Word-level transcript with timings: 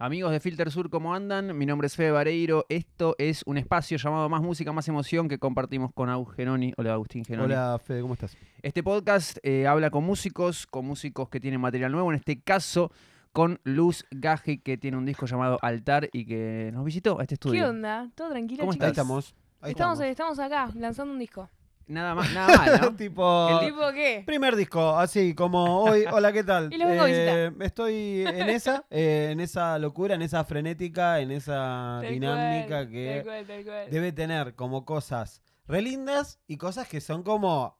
Amigos 0.00 0.30
de 0.30 0.38
Filter 0.38 0.70
Sur, 0.70 0.90
¿cómo 0.90 1.12
andan? 1.12 1.58
Mi 1.58 1.66
nombre 1.66 1.88
es 1.88 1.96
Fede 1.96 2.12
Vareiro. 2.12 2.66
Esto 2.68 3.16
es 3.18 3.42
un 3.46 3.58
espacio 3.58 3.98
llamado 3.98 4.28
Más 4.28 4.40
Música, 4.40 4.70
Más 4.70 4.86
Emoción 4.86 5.28
que 5.28 5.40
compartimos 5.40 5.92
con 5.92 6.08
Agus 6.08 6.36
Genoni. 6.36 6.72
Hola, 6.76 6.92
Agustín 6.92 7.24
Genoni. 7.24 7.52
Hola, 7.52 7.80
Fede, 7.84 8.02
¿cómo 8.02 8.14
estás? 8.14 8.36
Este 8.62 8.84
podcast 8.84 9.38
eh, 9.42 9.66
habla 9.66 9.90
con 9.90 10.04
músicos, 10.04 10.68
con 10.68 10.86
músicos 10.86 11.28
que 11.30 11.40
tienen 11.40 11.60
material 11.60 11.90
nuevo. 11.90 12.12
En 12.12 12.16
este 12.16 12.40
caso, 12.40 12.92
con 13.32 13.58
Luz 13.64 14.06
Gaji, 14.12 14.58
que 14.58 14.78
tiene 14.78 14.96
un 14.96 15.04
disco 15.04 15.26
llamado 15.26 15.58
Altar 15.62 16.08
y 16.12 16.26
que 16.26 16.70
nos 16.72 16.84
visitó 16.84 17.18
a 17.18 17.22
este 17.22 17.34
estudio. 17.34 17.60
¿Qué 17.60 17.68
onda? 17.68 18.08
¿Todo 18.14 18.30
tranquilo, 18.30 18.60
¿Cómo 18.60 18.74
chicos? 18.74 18.84
Ahí 18.84 18.90
estamos. 18.92 19.34
Ahí 19.60 19.70
estamos, 19.72 19.98
estamos. 19.98 20.38
estamos 20.38 20.38
acá, 20.38 20.70
lanzando 20.78 21.12
un 21.12 21.18
disco. 21.18 21.50
Nada 21.88 22.14
más, 22.14 22.32
nada 22.34 22.56
mal, 22.56 22.80
¿no? 22.82 22.94
tipo, 22.96 23.48
El 23.62 23.68
¿Tipo 23.68 23.92
qué? 23.92 24.22
primer 24.26 24.54
disco, 24.56 24.96
así 24.96 25.34
como 25.34 25.84
hoy. 25.84 26.04
Hola, 26.12 26.32
¿qué 26.32 26.44
tal? 26.44 26.68
Y 26.72 26.76
los 26.76 26.86
vengo 26.88 27.02
a 27.04 27.10
Eh, 27.10 27.52
estoy 27.60 28.24
en 28.26 28.50
esa, 28.50 28.84
eh, 28.90 29.30
en 29.32 29.40
esa 29.40 29.78
locura, 29.78 30.14
en 30.14 30.20
esa 30.22 30.44
frenética, 30.44 31.20
en 31.20 31.30
esa 31.30 32.00
Tal 32.02 32.10
dinámica 32.12 32.68
cual, 32.84 32.90
que 32.90 33.14
Tal 33.16 33.24
cual, 33.24 33.46
tal 33.46 33.64
cual. 33.64 33.90
debe 33.90 34.12
tener 34.12 34.54
como 34.54 34.84
cosas 34.84 35.40
re 35.66 35.80
lindas 35.82 36.38
y 36.46 36.58
cosas 36.58 36.86
que 36.88 37.00
son 37.00 37.22
como 37.22 37.78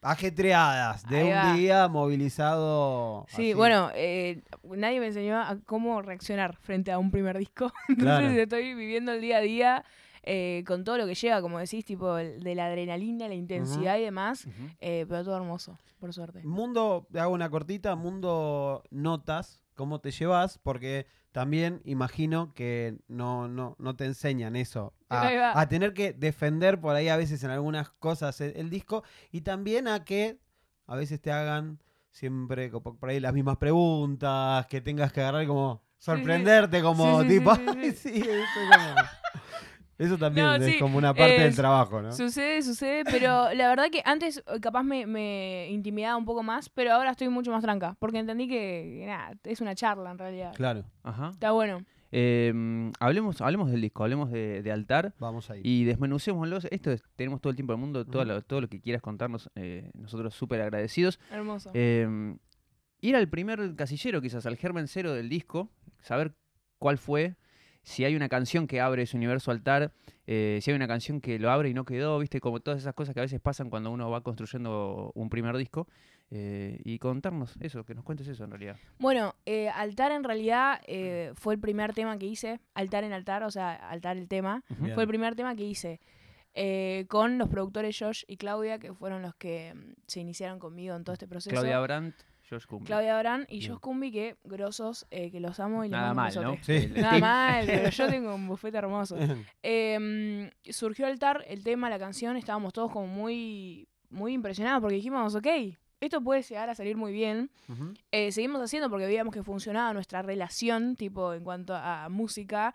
ajetreadas 0.00 1.08
de 1.08 1.16
Ahí 1.16 1.24
un 1.24 1.30
va. 1.32 1.52
día 1.54 1.88
movilizado. 1.88 3.24
Sí, 3.28 3.34
así. 3.50 3.54
bueno, 3.54 3.90
eh, 3.94 4.42
nadie 4.62 5.00
me 5.00 5.06
enseñó 5.06 5.40
a 5.40 5.56
cómo 5.66 6.02
reaccionar 6.02 6.56
frente 6.56 6.92
a 6.92 6.98
un 6.98 7.10
primer 7.10 7.38
disco. 7.38 7.72
Entonces 7.88 8.04
Claro. 8.28 8.40
estoy 8.42 8.74
viviendo 8.74 9.12
el 9.12 9.20
día 9.20 9.38
a 9.38 9.40
día 9.40 9.84
eh, 10.26 10.64
con 10.66 10.84
todo 10.84 10.98
lo 10.98 11.06
que 11.06 11.14
lleva, 11.14 11.40
como 11.42 11.58
decís, 11.58 11.84
tipo 11.84 12.16
el- 12.18 12.42
de 12.42 12.54
la 12.54 12.66
adrenalina, 12.66 13.28
la 13.28 13.34
intensidad 13.34 13.98
y 13.98 14.02
demás. 14.02 14.46
Eh, 14.80 15.04
pero 15.08 15.24
todo 15.24 15.36
hermoso, 15.36 15.78
por 16.00 16.12
suerte. 16.12 16.42
Mundo, 16.44 17.06
hago 17.14 17.32
una 17.32 17.48
cortita, 17.50 17.94
mundo 17.96 18.82
notas, 18.90 19.60
cómo 19.74 20.00
te 20.00 20.10
llevas, 20.10 20.58
porque 20.58 21.06
también 21.32 21.80
imagino 21.84 22.52
que 22.54 22.96
no, 23.08 23.48
no, 23.48 23.76
no 23.78 23.96
te 23.96 24.04
enseñan 24.04 24.54
eso. 24.56 24.92
A, 25.08 25.60
a 25.60 25.68
tener 25.68 25.92
que 25.94 26.12
defender 26.12 26.80
por 26.80 26.94
ahí 26.96 27.08
a 27.08 27.16
veces 27.16 27.42
en 27.44 27.50
algunas 27.50 27.90
cosas 27.90 28.40
el, 28.40 28.56
el 28.56 28.70
disco 28.70 29.02
y 29.30 29.40
también 29.42 29.88
a 29.88 30.04
que 30.04 30.38
a 30.86 30.96
veces 30.96 31.20
te 31.20 31.30
hagan 31.32 31.80
siempre 32.10 32.70
por 32.70 33.08
ahí 33.08 33.18
las 33.20 33.32
mismas 33.32 33.56
preguntas, 33.56 34.66
que 34.66 34.80
tengas 34.80 35.12
que 35.12 35.20
agarrar 35.20 35.46
como 35.46 35.82
sorprenderte 35.98 36.82
como 36.82 37.22
Sí, 37.22 37.28
sí, 37.28 37.34
tipo, 37.38 37.54
sí, 37.56 37.62
sí, 37.66 37.76
"Ay, 37.80 37.90
sí. 37.92 38.12
sí, 38.12 38.20
eso, 38.20 38.60
como- 38.68 39.23
eso 39.98 40.18
también 40.18 40.46
No, 40.46 40.54
es 40.56 40.64
sí, 40.72 40.78
como 40.78 40.98
una 40.98 41.14
parte 41.14 41.40
del 41.40 41.54
trabajo, 41.54 42.02
¿no? 42.02 42.12
Sucede, 42.12 42.62
sucede, 42.62 43.04
pero 43.04 43.52
la 43.54 43.68
verdad 43.68 43.86
que 43.90 44.02
antes 44.04 44.38
eh, 44.46 44.60
capaz 44.60 44.82
me, 44.82 45.06
me 45.06 45.68
intimidaba 45.70 46.16
un 46.16 46.24
poco 46.24 46.42
más, 46.42 46.68
pero 46.68 46.92
ahora 46.92 47.10
estoy 47.10 47.28
mucho 47.28 47.50
más 47.50 47.62
tranca, 47.62 47.96
porque 47.98 48.18
entendí 48.18 48.48
que, 48.48 48.98
que 49.00 49.06
nada, 49.06 49.32
es 49.44 49.60
una 49.60 49.74
charla 49.74 50.10
en 50.10 50.18
realidad. 50.18 50.52
Claro, 50.54 50.84
Ajá. 51.02 51.30
Está 51.30 51.52
bueno. 51.52 51.82
Eh, 52.16 52.92
hablemos, 53.00 53.40
hablemos 53.40 53.70
del 53.72 53.80
disco, 53.80 54.04
hablemos 54.04 54.30
de, 54.30 54.62
de 54.62 54.70
Altar. 54.70 55.14
vamos 55.18 55.50
ahí. 55.50 55.60
Y 55.64 55.82
desmenucémoslo. 55.84 56.58
Esto 56.70 56.92
es- 56.92 57.02
tenemos 57.16 57.40
todo 57.40 57.50
el 57.50 57.56
tiempo 57.56 57.72
del 57.72 57.80
mundo, 57.80 58.04
todo, 58.06 58.24
lo, 58.24 58.40
todo 58.42 58.60
lo 58.60 58.68
que 58.68 58.80
quieras 58.80 59.02
contarnos, 59.02 59.50
eh, 59.56 59.90
nosotros 59.94 60.32
súper 60.32 60.60
agradecidos. 60.60 61.18
Hermoso. 61.32 61.72
Eh, 61.74 62.36
ir 63.00 63.16
al 63.16 63.28
primer 63.28 63.74
casillero, 63.74 64.20
quizás, 64.22 64.46
al 64.46 64.56
germen 64.56 64.86
cero 64.86 65.12
del 65.12 65.28
disco, 65.28 65.70
saber 66.02 66.34
cuál 66.78 66.98
fue, 66.98 67.34
si 67.84 68.04
hay 68.04 68.16
una 68.16 68.28
canción 68.28 68.66
que 68.66 68.80
abre 68.80 69.02
ese 69.02 69.16
universo 69.16 69.52
altar, 69.52 69.92
eh, 70.26 70.58
si 70.62 70.70
hay 70.72 70.74
una 70.74 70.88
canción 70.88 71.20
que 71.20 71.38
lo 71.38 71.50
abre 71.52 71.68
y 71.68 71.74
no 71.74 71.84
quedó, 71.84 72.18
viste, 72.18 72.40
como 72.40 72.58
todas 72.58 72.80
esas 72.80 72.94
cosas 72.94 73.14
que 73.14 73.20
a 73.20 73.22
veces 73.22 73.40
pasan 73.40 73.70
cuando 73.70 73.90
uno 73.92 74.10
va 74.10 74.22
construyendo 74.22 75.12
un 75.14 75.28
primer 75.30 75.56
disco. 75.56 75.86
eh, 76.30 76.80
y 76.84 76.98
contarnos 76.98 77.54
eso, 77.60 77.84
que 77.84 77.94
nos 77.94 78.02
cuentes 78.02 78.26
eso 78.26 78.42
en 78.42 78.50
realidad. 78.50 78.76
Bueno, 78.98 79.36
eh, 79.46 79.68
Altar 79.68 80.10
en 80.10 80.24
realidad 80.24 80.80
eh, 80.86 81.32
fue 81.36 81.54
el 81.54 81.60
primer 81.60 81.92
tema 81.92 82.18
que 82.18 82.26
hice. 82.26 82.58
Altar 82.72 83.04
en 83.04 83.12
Altar, 83.12 83.44
o 83.44 83.50
sea, 83.50 83.74
Altar 83.74 84.16
el 84.16 84.26
tema. 84.26 84.64
Fue 84.94 85.02
el 85.04 85.08
primer 85.08 85.36
tema 85.36 85.54
que 85.54 85.64
hice. 85.64 86.00
eh, 86.54 87.04
con 87.08 87.36
los 87.36 87.48
productores 87.48 87.96
Josh 87.98 88.22
y 88.26 88.36
Claudia, 88.38 88.78
que 88.78 88.94
fueron 88.94 89.22
los 89.22 89.34
que 89.34 89.74
mm, 89.74 89.92
se 90.06 90.20
iniciaron 90.20 90.58
conmigo 90.58 90.96
en 90.96 91.04
todo 91.04 91.12
este 91.12 91.26
proceso. 91.28 91.50
Claudia 91.50 91.78
Brandt, 91.80 92.14
Josh 92.48 92.66
Cumbia. 92.66 92.86
Claudia 92.86 93.16
Abraham 93.16 93.46
y. 93.48 93.66
Josh 93.66 93.78
Cumbi, 93.78 94.12
que 94.12 94.36
grosos, 94.44 95.06
eh, 95.10 95.30
que 95.30 95.40
los 95.40 95.58
amo 95.60 95.84
y 95.84 95.88
les 95.88 95.98
Nada 95.98 96.14
mal, 96.14 96.34
¿no? 96.34 96.56
Sí. 96.62 96.88
Nada 96.94 97.18
mal, 97.18 97.66
pero 97.66 97.90
yo 97.90 98.08
tengo 98.08 98.34
un 98.34 98.46
bufete 98.48 98.76
hermoso. 98.78 99.16
Eh, 99.62 100.50
surgió 100.70 101.06
Altar, 101.06 101.44
el 101.48 101.64
tema, 101.64 101.88
la 101.90 101.98
canción, 101.98 102.36
estábamos 102.36 102.72
todos 102.72 102.92
como 102.92 103.06
muy, 103.06 103.88
muy 104.10 104.32
impresionados 104.34 104.80
porque 104.80 104.96
dijimos, 104.96 105.34
ok, 105.34 105.46
esto 106.00 106.20
puede 106.20 106.42
llegar 106.42 106.68
a 106.68 106.74
salir 106.74 106.96
muy 106.98 107.12
bien. 107.12 107.50
Eh, 108.12 108.30
seguimos 108.30 108.60
haciendo 108.60 108.90
porque 108.90 109.06
veíamos 109.06 109.32
que 109.32 109.42
funcionaba 109.42 109.94
nuestra 109.94 110.20
relación, 110.20 110.96
tipo, 110.96 111.32
en 111.32 111.42
cuanto 111.44 111.74
a 111.74 112.08
música. 112.10 112.74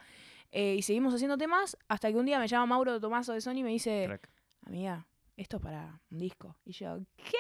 eh, 0.52 0.76
y 0.80 0.82
seguimos 0.82 1.14
haciendo 1.14 1.38
temas 1.38 1.78
hasta 1.88 2.10
que 2.12 2.18
un 2.18 2.26
día 2.26 2.40
me 2.40 2.48
llama 2.48 2.66
Mauro 2.66 3.00
Tomaso 3.00 3.34
de 3.34 3.42
Sony 3.42 3.58
y 3.58 3.64
me 3.64 3.70
dice, 3.70 4.06
Crack. 4.08 4.30
amiga, 4.66 5.06
esto 5.38 5.58
es 5.58 5.62
para 5.64 6.02
un 6.10 6.18
disco. 6.18 6.56
Y 6.66 6.72
yo, 6.72 6.98
¿qué? 7.18 7.38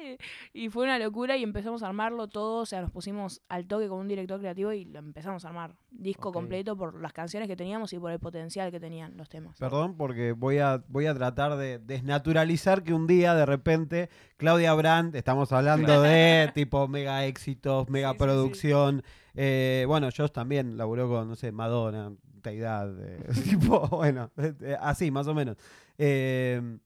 Y 0.52 0.68
fue 0.68 0.84
una 0.84 0.98
locura 0.98 1.36
y 1.36 1.42
empezamos 1.42 1.82
a 1.82 1.88
armarlo 1.88 2.26
todo, 2.28 2.62
o 2.62 2.66
sea, 2.66 2.80
nos 2.80 2.90
pusimos 2.90 3.42
al 3.48 3.66
toque 3.66 3.88
con 3.88 3.98
un 3.98 4.08
director 4.08 4.40
creativo 4.40 4.72
y 4.72 4.84
lo 4.84 4.98
empezamos 4.98 5.44
a 5.44 5.48
armar. 5.48 5.74
Disco 5.90 6.32
completo 6.32 6.76
por 6.76 7.00
las 7.00 7.12
canciones 7.12 7.48
que 7.48 7.56
teníamos 7.56 7.92
y 7.92 7.98
por 7.98 8.10
el 8.12 8.18
potencial 8.18 8.70
que 8.70 8.80
tenían 8.80 9.16
los 9.16 9.28
temas. 9.28 9.58
Perdón, 9.58 9.96
porque 9.96 10.32
voy 10.32 10.58
a, 10.58 10.82
voy 10.88 11.06
a 11.06 11.14
tratar 11.14 11.56
de 11.56 11.78
desnaturalizar 11.78 12.82
que 12.82 12.94
un 12.94 13.06
día 13.06 13.34
de 13.34 13.46
repente 13.46 14.10
Claudia 14.36 14.74
Brandt, 14.74 15.14
estamos 15.14 15.52
hablando 15.52 16.02
de 16.02 16.50
tipo 16.54 16.88
mega 16.88 17.24
éxitos, 17.26 17.88
mega 17.88 18.10
Sí, 18.10 18.14
sí, 18.14 18.18
sí. 18.18 18.24
producción. 18.24 19.02
eh, 19.34 19.84
bueno, 19.86 20.08
Josh 20.16 20.30
también 20.32 20.76
laburó 20.76 21.08
con, 21.08 21.28
no 21.28 21.36
sé, 21.36 21.52
Madonna, 21.52 22.12
Taidad, 22.42 22.90
eh, 23.00 23.22
tipo, 23.44 23.86
bueno, 23.88 24.30
eh, 24.38 24.76
así 24.80 25.10
más 25.10 25.26
o 25.26 25.34
menos. 25.34 25.56
Eh, 25.98 26.78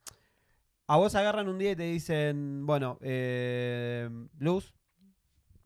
a 0.86 0.96
vos 0.96 1.14
agarran 1.14 1.48
un 1.48 1.58
día 1.58 1.72
y 1.72 1.76
te 1.76 1.84
dicen, 1.84 2.66
bueno, 2.66 2.98
eh, 3.00 4.08
Luz, 4.38 4.74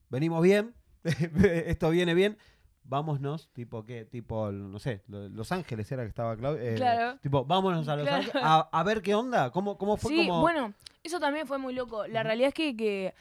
venimos 0.09 0.43
bien, 0.43 0.75
esto 1.05 1.91
viene 1.91 2.15
bien. 2.15 2.39
Vámonos, 2.85 3.51
tipo, 3.53 3.85
¿qué? 3.85 4.07
Tipo, 4.07 4.51
no 4.51 4.79
sé, 4.79 5.03
Lo- 5.09 5.29
Los 5.29 5.53
Ángeles 5.53 5.93
era 5.93 6.05
que 6.05 6.09
estaba 6.09 6.35
Claudia. 6.39 6.75
Claro. 6.75 7.19
Tipo, 7.21 7.45
vámonos 7.45 7.87
a 7.89 7.97
Los 7.97 8.07
Claro. 8.07 8.23
Ángeles 8.23 8.43
a, 8.43 8.61
a 8.73 8.83
ver 8.83 9.03
qué 9.03 9.15
onda. 9.15 9.51
¿Cómo, 9.51 9.77
cómo 9.77 9.99
fue 9.99 10.11
sí, 10.11 10.27
como.? 10.27 10.41
bueno, 10.41 10.73
eso 11.03 11.21
también 11.21 11.47
fue 11.47 11.59
muy 11.59 11.75
loco. 11.75 12.07
La 12.07 12.23
realidad 12.23 12.49
es 12.49 12.55
que, 12.55 12.75
que 12.75 13.15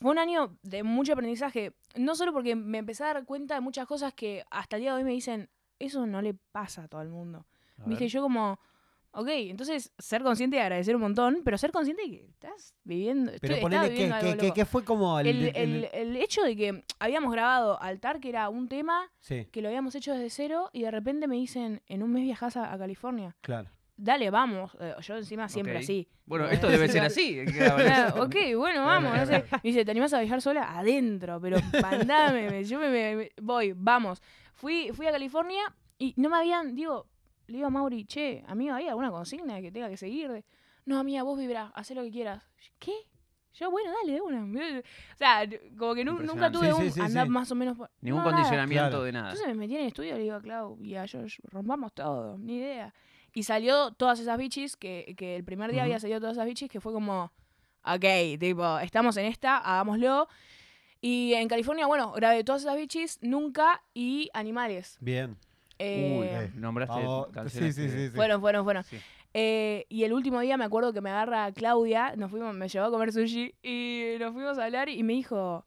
fue 0.00 0.10
un 0.10 0.18
año 0.18 0.54
de 0.62 0.82
mucho 0.82 1.14
aprendizaje. 1.14 1.72
No 1.96 2.14
solo 2.14 2.34
porque 2.34 2.54
me 2.54 2.76
empecé 2.76 3.04
a 3.04 3.14
dar 3.14 3.24
cuenta 3.24 3.54
de 3.54 3.62
muchas 3.62 3.86
cosas 3.86 4.12
que 4.12 4.44
hasta 4.50 4.76
el 4.76 4.82
día 4.82 4.90
de 4.92 4.98
hoy 4.98 5.04
me 5.04 5.12
dicen, 5.12 5.48
eso 5.78 6.04
no 6.06 6.20
le 6.20 6.34
pasa 6.34 6.82
a 6.84 6.88
todo 6.88 7.00
el 7.00 7.08
mundo. 7.08 7.46
Y 7.86 8.06
yo 8.08 8.20
como, 8.20 8.60
ok, 9.12 9.28
entonces 9.28 9.92
ser 9.98 10.22
consciente 10.22 10.56
y 10.56 10.60
agradecer 10.60 10.94
un 10.94 11.02
montón, 11.02 11.40
pero 11.44 11.58
ser 11.58 11.72
consciente 11.72 12.02
de 12.02 12.10
que 12.10 12.24
estás 12.26 12.74
viviendo, 12.84 13.32
Pero 13.40 13.54
estoy- 13.54 13.60
ponele, 13.62 13.82
estaba 13.82 13.88
¿qué, 13.88 13.92
viviendo 13.92 14.16
qué, 14.20 14.26
algo 14.26 14.38
qué- 14.40 14.46
loco. 14.46 14.54
qué 14.54 14.64
fue 14.64 14.84
como 14.84 15.18
el. 15.20 15.26
el, 15.26 15.36
el- 15.46 15.54
el- 15.56 15.88
el 15.92 16.16
hecho 16.16 16.42
de 16.42 16.56
que 16.56 16.84
habíamos 16.98 17.32
grabado 17.32 17.80
Altar, 17.82 18.20
que 18.20 18.28
era 18.28 18.48
un 18.48 18.68
tema 18.68 19.10
Sí, 19.18 19.46
que 19.50 19.62
lo 19.62 19.68
habíamos 19.68 19.94
hecho 19.94 20.12
desde 20.12 20.30
cero, 20.30 20.70
y 20.72 20.82
de 20.82 20.90
repente 20.90 21.26
me 21.28 21.36
dicen, 21.36 21.82
en 21.86 22.02
un 22.02 22.12
mes 22.12 22.22
viajás 22.24 22.56
a, 22.56 22.72
a 22.72 22.78
California. 22.78 23.36
claro. 23.40 23.68
Dale, 24.02 24.30
vamos. 24.30 24.74
Eh, 24.80 24.94
Yo 25.02 25.18
encima 25.18 25.46
siempre 25.50 25.76
así. 25.76 26.08
Bueno, 26.24 26.46
Eh, 26.48 26.54
esto 26.54 26.68
debe 26.70 26.88
ser 26.88 27.02
así. 27.04 27.34
que 27.44 27.66
ok, 28.18 28.56
bueno, 28.56 28.86
vamos. 28.86 29.14
No 29.14 29.26
sé. 29.26 29.44
Me 29.52 29.60
dice, 29.62 29.84
¿te 29.84 29.90
animás 29.90 30.14
a 30.14 30.20
viajar 30.20 30.40
sola? 30.40 30.78
Adentro, 30.78 31.38
pero 31.38 31.58
mandame. 31.82 32.48
me- 32.48 32.64
yo 32.64 32.78
me, 32.78 32.88
me- 32.88 33.16
me- 33.16 33.30
voy, 33.42 33.74
vamos. 33.76 34.22
Fui, 34.54 34.88
fui 34.94 35.06
a 35.06 35.12
California 35.12 35.60
y 35.98 36.14
no 36.16 36.30
me 36.30 36.38
habían, 36.38 36.74
digo, 36.74 37.08
le 37.50 37.56
digo 37.58 37.66
a 37.66 37.70
Mauri, 37.70 38.04
che, 38.04 38.42
amigo, 38.46 38.74
¿hay 38.74 38.88
alguna 38.88 39.10
consigna 39.10 39.60
que 39.60 39.70
tenga 39.72 39.88
que 39.88 39.96
seguir? 39.96 40.30
De, 40.30 40.44
no, 40.86 40.98
amiga, 40.98 41.22
vos 41.22 41.38
vibrá, 41.38 41.72
haz 41.74 41.90
lo 41.90 42.02
que 42.02 42.10
quieras. 42.10 42.42
¿Qué? 42.78 42.92
Yo, 43.54 43.70
bueno, 43.70 43.90
dale, 44.00 44.12
de 44.14 44.20
una. 44.20 44.40
O 45.14 45.16
sea, 45.16 45.42
como 45.76 45.94
que 45.94 46.04
nu- 46.04 46.20
nunca 46.22 46.50
tuve 46.52 46.68
Sí, 46.68 46.72
un 46.72 46.82
sí, 46.86 46.90
sí, 46.92 47.00
andar 47.00 47.26
sí. 47.26 47.30
más 47.30 47.50
o 47.50 47.54
menos. 47.54 47.76
por- 47.76 47.90
Ningún 48.00 48.20
no, 48.20 48.24
nada. 48.26 48.36
condicionamiento 48.36 48.88
Claro. 48.90 49.02
de 49.02 49.12
nada. 49.12 49.30
Entonces 49.30 49.48
me 49.48 49.54
metí 49.54 49.74
en 49.74 49.80
el 49.82 49.86
estudio 49.88 50.14
y 50.14 50.18
le 50.18 50.22
digo 50.24 50.36
a 50.36 50.40
Clau 50.40 50.78
y 50.82 50.94
a 50.94 51.06
Josh, 51.10 51.38
rompamos 51.50 51.92
todo, 51.92 52.38
ni 52.38 52.56
idea. 52.58 52.94
Y 53.32 53.42
salió 53.42 53.90
todas 53.92 54.18
esas 54.20 54.38
bichis, 54.38 54.76
que, 54.76 55.14
que 55.16 55.36
el 55.36 55.44
primer 55.44 55.70
día 55.72 55.82
había 55.82 55.98
salido 56.00 56.20
todas 56.20 56.36
esas 56.36 56.46
bichis, 56.46 56.68
que 56.70 56.80
fue 56.80 56.92
como, 56.92 57.32
ok, 57.84 58.38
tipo, 58.38 58.78
estamos 58.78 59.16
en 59.16 59.26
esta, 59.26 59.58
hagámoslo. 59.58 60.28
Y 61.00 61.32
en 61.34 61.48
California, 61.48 61.86
bueno, 61.86 62.12
grabé 62.12 62.44
todas 62.44 62.62
esas 62.62 62.76
bichis, 62.76 63.18
Nunca 63.22 63.82
y 63.94 64.30
Animales. 64.32 64.96
Bien. 65.00 65.36
Eh, 65.82 66.16
Uy, 66.20 66.26
eh. 66.26 66.50
nombraste 66.56 67.00
canciones 67.32 67.74
sí, 67.74 67.82
sí, 67.88 67.88
que- 67.96 68.08
sí, 68.10 68.14
fueron, 68.14 68.40
fueron. 68.40 68.84
Sí. 68.84 68.98
Eh, 69.32 69.86
y 69.88 70.04
el 70.04 70.12
último 70.12 70.40
día 70.40 70.56
me 70.56 70.64
acuerdo 70.64 70.92
que 70.92 71.00
me 71.00 71.08
agarra 71.10 71.50
Claudia, 71.52 72.14
nos 72.16 72.30
fuimos, 72.30 72.54
me 72.54 72.68
llevó 72.68 72.86
a 72.86 72.90
comer 72.90 73.12
sushi 73.12 73.54
y 73.62 74.16
nos 74.18 74.32
fuimos 74.32 74.58
a 74.58 74.64
hablar 74.64 74.88
y 74.88 75.02
me 75.02 75.12
dijo, 75.14 75.64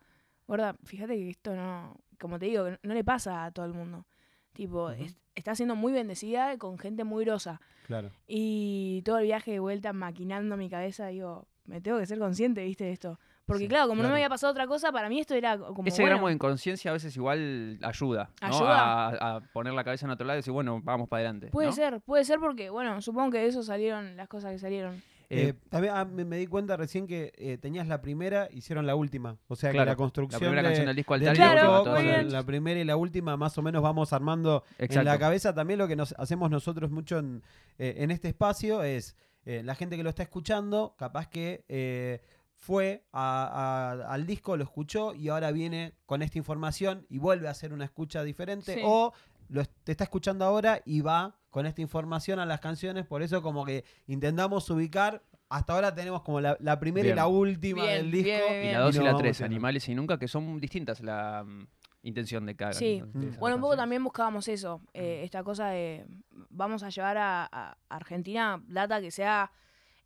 gorda, 0.47 0.75
fíjate 0.83 1.15
que 1.15 1.29
esto 1.29 1.55
no, 1.55 1.95
como 2.19 2.37
te 2.37 2.45
digo, 2.47 2.67
no 2.83 2.93
le 2.93 3.03
pasa 3.03 3.45
a 3.45 3.51
todo 3.51 3.65
el 3.65 3.73
mundo. 3.73 4.05
Tipo, 4.51 4.91
es- 4.91 5.17
está 5.33 5.55
siendo 5.55 5.75
muy 5.75 5.93
bendecida 5.93 6.57
con 6.57 6.77
gente 6.77 7.03
muy 7.05 7.25
grosa. 7.25 7.59
Claro. 7.87 8.11
Y 8.27 9.01
todo 9.03 9.17
el 9.17 9.25
viaje 9.25 9.51
de 9.51 9.59
vuelta 9.59 9.93
maquinando 9.93 10.57
mi 10.57 10.69
cabeza, 10.69 11.07
digo, 11.07 11.47
me 11.65 11.81
tengo 11.81 11.97
que 11.99 12.05
ser 12.05 12.19
consciente, 12.19 12.63
viste, 12.65 12.83
de 12.83 12.91
esto. 12.91 13.19
Porque 13.45 13.63
Sí, 13.63 13.67
claro, 13.67 13.87
como 13.89 14.01
no 14.03 14.07
me 14.09 14.15
había 14.15 14.29
pasado 14.29 14.51
otra 14.51 14.67
cosa, 14.67 14.91
para 14.91 15.09
mí 15.09 15.19
esto 15.19 15.33
era 15.35 15.57
como 15.57 15.85
Ese 15.87 16.01
bueno, 16.01 16.15
gramo 16.15 16.27
de 16.29 16.33
inconsciencia 16.35 16.91
a 16.91 16.93
veces 16.93 17.15
igual 17.17 17.77
ayuda, 17.81 18.29
¿no? 18.41 18.47
Ayuda. 18.47 18.77
A, 19.09 19.35
a 19.35 19.39
poner 19.51 19.73
la 19.73 19.83
cabeza 19.83 20.05
en 20.05 20.11
otro 20.11 20.25
lado 20.25 20.37
y 20.37 20.39
decir, 20.39 20.53
bueno, 20.53 20.79
vamos 20.83 21.09
para 21.09 21.19
adelante. 21.21 21.47
Puede 21.47 21.67
¿no? 21.67 21.73
ser, 21.73 21.99
puede 22.01 22.23
ser 22.23 22.39
porque, 22.39 22.69
bueno, 22.69 23.01
supongo 23.01 23.31
que 23.31 23.39
de 23.39 23.47
eso 23.47 23.61
salieron 23.63 24.15
las 24.15 24.27
cosas 24.29 24.51
que 24.53 24.59
salieron. 24.59 24.95
Eh, 25.29 25.49
Eh, 25.49 25.53
también 25.69 25.93
ah, 25.95 26.05
me, 26.05 26.25
me 26.25 26.37
di 26.37 26.47
cuenta 26.47 26.77
recién 26.77 27.07
que 27.07 27.33
eh, 27.37 27.57
tenías 27.57 27.87
la 27.87 28.01
primera, 28.01 28.47
hicieron 28.51 28.85
la 28.85 28.95
última. 28.95 29.35
O 29.47 29.55
sea 29.55 29.71
Claro, 29.71 29.83
que 29.83 29.85
la 29.87 29.91
la 29.91 29.95
construcción 29.97 30.39
primera 30.39 30.61
de- 30.61 30.67
canción 30.67 30.85
del 30.87 30.95
disco 30.95 31.17
del 31.17 31.27
Altar 31.29 31.35
y 31.47 31.51
Claro, 31.51 31.71
la 31.73 31.81
última, 31.81 32.21
la 32.31 32.43
primera 32.43 32.79
y 32.79 32.83
la 32.85 32.95
última 32.97 33.35
más 33.37 33.57
o 33.57 33.61
menos 33.61 33.81
vamos 33.81 34.13
armando 34.13 34.63
en 34.77 35.03
la 35.05 35.17
cabeza. 35.19 35.53
También 35.53 35.79
lo 35.79 35.87
que 35.87 35.95
nos 35.95 36.13
hacemos 36.17 36.49
nosotros 36.51 36.91
mucho 36.91 37.17
en, 37.19 37.41
eh, 37.79 37.95
en 37.97 38.11
este 38.11 38.27
espacio 38.29 38.83
es 38.83 39.15
eh, 39.45 39.63
la 39.63 39.75
gente 39.75 39.97
que 39.97 40.03
lo 40.03 40.09
está 40.09 40.23
escuchando, 40.23 40.93
capaz 40.97 41.27
que 41.29 41.65
eh, 41.67 42.21
fue 42.63 43.03
a- 43.11 43.91
a- 44.07 44.13
al 44.13 44.25
disco, 44.25 44.55
lo 44.55 44.63
escuchó 44.63 45.13
y 45.13 45.27
ahora 45.27 45.51
viene 45.51 45.95
con 46.05 46.21
esta 46.21 46.37
información 46.37 47.05
y 47.09 47.17
vuelve 47.19 47.49
a 47.49 47.51
hacer 47.51 47.73
una 47.73 47.83
escucha 47.83 48.23
diferente. 48.23 48.75
Sí. 48.75 48.81
O 48.85 49.11
lo 49.49 49.63
te 49.83 49.91
está 49.91 50.05
escuchando 50.05 50.45
ahora 50.45 50.81
y 50.85 51.01
va 51.01 51.35
con 51.49 51.65
esta 51.65 51.81
información 51.81 52.39
a 52.39 52.45
las 52.45 52.61
canciones. 52.61 53.05
Por 53.05 53.21
eso 53.21 53.41
como 53.41 53.65
que 53.65 53.83
intentamos 54.07 54.69
ubicar. 54.69 55.21
Hasta 55.49 55.73
ahora 55.73 55.93
tenemos 55.93 56.21
como 56.23 56.39
la, 56.39 56.55
la 56.61 56.79
primera 56.79 57.07
y 57.09 57.13
la 57.13 57.27
última 57.27 57.83
Bien, 57.83 57.97
del 57.97 58.11
disco. 58.11 58.29
bien, 58.49 58.65
Y 58.69 58.71
la 58.71 58.79
2 58.79 58.95
y, 58.95 58.97
la 58.99 59.03
vamos 59.05 59.21
3, 59.21 59.37
yendo. 59.37 59.45
Animales 59.53 59.89
y 59.89 59.93
Nunca, 59.95 60.17
que 60.17 60.27
son 60.29 60.59
distintas 60.59 61.01
la 61.01 61.43
mm, 61.45 61.67
intención 62.03 62.45
de 62.45 62.55
cada 62.55 62.73
Sí. 62.73 63.01
de 63.01 63.05
Mm. 63.05 63.39
Bueno, 63.39 63.57
un 63.57 63.61
poco 63.61 63.71
canciones. 63.71 63.77
también 63.77 64.03
buscábamos 64.05 64.47
eso, 64.47 64.81
eh, 64.93 65.21
esta 65.23 65.43
cosa 65.43 65.67
de 65.69 66.05
vamos 66.49 66.81
a 66.81 66.89
llevar 66.89 67.17
a, 67.17 67.47
a 67.51 67.77
Argentina 67.89 68.63
data 68.67 68.99
que 69.01 69.11
sea 69.11 69.51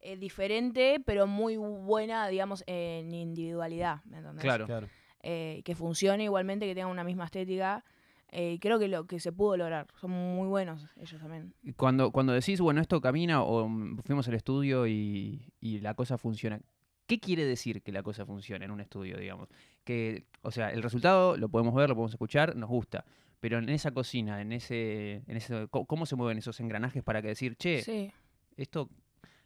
eh, 0.07 0.17
diferente, 0.17 1.01
pero 1.05 1.27
muy 1.27 1.57
buena, 1.57 2.27
digamos, 2.27 2.63
en 2.67 3.13
individualidad, 3.13 4.03
¿me 4.05 4.17
entendés? 4.17 4.43
Claro. 4.43 4.65
Claro. 4.65 4.87
Eh, 5.21 5.61
que 5.65 5.75
funcione 5.75 6.23
igualmente, 6.23 6.65
que 6.65 6.73
tenga 6.75 6.87
una 6.87 7.03
misma 7.03 7.25
estética. 7.25 7.83
eh, 8.29 8.53
y 8.53 8.59
creo 8.59 8.77
que 8.79 8.87
lo 8.87 9.05
que 9.07 9.19
se 9.19 9.31
pudo 9.31 9.55
lograr. 9.57 9.87
Son 9.99 10.11
muy 10.11 10.47
buenos 10.47 10.85
ellos 10.97 11.19
también. 11.21 11.53
Cuando, 11.77 12.11
cuando 12.11 12.33
decís, 12.33 12.59
bueno, 12.59 12.81
esto 12.81 12.99
camina 13.01 13.41
o 13.41 13.67
mm, 13.69 13.99
fuimos 14.05 14.27
al 14.27 14.33
estudio 14.35 14.85
y, 14.87 15.53
y 15.61 15.79
la 15.79 15.93
cosa 15.93 16.17
funciona, 16.17 16.59
¿qué 17.07 17.19
quiere 17.19 17.45
decir 17.45 17.81
que 17.81 17.91
la 17.93 18.03
cosa 18.03 18.25
funcione 18.25 18.65
en 18.65 18.71
un 18.71 18.81
estudio, 18.81 19.17
digamos? 19.17 19.47
Que, 19.85 20.25
o 20.41 20.51
sea, 20.51 20.71
el 20.71 20.83
resultado 20.83 21.37
lo 21.37 21.47
podemos 21.49 21.73
ver, 21.73 21.87
lo 21.89 21.95
podemos 21.95 22.11
escuchar, 22.13 22.55
nos 22.55 22.69
gusta. 22.69 23.05
Pero 23.39 23.59
en 23.59 23.69
esa 23.69 23.91
cocina, 23.91 24.41
en 24.41 24.51
ese, 24.51 25.23
en 25.27 25.37
ese 25.37 25.67
¿cómo 25.69 26.05
se 26.05 26.15
mueven 26.15 26.37
esos 26.37 26.59
engranajes 26.59 27.03
para 27.03 27.21
que 27.21 27.29
decir, 27.29 27.55
che, 27.55 27.81
Sí. 27.81 28.11
esto 28.57 28.89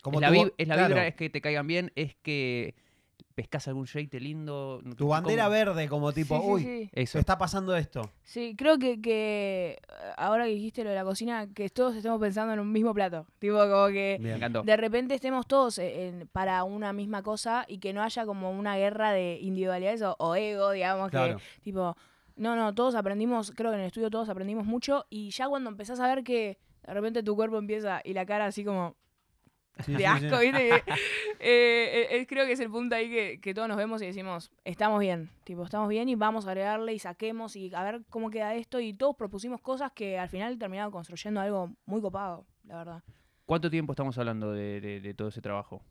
Como 0.01 0.18
es 0.19 0.21
la, 0.21 0.31
vib- 0.31 0.53
es 0.57 0.68
la 0.68 0.75
claro, 0.75 0.89
vibra, 0.89 1.07
es 1.07 1.15
que 1.15 1.30
te 1.30 1.42
caigan 1.42 1.68
bien, 1.68 1.92
es 1.95 2.15
que 2.15 2.74
pescas 3.36 3.68
algún 3.68 3.86
shade 3.86 4.19
lindo. 4.19 4.81
Tu 4.98 5.07
bandera 5.07 5.48
verde 5.48 5.88
como 5.88 6.12
tipo, 6.12 6.36
Sí, 6.38 6.42
sí, 6.44 6.50
uy, 6.51 6.62
sí. 6.63 6.89
Eso. 6.94 7.18
está 7.18 7.38
pasando 7.38 7.75
esto. 7.75 8.01
Sí, 8.24 8.56
creo 8.57 8.77
que, 8.77 9.01
que 9.01 9.80
eh, 9.81 10.12
ahora 10.18 10.45
que 10.45 10.51
dijiste 10.51 10.83
lo 10.83 10.89
de 10.89 10.95
la 10.98 11.03
cocina, 11.06 11.48
que 11.53 11.69
todos 11.69 11.95
estemos 11.95 12.19
pensando 12.19 12.53
en 12.53 12.59
un 12.59 12.71
mismo 12.71 12.94
plato. 12.94 13.25
Tipo, 13.39 13.57
como 13.57 13.88
que 13.88 14.18
Me 14.19 14.33
encantó. 14.36 14.63
de 14.63 14.75
repente 14.77 15.15
estemos 15.15 15.48
todos 15.48 15.77
en- 15.80 16.27
para 16.31 16.63
una 16.65 16.92
misma 16.94 17.24
cosa 17.24 17.65
y 17.68 17.77
que 17.77 17.94
no 17.94 18.03
haya 18.03 18.25
como 18.25 18.51
una 18.51 18.75
guerra 18.75 19.12
de 19.12 19.39
individualidades 19.42 20.01
o, 20.01 20.15
o 20.19 20.36
ego, 20.36 20.71
digamos, 20.71 21.09
Claro. 21.09 21.38
que 21.38 21.44
tipo, 21.62 21.95
no, 22.36 22.56
no, 22.56 22.75
todos 22.75 22.95
aprendimos, 22.95 23.51
creo 23.56 23.71
que 23.71 23.75
en 23.75 23.81
el 23.81 23.88
estudio 23.88 24.09
todos 24.09 24.27
aprendimos 24.30 24.65
mucho 24.65 25.06
y 25.09 25.30
ya 25.30 25.48
cuando 25.48 25.69
empezás 25.69 26.00
a 26.00 26.07
ver 26.13 26.24
que 26.24 26.57
de 26.86 26.94
repente 26.94 27.24
tu 27.24 27.36
cuerpo 27.36 27.57
empieza 27.57 28.01
y 28.03 28.13
la 28.13 28.25
cara 28.25 28.45
así 28.48 28.63
como 28.65 28.95
de 29.88 30.06
asco, 30.07 30.38
sí. 30.39 30.51
¿viste? 30.51 30.83
Que, 31.42 31.44
eh, 31.44 32.07
eh, 32.22 32.28
creo 32.28 32.45
que 32.45 32.51
es 32.54 32.60
el 32.60 32.69
punto 32.69 32.95
ahí 32.95 33.10
que, 33.10 33.39
que 33.42 33.54
todos 33.54 33.68
nos 33.68 33.78
vemos 33.78 34.01
y 34.01 34.06
decimos, 34.06 34.51
estamos 34.63 35.00
bien, 35.00 35.30
tipo, 35.44 35.63
estamos 35.63 35.89
bien 35.89 36.07
y 36.10 36.16
vamos 36.16 36.45
a 36.45 36.50
agregarle 36.51 36.94
y 36.94 37.00
saquemos 37.00 37.56
y 37.56 37.74
a 37.74 37.83
ver 37.83 38.01
cómo 38.10 38.30
queda 38.30 38.54
esto 38.56 38.80
y 38.80 38.94
todos 38.94 39.16
propusimos 39.16 39.60
cosas 39.62 39.92
que 39.92 40.19
al 40.19 40.30
final 40.30 40.57
terminaron 40.60 40.92
construyendo 40.92 41.42
algo 41.42 41.72
muy 41.86 42.00
copado, 42.01 42.45
la 42.66 42.78
verdad. 42.78 43.04
¿Cuánto 43.45 43.69
tiempo 43.69 43.94
estamos 43.94 44.18
hablando 44.18 44.51
de, 44.54 44.80
de- 44.81 45.01
de 45.01 45.13
todo 45.13 45.30
ese 45.30 45.42
trabajo? 45.42 45.81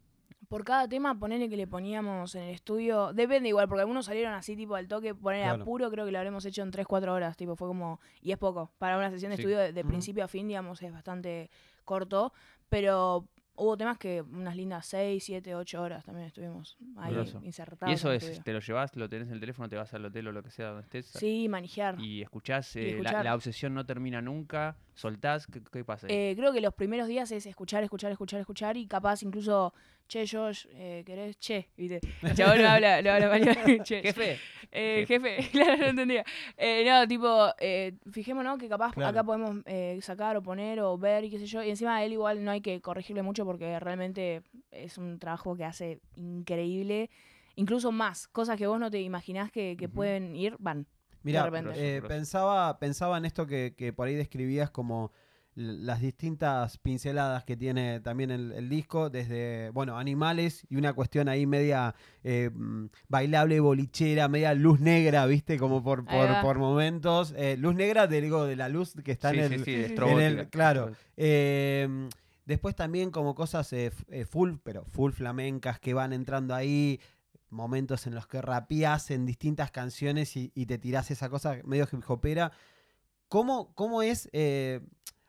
Por 0.48 0.64
cada 0.64 0.88
tema, 0.88 1.16
ponele 1.18 1.48
que 1.48 1.56
le 1.56 1.66
poníamos 1.66 2.34
en 2.34 2.42
el 2.44 2.50
estudio, 2.54 3.12
depende 3.12 3.48
igual, 3.50 3.68
porque 3.68 3.82
algunos 3.82 4.06
salieron 4.06 4.32
así, 4.34 4.56
tipo, 4.56 4.74
al 4.74 4.88
toque, 4.88 5.14
poner 5.14 5.44
Claro. 5.44 5.62
a 5.62 5.64
puro, 5.64 5.90
creo 5.90 6.04
que 6.06 6.10
lo 6.12 6.18
habremos 6.18 6.44
hecho 6.44 6.62
en 6.62 6.72
3-4 6.72 7.08
horas, 7.12 7.36
tipo, 7.36 7.54
fue 7.56 7.68
como, 7.68 8.00
y 8.22 8.32
es 8.32 8.38
poco, 8.38 8.70
para 8.78 8.96
una 8.98 9.10
sesión 9.10 9.30
de 9.30 9.36
Sí. 9.36 9.42
estudio 9.42 9.58
de, 9.72 9.84
principio 9.84 10.24
a 10.24 10.28
fin, 10.28 10.48
digamos, 10.48 10.82
es 10.82 10.92
bastante 10.92 11.50
corto, 11.84 12.32
pero 12.68 13.26
hubo 13.60 13.76
temas 13.76 13.98
que 13.98 14.22
unas 14.22 14.56
lindas 14.56 14.86
6, 14.86 15.22
7, 15.22 15.54
8 15.54 15.82
horas 15.82 16.04
también 16.04 16.26
estuvimos 16.26 16.78
ahí 16.96 17.14
insertados. 17.42 17.90
y 17.90 17.94
eso 17.94 18.10
es, 18.10 18.42
te 18.42 18.52
lo 18.52 18.60
llevas, 18.60 18.96
lo 18.96 19.08
tenés 19.08 19.28
en 19.28 19.34
el 19.34 19.40
teléfono, 19.40 19.68
te 19.68 19.76
vas 19.76 19.92
al 19.92 20.04
hotel 20.06 20.28
o 20.28 20.32
lo 20.32 20.42
que 20.42 20.50
sea 20.50 20.68
donde 20.68 20.82
estés. 20.82 21.06
Sí, 21.06 21.46
manejar. 21.48 22.00
Y 22.00 22.22
escuchás, 22.22 22.74
Y 22.76 22.80
eh, 22.80 23.02
la-. 23.02 23.22
La, 23.22 23.34
obsesión 23.34 23.74
no 23.74 23.84
termina 23.84 24.22
nunca, 24.22 24.76
soltás, 24.94 25.46
¿qué, 25.46 25.62
qué 25.70 25.84
pasa? 25.84 26.06
ahí? 26.06 26.14
Eh, 26.14 26.34
creo 26.36 26.52
que 26.52 26.62
los 26.62 26.72
primeros 26.72 27.06
días 27.06 27.30
es 27.32 27.44
escuchar, 27.44 27.84
escuchar, 27.84 28.10
escuchar, 28.10 28.40
escuchar 28.40 28.76
y 28.78 28.86
capaz 28.86 29.22
incluso, 29.22 29.74
che, 30.10 30.26
Josh, 30.26 30.66
eh, 30.74 31.02
¿querés? 31.06 31.38
Che, 31.38 31.68
¿viste? 31.76 32.00
El 32.22 32.34
chabón 32.34 32.58
no 32.62 32.68
habla, 32.68 33.00
no 33.00 33.10
habla 33.12 33.36
español. 33.38 33.82
che. 33.84 34.02
Jefe, 34.02 34.38
Eh, 34.72 35.04
jefe, 35.06 35.36
claro, 35.52 35.76
no 35.78 35.86
entendía. 35.86 36.24
Eh, 36.56 36.84
no, 36.84 37.06
tipo, 37.06 37.28
eh, 37.60 37.92
fijémonos 38.10 38.58
que 38.58 38.68
capaz 38.68 38.92
Claro. 38.92 39.10
acá 39.10 39.24
podemos 39.24 39.62
eh, 39.66 39.98
sacar 40.02 40.36
o 40.36 40.42
poner 40.42 40.80
o 40.80 40.98
ver 40.98 41.24
y 41.24 41.30
qué 41.30 41.38
sé 41.38 41.46
yo. 41.46 41.62
Y 41.62 41.70
encima 41.70 41.96
a 41.96 42.04
él 42.04 42.12
igual 42.12 42.42
no 42.44 42.50
hay 42.50 42.60
que 42.60 42.80
corregirle 42.80 43.22
mucho 43.22 43.44
porque 43.44 43.78
realmente 43.78 44.42
es 44.72 44.98
un 44.98 45.18
trabajo 45.18 45.56
que 45.56 45.64
hace 45.64 46.00
increíble. 46.16 47.08
Incluso 47.56 47.92
más, 47.92 48.26
cosas 48.28 48.56
que 48.56 48.66
vos 48.66 48.78
no 48.80 48.90
te 48.90 49.00
imaginás 49.00 49.50
que, 49.52 49.76
que 49.78 49.86
Ujú. 49.86 49.94
pueden 49.94 50.34
ir, 50.34 50.56
van. 50.58 50.86
Mira, 51.22 51.44
repente. 51.44 51.72
eh, 51.76 52.02
pensaba, 52.08 52.78
pensaba 52.78 53.18
en 53.18 53.26
esto 53.26 53.46
que, 53.46 53.74
que 53.76 53.92
por 53.92 54.08
ahí 54.08 54.14
describías 54.14 54.70
como 54.70 55.12
las 55.56 56.00
distintas 56.00 56.78
pinceladas 56.78 57.44
que 57.44 57.56
tiene 57.56 58.00
también 58.00 58.30
el, 58.30 58.52
el 58.52 58.68
disco, 58.68 59.10
desde, 59.10 59.70
bueno, 59.70 59.98
animales 59.98 60.64
y 60.68 60.76
una 60.76 60.92
cuestión 60.92 61.28
ahí 61.28 61.44
media 61.44 61.94
eh, 62.22 62.50
mm, 62.52 62.86
bailable, 63.08 63.58
bolichera, 63.60 64.28
media 64.28 64.54
luz 64.54 64.80
negra, 64.80 65.26
¿viste? 65.26 65.58
Como 65.58 65.82
por, 65.82 66.04
por, 66.04 66.58
momentos. 66.58 67.34
Eh, 67.36 67.56
luz 67.58 67.74
negra, 67.74 68.06
de, 68.06 68.20
digo, 68.20 68.44
de 68.44 68.56
la 68.56 68.68
luz 68.68 68.94
que 69.04 69.12
está 69.12 69.32
sí, 69.32 69.40
en 69.40 69.48
sí, 69.48 69.54
el... 69.54 69.64
sí, 69.64 69.94
en 69.96 70.18
el- 70.20 70.48
claro. 70.48 70.92
Eh, 71.16 72.08
después 72.46 72.76
también 72.76 73.10
como 73.10 73.34
cosas 73.34 73.72
eh, 73.72 73.90
full, 74.28 74.54
pero 74.62 74.84
full 74.84 75.12
flamencas 75.12 75.80
que 75.80 75.94
van 75.94 76.12
entrando 76.12 76.54
ahí, 76.54 77.00
momentos 77.48 78.06
en 78.06 78.14
los 78.14 78.28
que 78.28 78.40
rapeás 78.40 79.10
en 79.10 79.26
distintas 79.26 79.72
canciones 79.72 80.36
y, 80.36 80.52
y 80.54 80.66
te 80.66 80.78
tirás 80.78 81.10
esa 81.10 81.28
cosa 81.28 81.58
medio 81.64 81.88
hip 81.92 82.08
hopera. 82.08 82.52
¿Cómo, 83.28 83.74
cómo 83.74 84.02
es? 84.02 84.28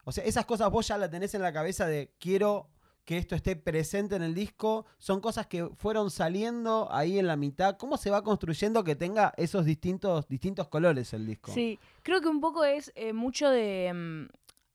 O 0.05 0.11
sea, 0.11 0.23
esas 0.23 0.45
cosas 0.45 0.69
vos 0.71 0.87
ya 0.87 0.97
la 0.97 1.09
tenés 1.09 1.33
en 1.35 1.41
la 1.41 1.53
cabeza 1.53 1.85
de 1.85 2.13
quiero 2.19 2.69
que 3.05 3.17
esto 3.17 3.35
esté 3.35 3.55
presente 3.55 4.15
en 4.15 4.21
el 4.21 4.35
disco. 4.35 4.85
Son 4.99 5.21
cosas 5.21 5.47
que 5.47 5.67
fueron 5.75 6.11
saliendo 6.11 6.87
ahí 6.91 7.17
en 7.17 7.25
la 7.27 7.35
mitad. 7.35 7.75
¿Cómo 7.77 7.97
se 7.97 8.11
va 8.11 8.23
construyendo 8.23 8.83
que 8.83 8.95
tenga 8.95 9.33
esos 9.37 9.65
distintos, 9.65 10.27
distintos 10.27 10.67
colores 10.67 11.11
el 11.13 11.25
disco? 11.25 11.51
Sí, 11.51 11.79
creo 12.03 12.21
que 12.21 12.27
un 12.27 12.39
poco 12.39 12.63
es 12.63 12.91
eh, 12.95 13.11
mucho 13.11 13.49
de... 13.49 13.91
mm, 13.93 14.25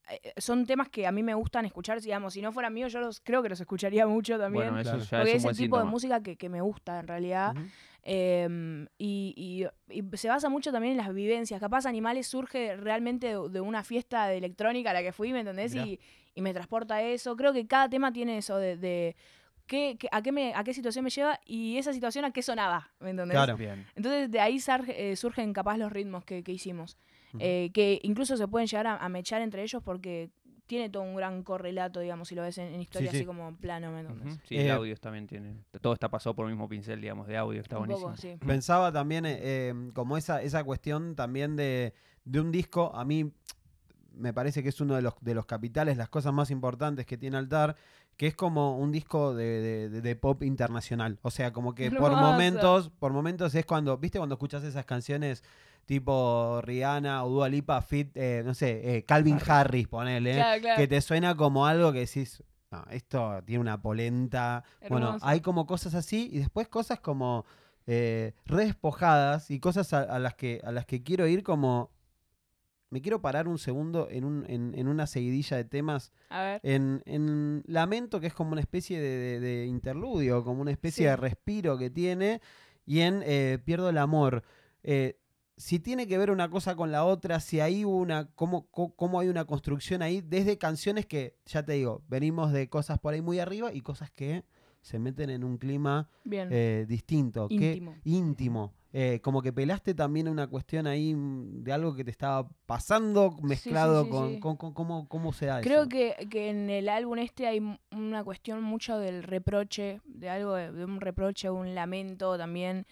eh, 0.09 0.33
son 0.37 0.65
temas 0.65 0.89
que 0.89 1.07
a 1.07 1.11
mí 1.13 1.23
me 1.23 1.33
gustan 1.33 1.65
escuchar, 1.65 2.01
digamos, 2.01 2.33
si 2.33 2.41
no 2.41 2.51
fueran 2.51 2.73
míos 2.73 2.91
yo 2.91 2.99
los 2.99 3.21
creo 3.21 3.41
que 3.41 3.49
los 3.49 3.59
escucharía 3.61 4.05
mucho 4.07 4.37
también. 4.37 4.73
Bueno, 4.73 4.79
eso 4.81 4.91
Claro. 4.91 5.03
ya 5.05 5.17
porque 5.19 5.31
es 5.31 5.37
un 5.37 5.43
buen 5.43 5.55
tipo 5.55 5.77
de 5.79 5.83
música 5.85 6.21
que, 6.21 6.35
que 6.37 6.49
me 6.49 6.61
gusta 6.61 6.99
en 6.99 7.07
realidad. 7.07 7.55
Em, 8.09 8.87
y, 8.97 9.33
y- 9.89 9.99
y 9.99 10.17
se 10.17 10.29
basa 10.29 10.47
mucho 10.47 10.71
también 10.71 10.91
en 10.93 10.97
las 10.97 11.13
vivencias. 11.13 11.59
Capaz 11.59 11.85
Animales 11.85 12.25
surge 12.25 12.77
realmente 12.77 13.27
de, 13.35 13.49
de 13.49 13.59
una 13.59 13.83
fiesta 13.83 14.27
de 14.27 14.37
electrónica 14.37 14.91
a 14.91 14.93
la 14.93 15.01
que 15.03 15.11
fui, 15.11 15.33
¿me 15.33 15.41
entendés? 15.41 15.73
Y, 15.85 15.99
y 16.33 16.41
me 16.41 16.53
transporta 16.53 16.95
a 16.95 17.01
eso. 17.03 17.35
Creo 17.35 17.51
que 17.51 17.67
cada 17.67 17.89
tema 17.89 18.13
tiene 18.13 18.37
eso 18.37 18.57
de, 18.57 18.77
de 18.77 19.17
qué, 19.65 19.97
qué- 19.99 20.07
a, 20.11 20.21
qué 20.21 20.31
me, 20.31 20.53
a 20.55 20.63
qué 20.63 20.73
situación 20.73 21.03
me 21.03 21.09
lleva 21.09 21.37
y 21.45 21.77
esa 21.77 21.91
situación 21.91 22.23
a 22.23 22.31
qué 22.31 22.41
sonaba, 22.41 22.91
¿me 23.01 23.09
entendés? 23.09 23.35
Claro. 23.35 23.57
Bien. 23.57 23.85
Entonces 23.95 24.31
de 24.31 24.39
ahí 24.39 24.55
sarge- 24.59 24.95
eh, 24.95 25.15
surgen 25.17 25.51
capaz 25.51 25.77
los 25.77 25.91
ritmos 25.91 26.23
que, 26.23 26.43
que 26.43 26.53
hicimos. 26.53 26.97
Eh, 27.39 27.71
que 27.73 27.99
incluso 28.03 28.37
se 28.37 28.47
pueden 28.47 28.67
llegar 28.69 28.87
a, 28.87 28.95
a 28.97 29.09
mechar 29.09 29.41
entre 29.41 29.61
ellos 29.63 29.83
porque 29.83 30.29
tiene 30.67 30.89
todo 30.89 31.03
un 31.03 31.15
gran 31.15 31.43
correlato, 31.43 31.99
digamos, 32.01 32.27
si 32.27 32.35
lo 32.35 32.43
ves 32.43 32.57
en, 32.57 32.73
en 32.73 32.81
historia 32.81 33.09
sí. 33.11 33.17
así 33.17 33.25
como 33.25 33.55
plano, 33.55 33.91
¿me. 33.91 34.09
Sí, 34.43 34.57
Eh, 34.57 34.65
el 34.65 34.71
audio 34.71 34.95
también 34.97 35.25
tiene. 35.25 35.55
Todo 35.81 35.93
está 35.93 36.09
pasado 36.09 36.35
por 36.35 36.45
el 36.45 36.51
mismo 36.51 36.67
pincel, 36.67 37.01
digamos, 37.01 37.27
de 37.27 37.37
audio, 37.37 37.61
está 37.61 37.77
buenísimo. 37.77 38.07
poco, 38.09 38.17
sí. 38.17 38.37
Pensaba 38.45 38.91
también 38.91 39.25
eh, 39.25 39.39
eh, 39.41 39.91
como 39.93 40.17
esa, 40.17 40.41
esa 40.41 40.63
cuestión 40.63 41.15
también 41.15 41.55
de, 41.55 41.93
de 42.25 42.39
un 42.39 42.51
disco, 42.51 42.91
a 42.93 43.05
mí 43.05 43.31
me 44.13 44.33
parece 44.33 44.63
que 44.63 44.69
es 44.69 44.81
uno 44.81 44.95
de 44.95 45.01
los, 45.01 45.13
de 45.21 45.35
los 45.35 45.45
capitales, 45.45 45.95
las 45.95 46.09
cosas 46.09 46.33
más 46.33 46.51
importantes 46.51 47.05
que 47.05 47.17
tiene 47.17 47.37
Altar, 47.37 47.75
que 48.17 48.27
es 48.27 48.35
como 48.35 48.77
un 48.77 48.91
disco 48.91 49.33
de, 49.35 49.45
de- 49.61 49.89
de- 49.89 50.01
de 50.01 50.15
pop 50.15 50.41
internacional. 50.43 51.19
O 51.21 51.29
sea, 51.31 51.53
como 51.53 51.73
que 51.75 51.89
por 51.91 52.11
momentos, 52.31 52.89
por 52.99 53.13
momentos 53.13 53.53
es 53.55 53.65
cuando, 53.65 53.97
¿viste? 53.97 54.17
Cuando 54.17 54.35
escuchas 54.35 54.63
esas 54.63 54.85
canciones 54.85 55.43
tipo 55.85 56.59
Rihanna 56.63 57.23
o 57.23 57.29
Dua 57.29 57.47
Lipa, 57.47 57.81
Fit, 57.81 58.11
eh, 58.15 58.41
no 58.45 58.53
sé, 58.53 58.97
eh, 58.97 59.03
Calvin 59.05 59.39
Harris, 59.47 59.87
ponele, 59.87 60.33
Claro, 60.35 60.61
claro. 60.61 60.77
que 60.77 60.87
te 60.87 60.99
suena 61.01 61.35
como 61.35 61.65
algo 61.65 61.93
que 61.93 61.99
decís, 61.99 62.43
no, 62.71 62.83
esto 62.91 63.41
tiene 63.45 63.61
una 63.61 63.81
polenta. 63.81 64.63
Bueno, 64.89 65.17
hay 65.21 65.39
como 65.39 65.65
cosas 65.65 65.93
así 65.95 66.29
y 66.31 66.39
después 66.39 66.67
cosas 66.67 66.99
como 66.99 67.45
eh, 67.85 68.33
re 68.45 68.65
despojadas 68.65 69.49
y 69.49 69.59
cosas 69.61 69.93
a, 69.93 70.01
a 70.01 70.19
las 70.19 70.35
que, 70.35 70.59
a 70.65 70.71
las 70.73 70.85
que 70.85 71.03
quiero 71.03 71.25
ir 71.27 71.43
como... 71.43 71.89
Me 72.89 73.01
quiero 73.01 73.21
parar 73.21 73.47
un 73.47 73.57
segundo 73.57 74.07
en, 74.09 74.23
un, 74.23 74.45
en, 74.47 74.73
en 74.75 74.87
una 74.87 75.07
seguidilla 75.07 75.57
de 75.57 75.65
temas. 75.65 76.13
A 76.29 76.41
ver. 76.43 76.61
En, 76.63 77.01
en 77.05 77.63
Lamento, 77.67 78.19
que 78.21 78.27
es 78.27 78.33
como 78.33 78.51
una 78.53 78.61
especie 78.61 78.99
de, 79.01 79.17
de- 79.17 79.39
de 79.41 79.65
interludio, 79.65 80.43
como 80.43 80.61
una 80.61 80.71
especie 80.71 81.03
Sí. 81.05 81.09
de 81.09 81.15
respiro 81.17 81.77
que 81.77 81.89
tiene. 81.89 82.41
Y 82.85 83.01
en 83.01 83.21
eh, 83.25 83.59
Pierdo 83.65 83.89
el 83.89 83.97
Amor. 83.97 84.43
Eh, 84.83 85.19
si 85.57 85.79
tiene 85.79 86.07
que 86.07 86.17
ver 86.17 86.31
una 86.31 86.49
cosa 86.49 86.75
con 86.75 86.91
la 86.91 87.03
otra, 87.03 87.39
si 87.39 87.59
hay 87.59 87.83
una, 87.83 88.29
cómo 88.35 89.19
hay 89.19 89.27
una 89.27 89.43
construcción 89.45 90.01
ahí, 90.03 90.21
desde 90.21 90.57
canciones 90.57 91.05
que, 91.07 91.35
ya 91.45 91.63
te 91.65 91.73
digo, 91.73 92.03
venimos 92.07 92.51
de 92.53 92.69
cosas 92.69 92.99
por 92.99 93.13
ahí 93.15 93.21
muy 93.21 93.39
arriba 93.39 93.73
y 93.73 93.81
cosas 93.81 94.11
que 94.11 94.43
se 94.87 94.99
meten 94.99 95.29
en 95.29 95.43
un 95.43 95.57
clima 95.57 96.09
eh, 96.51 96.85
distinto, 96.87 97.47
que- 97.47 97.55
Íntimo. 97.55 97.95
íntimo. 98.05 98.73
Eh, 98.93 99.19
como 99.21 99.41
que 99.41 99.51
pelaste 99.51 99.93
también 99.93 100.29
una 100.29 100.47
cuestión 100.47 100.87
ahí 100.87 101.13
mm, 101.13 101.61
de 101.63 101.73
algo 101.73 101.93
que 101.93 102.05
te 102.05 102.09
estaba 102.09 102.47
pasando 102.65 103.35
mezclado 103.43 104.05
sí, 104.05 104.09
con, 104.09 104.33
sí. 104.35 104.39
con- 104.39 104.55
con 104.55 104.73
cómo, 104.73 105.07
cómo 105.09 105.33
se 105.33 105.47
da 105.47 105.59
Creo 105.61 105.81
eso. 105.81 105.89
que, 105.89 106.27
que 106.31 106.49
en 106.49 106.69
el 106.69 106.87
álbum 106.87 107.17
este 107.19 107.47
hay 107.47 107.59
una 107.91 108.23
cuestión 108.23 108.63
mucho 108.63 108.97
del 108.97 109.23
reproche, 109.23 109.99
de 110.05 110.29
algo, 110.29 110.53
de, 110.55 110.71
de 110.71 110.85
un 110.85 111.01
reproche, 111.01 111.49
un 111.49 111.75
lamento 111.75 112.37
también. 112.37 112.85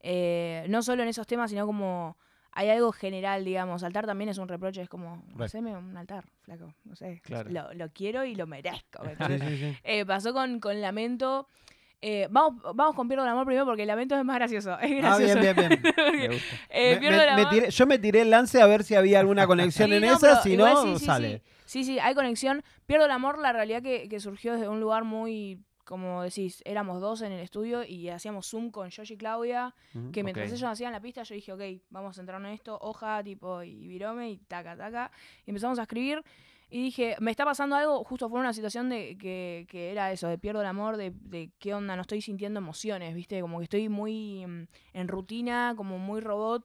Eh, 0.00 0.64
no 0.68 0.82
solo 0.82 1.02
en 1.02 1.10
esos 1.10 1.26
temas, 1.26 1.50
sino 1.50 1.66
como 1.66 2.16
hay 2.52 2.68
algo 2.70 2.92
general, 2.92 3.44
digamos. 3.44 3.82
Altar 3.82 4.06
también 4.06 4.30
es 4.30 4.38
un 4.38 4.48
reproche, 4.48 4.82
es 4.82 4.88
como, 4.88 5.22
Re. 5.36 5.46
haceme 5.46 5.76
un 5.76 5.96
altar, 5.96 6.24
flaco, 6.42 6.72
no 6.84 6.94
sé. 6.96 7.20
Claro. 7.24 7.50
Lo, 7.50 7.72
lo 7.74 7.88
quiero 7.90 8.24
y 8.24 8.34
lo 8.34 8.46
merezco. 8.46 9.02
¿me 9.04 9.10
Sí, 9.16 9.16
entendés? 9.22 9.48
sí, 9.48 9.56
sí. 9.72 9.78
Eh, 9.84 10.04
pasó 10.06 10.32
con, 10.32 10.60
con 10.60 10.80
Lamento. 10.80 11.48
Eh, 12.04 12.26
vamos, 12.30 12.60
vamos 12.74 12.96
con 12.96 13.06
Pierdo 13.06 13.22
el 13.24 13.30
Amor 13.30 13.46
primero 13.46 13.64
porque 13.64 13.86
Lamento 13.86 14.16
es 14.18 14.24
más 14.24 14.36
gracioso. 14.36 14.76
Es 14.80 14.90
Ah, 15.04 15.16
gracioso. 15.18 15.38
bien, 15.40 15.54
bien, 15.56 15.68
bien. 15.68 15.82
Me 16.12 16.28
gusta. 16.28 16.56
Eh, 16.68 16.94
Me- 16.94 17.00
Pierdo 17.00 17.16
me- 17.18 17.24
el 17.28 17.34
me 17.36 17.40
Amor- 17.42 17.52
tiré- 17.54 17.70
yo 17.70 17.86
me 17.86 17.98
tiré 17.98 18.20
el 18.22 18.30
lance 18.30 18.60
a 18.60 18.66
ver 18.66 18.82
si 18.84 18.94
había 18.96 19.20
alguna 19.20 19.46
conexión 19.46 19.92
en 19.92 20.02
no, 20.02 20.12
esa, 20.16 20.42
si 20.42 20.56
no, 20.56 20.98
sale. 20.98 21.42
Sí. 21.64 21.84
sí, 21.84 21.84
sí, 21.84 21.98
hay 22.00 22.14
conexión. 22.14 22.64
Pierdo 22.86 23.04
el 23.06 23.12
amor, 23.12 23.38
la 23.38 23.52
realidad 23.52 23.82
que, 23.82 24.08
que 24.08 24.18
surgió 24.18 24.52
desde 24.54 24.68
un 24.68 24.80
lugar 24.80 25.04
muy, 25.04 25.60
como 25.84 26.22
decís, 26.22 26.62
éramos 26.64 27.00
dos 27.00 27.22
en 27.22 27.32
el 27.32 27.40
estudio 27.40 27.84
y 27.84 28.08
hacíamos 28.08 28.48
Zoom 28.48 28.70
con 28.70 28.90
Josh 28.90 29.12
y 29.12 29.16
Claudia, 29.16 29.74
Ujú. 29.94 30.12
que 30.12 30.22
mientras 30.22 30.48
Ok. 30.50 30.56
ellos 30.56 30.70
hacían 30.70 30.92
la 30.92 31.00
pista, 31.00 31.22
yo 31.22 31.34
dije, 31.34 31.52
ok, 31.52 31.60
vamos 31.90 32.10
a 32.10 32.14
centrarnos 32.20 32.48
en 32.48 32.54
esto, 32.54 32.78
hoja, 32.80 33.22
tipo, 33.22 33.62
y 33.62 33.86
virome, 33.88 34.30
y 34.30 34.36
taca, 34.38 34.76
taca. 34.76 35.10
Y 35.46 35.50
empezamos 35.50 35.78
a 35.78 35.82
escribir. 35.82 36.22
Y 36.70 36.82
dije, 36.84 37.16
me 37.20 37.30
está 37.30 37.44
pasando 37.44 37.76
algo, 37.76 38.02
justo 38.04 38.30
fue 38.30 38.40
una 38.40 38.54
situación 38.54 38.88
de 38.88 39.18
que, 39.18 39.66
que 39.68 39.90
era 39.92 40.10
eso, 40.10 40.26
de 40.28 40.38
pierdo 40.38 40.62
el 40.62 40.66
amor, 40.66 40.96
de, 40.96 41.12
de 41.14 41.50
qué 41.58 41.74
onda, 41.74 41.96
no 41.96 42.02
estoy 42.02 42.22
sintiendo 42.22 42.58
emociones, 42.60 43.14
¿viste? 43.14 43.40
Como 43.42 43.58
que 43.58 43.64
estoy 43.64 43.88
muy 43.90 44.46
mm, 44.46 44.66
en 44.94 45.08
rutina, 45.08 45.74
como 45.76 45.98
muy 45.98 46.20
robot. 46.20 46.64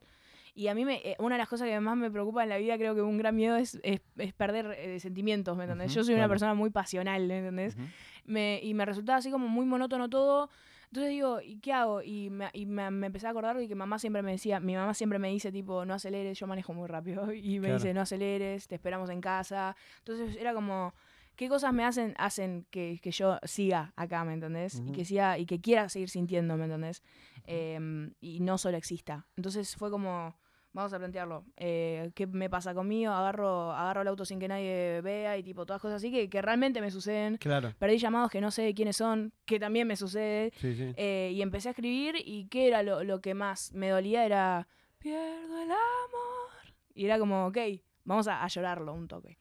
Y 0.56 0.70
a 0.70 0.74
mí, 0.74 0.86
me, 0.86 0.96
eh, 1.04 1.16
una 1.20 1.36
de 1.36 1.40
las 1.40 1.50
cosas 1.50 1.68
que 1.68 1.80
más 1.82 1.98
me 1.98 2.10
preocupa 2.10 2.42
en 2.42 2.50
la 2.50 2.58
vida, 2.58 2.78
creo 2.78 2.96
que 2.96 3.02
un 3.02 3.18
gran 3.18 3.36
miedo 3.36 3.58
es, 3.58 3.80
es, 3.84 4.00
es 4.18 4.34
perder 4.34 4.76
eh, 4.80 5.00
sentimientos, 5.02 5.56
¿me 5.58 5.66
entendés? 5.66 5.88
Ujú, 5.92 5.96
Yo 6.00 6.04
soy 6.06 6.14
una 6.14 6.22
claro. 6.22 6.30
persona 6.32 6.54
muy 6.54 6.70
pasional, 6.70 7.28
¿me 7.28 7.40
entendés? 7.40 7.76
Ujú. 7.76 7.86
Me, 8.28 8.60
y 8.62 8.74
me 8.76 8.86
resultaba 8.86 9.18
así 9.18 9.32
como 9.32 9.48
muy 9.48 9.66
monótono 9.66 10.08
todo. 10.10 10.50
Entonces 10.86 11.10
digo, 11.12 11.42
¿y 11.42 11.58
qué 11.58 11.74
hago? 11.74 12.02
Y 12.02 12.30
me, 12.30 12.50
y 12.54 12.66
me, 12.66 12.90
me 12.92 13.08
empecé 13.08 13.28
a 13.28 13.32
acordar 13.32 13.58
de 13.58 13.68
que 13.68 13.76
mamá 13.76 14.00
siempre 14.00 14.22
me 14.22 14.32
decía, 14.32 14.60
mi 14.62 14.74
mamá 14.76 14.94
siempre 14.94 15.20
me 15.20 15.30
dice 15.30 15.52
tipo, 15.52 15.84
no 15.84 15.94
aceleres, 15.96 16.40
yo 16.40 16.48
manejo 16.48 16.74
muy 16.74 16.88
rápido. 16.88 17.28
Y 17.34 17.60
me 17.60 17.68
Claro. 17.68 17.74
dice, 17.80 17.94
no 17.94 18.02
aceleres, 18.02 18.68
te 18.68 18.76
esperamos 18.76 19.10
en 19.10 19.20
casa. 19.20 19.76
Entonces 20.00 20.38
era 20.38 20.54
como, 20.54 20.94
¿qué 21.36 21.50
cosas 21.50 21.74
me 21.74 21.84
hacen, 21.84 22.14
hacen 22.18 22.66
que, 22.72 23.00
que 23.02 23.12
yo 23.12 23.38
siga 23.44 23.92
acá, 23.98 24.24
¿me 24.24 24.34
entendés? 24.34 24.82
Y 24.86 24.92
que 24.94 25.04
siga, 25.04 25.38
y 25.38 25.46
que 25.46 25.60
quiera 25.60 25.90
seguir 25.90 26.10
sintiendo, 26.10 26.56
¿me 26.56 26.66
entendés? 26.66 27.04
Em, 27.46 28.14
y 28.22 28.40
no 28.40 28.58
solo 28.58 28.78
exista. 28.78 29.26
Entonces 29.36 29.76
fue 29.76 29.90
como, 29.92 30.36
vamos 30.78 30.94
a 30.94 30.98
plantearlo. 31.00 31.44
eh, 31.58 32.12
¿Qué 32.16 32.28
me 32.28 32.50
pasa 32.50 32.74
conmigo? 32.74 33.12
Agarro, 33.12 33.72
agarro 33.74 34.02
el 34.04 34.08
auto 34.08 34.24
sin 34.26 34.40
que 34.40 34.48
nadie 34.48 35.02
vea 35.02 35.38
y 35.38 35.44
tipo 35.44 35.66
todas 35.66 35.82
cosas 35.82 35.98
así 35.98 36.12
que, 36.12 36.30
que 36.30 36.42
realmente 36.42 36.80
me 36.82 36.92
suceden. 36.92 37.38
Claro. 37.38 37.74
Perdí 37.78 37.98
llamados 37.98 38.32
que 38.32 38.40
no 38.42 38.52
sé 38.52 38.74
quiénes 38.74 38.96
son, 38.98 39.34
que 39.46 39.60
también 39.60 39.88
me 39.88 39.96
sucede. 39.96 40.52
Sí, 40.58 40.76
sí. 40.76 40.94
eh, 40.96 41.32
y 41.34 41.42
empecé 41.42 41.70
a 41.70 41.72
escribir 41.72 42.16
y 42.24 42.48
qué 42.48 42.68
era 42.68 42.84
lo, 42.84 43.04
lo 43.04 43.20
que 43.22 43.34
más 43.34 43.74
me 43.74 43.90
dolía 43.90 44.26
era, 44.26 44.68
pierdo 45.00 45.58
el 45.62 45.72
amor. 45.72 46.74
Y 46.94 47.06
era 47.06 47.20
como, 47.20 47.48
ok, 47.48 47.58
vamos 48.06 48.28
a, 48.28 48.44
a 48.44 48.48
llorarlo 48.48 48.94
un 48.94 49.08
toque. 49.08 49.38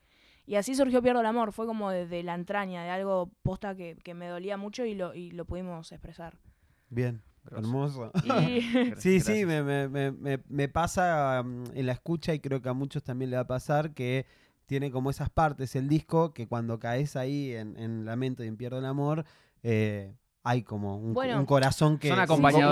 Y 0.49 0.55
así 0.55 0.75
surgió 0.77 1.03
Pierdo 1.03 1.21
el 1.21 1.27
Amor, 1.27 1.51
fue 1.53 1.67
como 1.67 1.91
desde 1.91 2.23
la 2.23 2.35
entraña, 2.35 2.85
de 2.85 2.91
algo 2.91 3.33
posta 3.43 3.75
que, 3.75 3.97
que 4.05 4.15
me 4.15 4.29
dolía 4.29 4.57
mucho 4.57 4.85
y 4.85 4.95
lo, 4.95 5.13
y 5.13 5.33
lo 5.33 5.45
pudimos 5.45 5.91
expresar. 5.91 6.39
Bien. 6.89 7.21
Grosso. 7.47 7.59
Hermoso. 7.67 8.13
Y 8.25 8.61
Sí, 8.61 8.91
Gracias. 8.91 9.25
sí, 9.25 9.47
me, 9.47 9.63
me- 9.63 9.89
me- 9.89 10.39
me- 10.49 10.69
pasa 10.69 11.43
mm, 11.45 11.65
en 11.75 11.87
la 11.87 11.93
escucha 11.93 12.35
y 12.35 12.41
creo 12.41 12.61
que 12.61 12.69
a 12.69 12.73
muchos 12.75 13.03
también 13.03 13.31
le 13.31 13.37
va 13.37 13.43
a 13.43 13.47
pasar 13.47 13.93
que 13.95 14.27
tiene 14.67 14.91
como 14.91 15.11
esas 15.11 15.31
partes 15.31 15.77
el 15.77 15.89
disco 15.89 16.33
que 16.35 16.47
cuando 16.49 16.79
caes 16.79 17.15
ahí 17.17 17.53
en, 17.55 17.77
en 17.77 18.05
Lamento 18.05 18.43
y 18.45 18.49
en 18.49 18.57
Pierdo 18.57 18.79
el 18.79 18.85
Amor, 18.87 19.25
eh, 19.63 20.13
hay 20.43 20.63
como 20.63 20.97
un, 20.99 21.13
Bueno, 21.15 21.39
un 21.39 21.47
corazón 21.47 21.99
que 21.99 22.09
son 22.09 22.19
un 22.21 22.27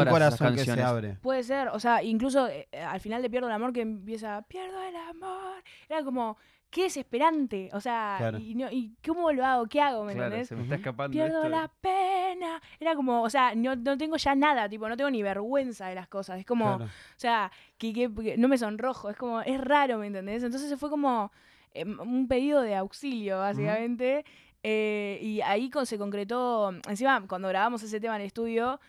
corazón 0.07 0.55
que 0.55 0.61
se 0.61 0.67
canciones. 0.67 0.85
abre. 0.85 1.19
puede 1.23 1.43
ser, 1.43 1.69
o 1.69 1.79
sea, 1.81 2.03
incluso 2.03 2.47
eh, 2.49 2.69
al 2.87 3.01
final 3.01 3.21
de 3.23 3.31
Pierdo 3.31 3.47
el 3.49 3.53
Amor 3.55 3.73
que 3.73 3.81
empieza, 3.83 4.43
pierdo 4.43 4.81
el 4.83 4.95
amor, 4.97 5.63
era 5.89 6.05
como, 6.05 6.37
qué 6.75 6.83
desesperante, 6.83 7.71
o 7.73 7.81
sea, 7.81 8.17
Claro. 8.19 8.39
y, 8.39 8.55
no- 8.57 8.69
y 8.71 8.97
cómo 9.07 9.31
lo 9.31 9.45
hago, 9.47 9.67
qué 9.67 9.81
hago, 9.81 10.03
¿me 10.05 10.13
Claro, 10.13 10.27
entendés? 10.27 10.49
se 10.49 10.57
me 10.57 10.63
está 10.65 10.75
escapando 10.75 11.13
Pierdo 11.13 11.39
esto. 11.45 11.49
la 11.49 11.71
pena. 11.81 12.61
Era 12.81 12.97
como, 12.97 13.23
o 13.23 13.31
sea, 13.31 13.55
no, 13.55 13.77
no 13.77 13.97
tengo 13.97 14.17
ya 14.17 14.35
nada, 14.35 14.69
tipo, 14.69 14.89
no 14.89 14.97
tengo 14.97 15.09
ni 15.11 15.23
vergüenza 15.23 15.87
de 15.87 15.95
las 15.95 16.09
cosas. 16.09 16.41
Es 16.41 16.45
como, 16.45 16.65
Claro. 16.79 16.85
o 16.87 16.89
sea, 17.17 17.53
que, 17.79 17.93
que- 17.93 18.13
que 18.13 18.37
no 18.37 18.49
me 18.49 18.59
sonrojo, 18.59 19.09
es 19.09 19.17
como, 19.17 19.41
es 19.43 19.61
raro, 19.61 19.99
¿me 19.99 20.09
entendés? 20.09 20.43
Entonces 20.43 20.77
fue 20.79 20.91
como 20.91 21.31
eh, 21.73 21.85
un 21.85 22.27
pedido 22.29 22.61
de 22.63 22.75
auxilio, 22.75 23.39
básicamente. 23.39 24.25
eh, 24.67 25.19
y 25.23 25.41
ahí 25.43 25.69
con- 25.71 25.85
se 25.87 25.99
concretó, 25.99 26.71
encima, 26.89 27.25
cuando 27.29 27.49
grabamos 27.49 27.83
ese 27.83 28.01
tema 28.01 28.17
en 28.17 28.23
el 28.23 28.27
estudio, 28.29 28.81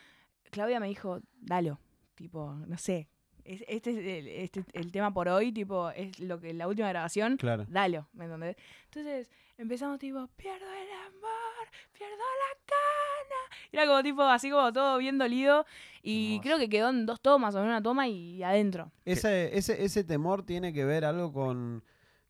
Claudia 0.50 0.80
me 0.80 0.88
dijo, 0.88 1.20
dalo, 1.42 1.80
tipo, 2.16 2.54
no 2.66 2.78
sé. 2.78 3.10
Es- 3.46 3.64
Este 3.68 3.92
es 3.92 3.98
el, 3.98 4.28
este 4.28 4.60
es 4.62 4.66
el 4.74 4.92
tema 4.92 5.14
por 5.14 5.28
hoy, 5.30 5.52
tipo, 5.52 5.90
es 5.92 6.20
lo 6.20 6.40
que 6.40 6.54
la 6.54 6.68
última 6.68 6.90
grabación 6.90 7.38
Claro. 7.38 7.66
dalo, 7.70 8.08
¿me 8.14 8.26
entendés? 8.26 8.58
Entonces 8.86 9.30
empezamos 9.58 10.00
tipo, 10.00 10.28
pierdo 10.36 10.66
el 10.66 10.90
amor, 11.08 11.68
pierdo 11.94 12.16
la 12.18 12.66
cana. 12.66 13.58
Era 13.72 13.86
como 13.88 14.04
tipo, 14.04 14.22
así 14.24 14.50
como 14.50 14.72
todo 14.74 14.98
bien 14.98 15.18
dolido. 15.18 15.66
Y 16.02 16.34
Hermoso. 16.36 16.42
creo 16.44 16.58
que 16.60 16.70
quedó 16.70 16.90
en 16.90 17.06
dos 17.06 17.20
tomas 17.22 17.56
o 17.56 17.60
en 17.60 17.66
una 17.66 17.82
toma 17.82 18.08
y 18.08 18.44
adentro. 18.44 18.92
Ese, 19.06 19.58
ese, 19.58 19.84
ese 19.84 20.04
temor 20.04 20.44
tiene 20.46 20.72
que 20.74 20.86
ver 20.86 21.04
algo 21.06 21.34
con, 21.34 21.84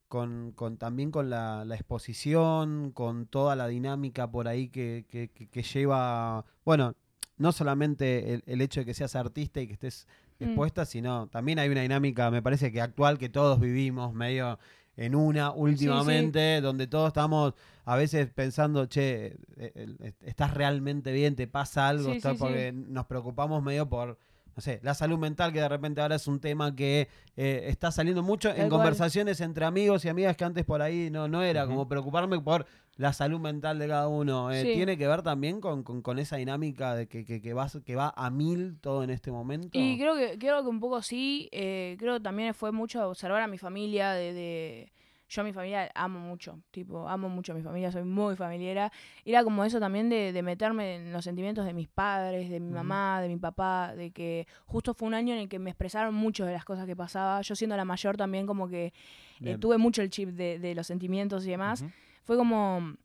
con, 0.07 0.51
con- 0.53 0.77
también 0.77 1.11
con 1.11 1.29
la, 1.29 1.65
la 1.65 1.75
exposición, 1.75 2.91
con 2.91 3.25
toda 3.27 3.55
la 3.55 3.67
dinámica 3.67 4.29
por 4.31 4.47
ahí 4.47 4.69
que, 4.69 5.05
que- 5.09 5.29
que- 5.29 5.47
que 5.47 5.63
lleva, 5.63 6.45
bueno, 6.63 6.95
no 7.37 7.51
solamente 7.51 8.33
el, 8.35 8.43
el 8.45 8.61
hecho 8.61 8.79
de 8.79 8.85
que 8.85 8.93
seas 8.93 9.15
artista 9.15 9.59
y 9.59 9.67
que 9.67 9.73
estés 9.73 10.07
Mm. 10.39 10.43
expuesta, 10.43 10.85
sino 10.85 11.27
también 11.27 11.59
hay 11.59 11.69
una 11.69 11.81
dinámica, 11.81 12.29
me 12.31 12.41
parece 12.41 12.71
que 12.71 12.81
actual, 12.81 13.17
que 13.17 13.29
todos 13.29 13.59
vivimos 13.59 14.13
medio 14.13 14.59
en 14.97 15.15
una 15.15 15.51
últimamente, 15.51 16.61
donde 16.61 16.87
todos 16.87 17.09
estamos 17.09 17.53
a 17.83 17.95
veces 17.95 18.29
pensando, 18.33 18.87
che, 18.87 19.37
eh, 19.57 20.13
estás 20.21 20.53
realmente 20.53 21.11
bien, 21.11 21.35
te 21.35 21.47
pasa 21.47 21.87
algo, 21.87 22.13
sí. 22.13 22.21
porque 22.37 22.71
nos 22.73 23.05
preocupamos 23.05 23.61
medio 23.61 23.87
por, 23.89 24.17
no 24.55 24.61
sé, 24.61 24.79
la 24.83 24.93
salud 24.93 25.17
mental, 25.19 25.51
que 25.51 25.59
de 25.59 25.67
repente 25.67 25.99
ahora 26.01 26.15
es 26.15 26.27
un 26.27 26.39
tema 26.39 26.73
que 26.75 27.09
eh, 27.35 27.65
está 27.67 27.91
saliendo 27.91 28.23
mucho 28.23 28.49
en 28.49 28.55
cual. 28.55 28.69
conversaciones 28.69 29.41
entre 29.41 29.65
amigos 29.65 30.05
y 30.05 30.09
amigas 30.09 30.37
que 30.37 30.45
antes 30.45 30.63
por 30.63 30.81
ahí 30.81 31.09
no, 31.11 31.27
no 31.27 31.43
era, 31.43 31.67
como 31.67 31.87
preocuparme 31.89 32.39
por 32.39 32.65
la 32.95 33.11
salud 33.11 33.39
mental 33.41 33.77
de 33.79 33.87
cada 33.89 34.07
uno. 34.07 34.51
Eh, 34.51 34.61
Sí. 34.61 34.73
¿Tiene 34.75 34.97
que 34.97 35.05
ver 35.07 35.21
también 35.21 35.59
con, 35.59 35.83
con- 35.83 36.01
con 36.01 36.17
esa 36.19 36.37
dinámica 36.37 36.95
de 36.95 37.07
que, 37.07 37.25
que, 37.25 37.41
que 37.41 37.53
vas- 37.53 37.79
que 37.85 37.95
va 37.97 38.13
a 38.15 38.29
mil 38.29 38.77
todo 38.79 39.03
en 39.03 39.09
este 39.09 39.29
momento? 39.31 39.77
Y 39.77 39.97
creo 39.97 40.15
que, 40.15 40.37
creo 40.39 40.61
que 40.63 40.69
un 40.69 40.79
poco 40.79 41.01
sí. 41.01 41.49
eh, 41.51 41.97
creo 41.99 42.13
que 42.13 42.21
también 42.21 42.53
fue 42.53 42.71
mucho 42.71 43.05
observar 43.09 43.41
a 43.41 43.47
mi 43.47 43.57
familia. 43.57 44.13
De, 44.13 44.31
de- 44.33 44.91
Yo 45.27 45.41
a 45.41 45.45
mi 45.45 45.53
familia 45.53 45.91
amo 45.95 46.19
mucho. 46.19 46.59
Tipo, 46.71 47.07
amo 47.07 47.29
mucho 47.29 47.53
a 47.53 47.55
mi 47.55 47.63
familia. 47.63 47.91
Soy 47.91 48.03
muy 48.03 48.35
familiera. 48.35 48.91
Y 49.23 49.31
era 49.31 49.43
como 49.43 49.63
eso 49.65 49.79
también 49.79 50.09
de, 50.09 50.31
de 50.31 50.43
meterme 50.43 50.95
en 50.95 51.13
los 51.13 51.23
sentimientos 51.23 51.65
de 51.65 51.73
mis 51.73 51.87
padres, 51.87 52.49
de 52.49 52.59
mi 52.59 52.71
mamá, 52.71 53.21
de 53.21 53.27
mi 53.27 53.37
papá. 53.37 53.95
De 53.95 54.11
que 54.11 54.47
justo 54.65 54.93
fue 54.93 55.07
un 55.07 55.13
año 55.15 55.33
en 55.33 55.41
el 55.41 55.49
que 55.49 55.57
me 55.59 55.71
expresaron 55.71 56.13
mucho 56.13 56.45
de 56.45 56.53
las 56.53 56.63
cosas 56.63 56.85
que 56.85 56.95
pasaba. 56.95 57.41
Yo 57.41 57.55
siendo 57.55 57.75
la 57.75 57.85
mayor 57.85 58.17
también 58.17 58.45
como 58.45 58.67
que 58.67 58.93
eh, 59.41 59.57
tuve 59.57 59.77
mucho 59.77 60.01
el 60.01 60.09
chip 60.09 60.29
de, 60.29 60.59
de 60.59 60.75
los 60.75 60.87
sentimientos 60.87 61.45
y 61.45 61.49
demás. 61.49 61.83
Fue 62.23 62.37
como, 62.37 62.95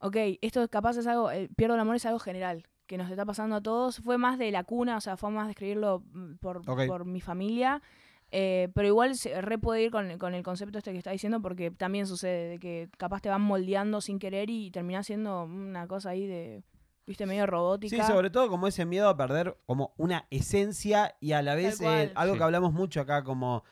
ok, 0.00 0.16
esto 0.40 0.66
capaz 0.68 0.96
es 0.96 1.06
algo, 1.06 1.30
el 1.30 1.48
pierdo 1.48 1.74
el 1.74 1.80
amor 1.80 1.96
es 1.96 2.06
algo 2.06 2.18
general, 2.18 2.66
que 2.86 2.98
nos 2.98 3.10
está 3.10 3.24
pasando 3.24 3.56
a 3.56 3.60
todos. 3.62 3.98
Fue 3.98 4.18
más 4.18 4.38
de 4.38 4.50
la 4.50 4.64
cuna, 4.64 4.96
o 4.96 5.00
sea, 5.00 5.16
fue 5.16 5.30
más 5.30 5.46
de 5.46 5.52
escribirlo 5.52 6.02
mm, 6.12 6.34
por, 6.36 6.62
por 6.64 7.04
mi 7.04 7.20
familia. 7.20 7.82
Eh, 8.30 8.68
pero 8.74 8.88
igual 8.88 9.14
se 9.16 9.40
re 9.40 9.58
puede 9.58 9.82
ir 9.84 9.90
con, 9.90 10.18
con 10.18 10.34
el 10.34 10.42
concepto 10.42 10.78
este 10.78 10.92
que 10.92 10.98
está 10.98 11.10
diciendo 11.10 11.40
porque 11.40 11.70
también 11.70 12.06
sucede 12.06 12.48
de 12.50 12.58
que 12.58 12.88
capaz 12.98 13.20
te 13.22 13.28
van 13.28 13.40
moldeando 13.42 14.00
sin 14.00 14.18
querer 14.18 14.50
y 14.50 14.70
termina 14.70 15.02
siendo 15.02 15.44
una 15.44 15.86
cosa 15.86 16.10
ahí 16.10 16.26
de 16.26 16.62
viste, 17.06 17.24
medio 17.24 17.46
robótica. 17.46 17.96
Sí, 17.96 18.02
sobre 18.12 18.28
todo 18.28 18.48
como 18.50 18.66
ese 18.66 18.84
miedo 18.84 19.08
a 19.08 19.16
perder 19.16 19.56
como 19.64 19.94
una 19.96 20.26
esencia 20.30 21.16
y 21.20 21.32
a 21.32 21.40
la 21.40 21.54
vez 21.54 21.80
eh, 21.80 22.12
algo 22.14 22.34
Sí. 22.34 22.38
que 22.38 22.44
hablamos 22.44 22.72
mucho 22.74 23.00
acá, 23.00 23.24
como 23.24 23.64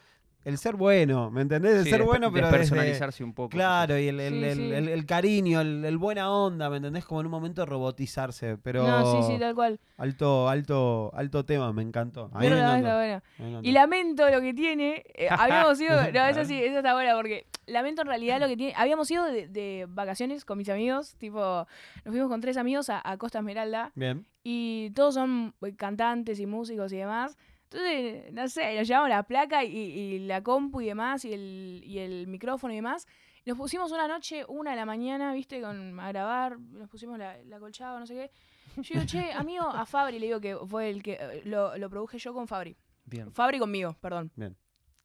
el 0.47 0.59
ser 0.59 0.77
bueno, 0.77 1.31
¿me 1.31 1.43
entendés? 1.43 1.77
El 1.77 1.85
Sí, 1.85 1.91
ser 1.91 2.03
bueno, 2.05 2.33
pero 2.33 2.47
despersonalizarse 2.49 3.23
un 3.25 3.35
poco. 3.35 3.51
Claro, 3.51 3.99
y 3.99 4.09
el, 4.09 4.21
el- 4.21 4.33
Sí, 4.35 4.45
el- 4.45 4.57
sí. 4.57 4.73
el- 4.73 4.89
el 4.89 5.05
cariño, 5.07 5.61
el, 5.61 5.85
el 5.85 5.99
buena 5.99 6.31
onda, 6.31 6.71
¿me 6.71 6.77
entendés? 6.79 7.05
Como 7.05 7.21
en 7.21 7.27
un 7.27 7.33
momento 7.33 7.67
robotizarse, 7.67 8.57
pero 8.59 8.87
No, 8.87 9.23
sí, 9.23 9.33
sí, 9.35 9.39
tal 9.41 9.55
cual. 9.55 9.79
alto, 9.97 10.49
alto, 10.49 11.11
alto 11.15 11.45
tema, 11.45 11.73
me 11.73 11.83
encantó. 11.83 12.31
A 12.33 12.39
mí 12.39 12.47
Pero 12.47 12.57
me 12.57 12.63
la- 12.63 12.79
encantó, 12.79 12.87
está 12.89 12.97
bueno. 12.97 13.23
me 13.39 13.49
encantó. 13.49 13.69
Y 13.69 13.73
lamento 13.73 14.31
lo 14.31 14.41
que 14.41 14.55
tiene. 14.55 15.05
eh, 15.15 15.29
habíamos 15.31 15.81
ido. 15.81 15.91
No, 16.13 16.13
ver. 16.13 16.47
sí, 16.47 16.63
esa 16.63 16.79
está 16.79 16.95
buena 16.95 17.15
porque 17.17 17.47
lamento 17.67 18.03
en 18.03 18.09
realidad 18.09 18.41
lo 18.41 18.47
que 18.49 18.57
tiene. 18.57 18.73
Habíamos 18.77 19.11
ido 19.11 19.25
de, 19.25 19.49
de 19.49 19.87
vacaciones 19.89 20.45
con 20.45 20.59
mis 20.59 20.69
amigos. 20.69 21.17
Tipo, 21.19 21.67
nos 22.05 22.13
fuimos 22.13 22.29
con 22.29 22.41
tres 22.41 22.57
amigos 22.57 22.89
a, 22.91 23.03
a 23.05 23.17
Costa 23.17 23.39
Esmeralda. 23.41 23.91
Bien. 23.95 24.25
Y 24.45 24.91
todos 24.95 25.15
son 25.15 25.55
eh, 25.63 25.75
cantantes 25.75 26.39
y 26.39 26.47
músicos 26.47 26.93
y 26.93 26.97
demás. 26.99 27.37
Entonces, 27.77 28.33
no 28.33 28.49
sé, 28.49 28.77
nos 28.77 28.89
llevamos 28.89 29.11
la 29.11 29.23
placa 29.25 29.65
y, 29.65 29.77
y 29.77 30.19
la 30.21 30.43
compu 30.43 30.81
y 30.81 30.87
demás, 30.87 31.25
y 31.25 31.33
el, 31.33 31.83
y 31.85 31.99
el 31.99 32.27
micrófono 32.27 32.73
y 32.73 32.77
demás. 32.77 33.07
Nos 33.45 33.57
pusimos 33.57 33.93
una 33.93 34.09
noche, 34.09 34.45
una 34.49 34.71
de 34.71 34.77
la 34.77 34.87
mañana, 34.87 35.33
viste, 35.33 35.61
con, 35.61 36.01
a 36.01 36.09
grabar, 36.09 36.59
nos 36.59 36.89
pusimos 36.89 37.19
la, 37.19 37.37
la 37.45 37.61
colchada, 37.61 38.01
no 38.01 38.07
sé 38.07 38.15
qué. 38.15 38.83
Yo 38.83 38.95
digo, 38.95 39.07
che, 39.07 39.33
amigo, 39.33 39.65
a 39.65 39.87
Fabri 39.87 40.19
le 40.19 40.27
digo 40.27 40.41
que 40.41 40.57
fue 40.57 40.91
el 40.91 41.03
que 41.03 41.19
eh, 41.21 41.43
lo, 41.45 41.77
lo 41.77 41.91
produje 41.91 42.19
yo 42.19 42.35
con 42.35 42.49
Fabri. 42.49 42.77
Bien. 43.05 43.31
Fabri 43.33 43.59
conmigo, 43.59 43.95
perdón. 44.01 44.33
Bien. 44.35 44.57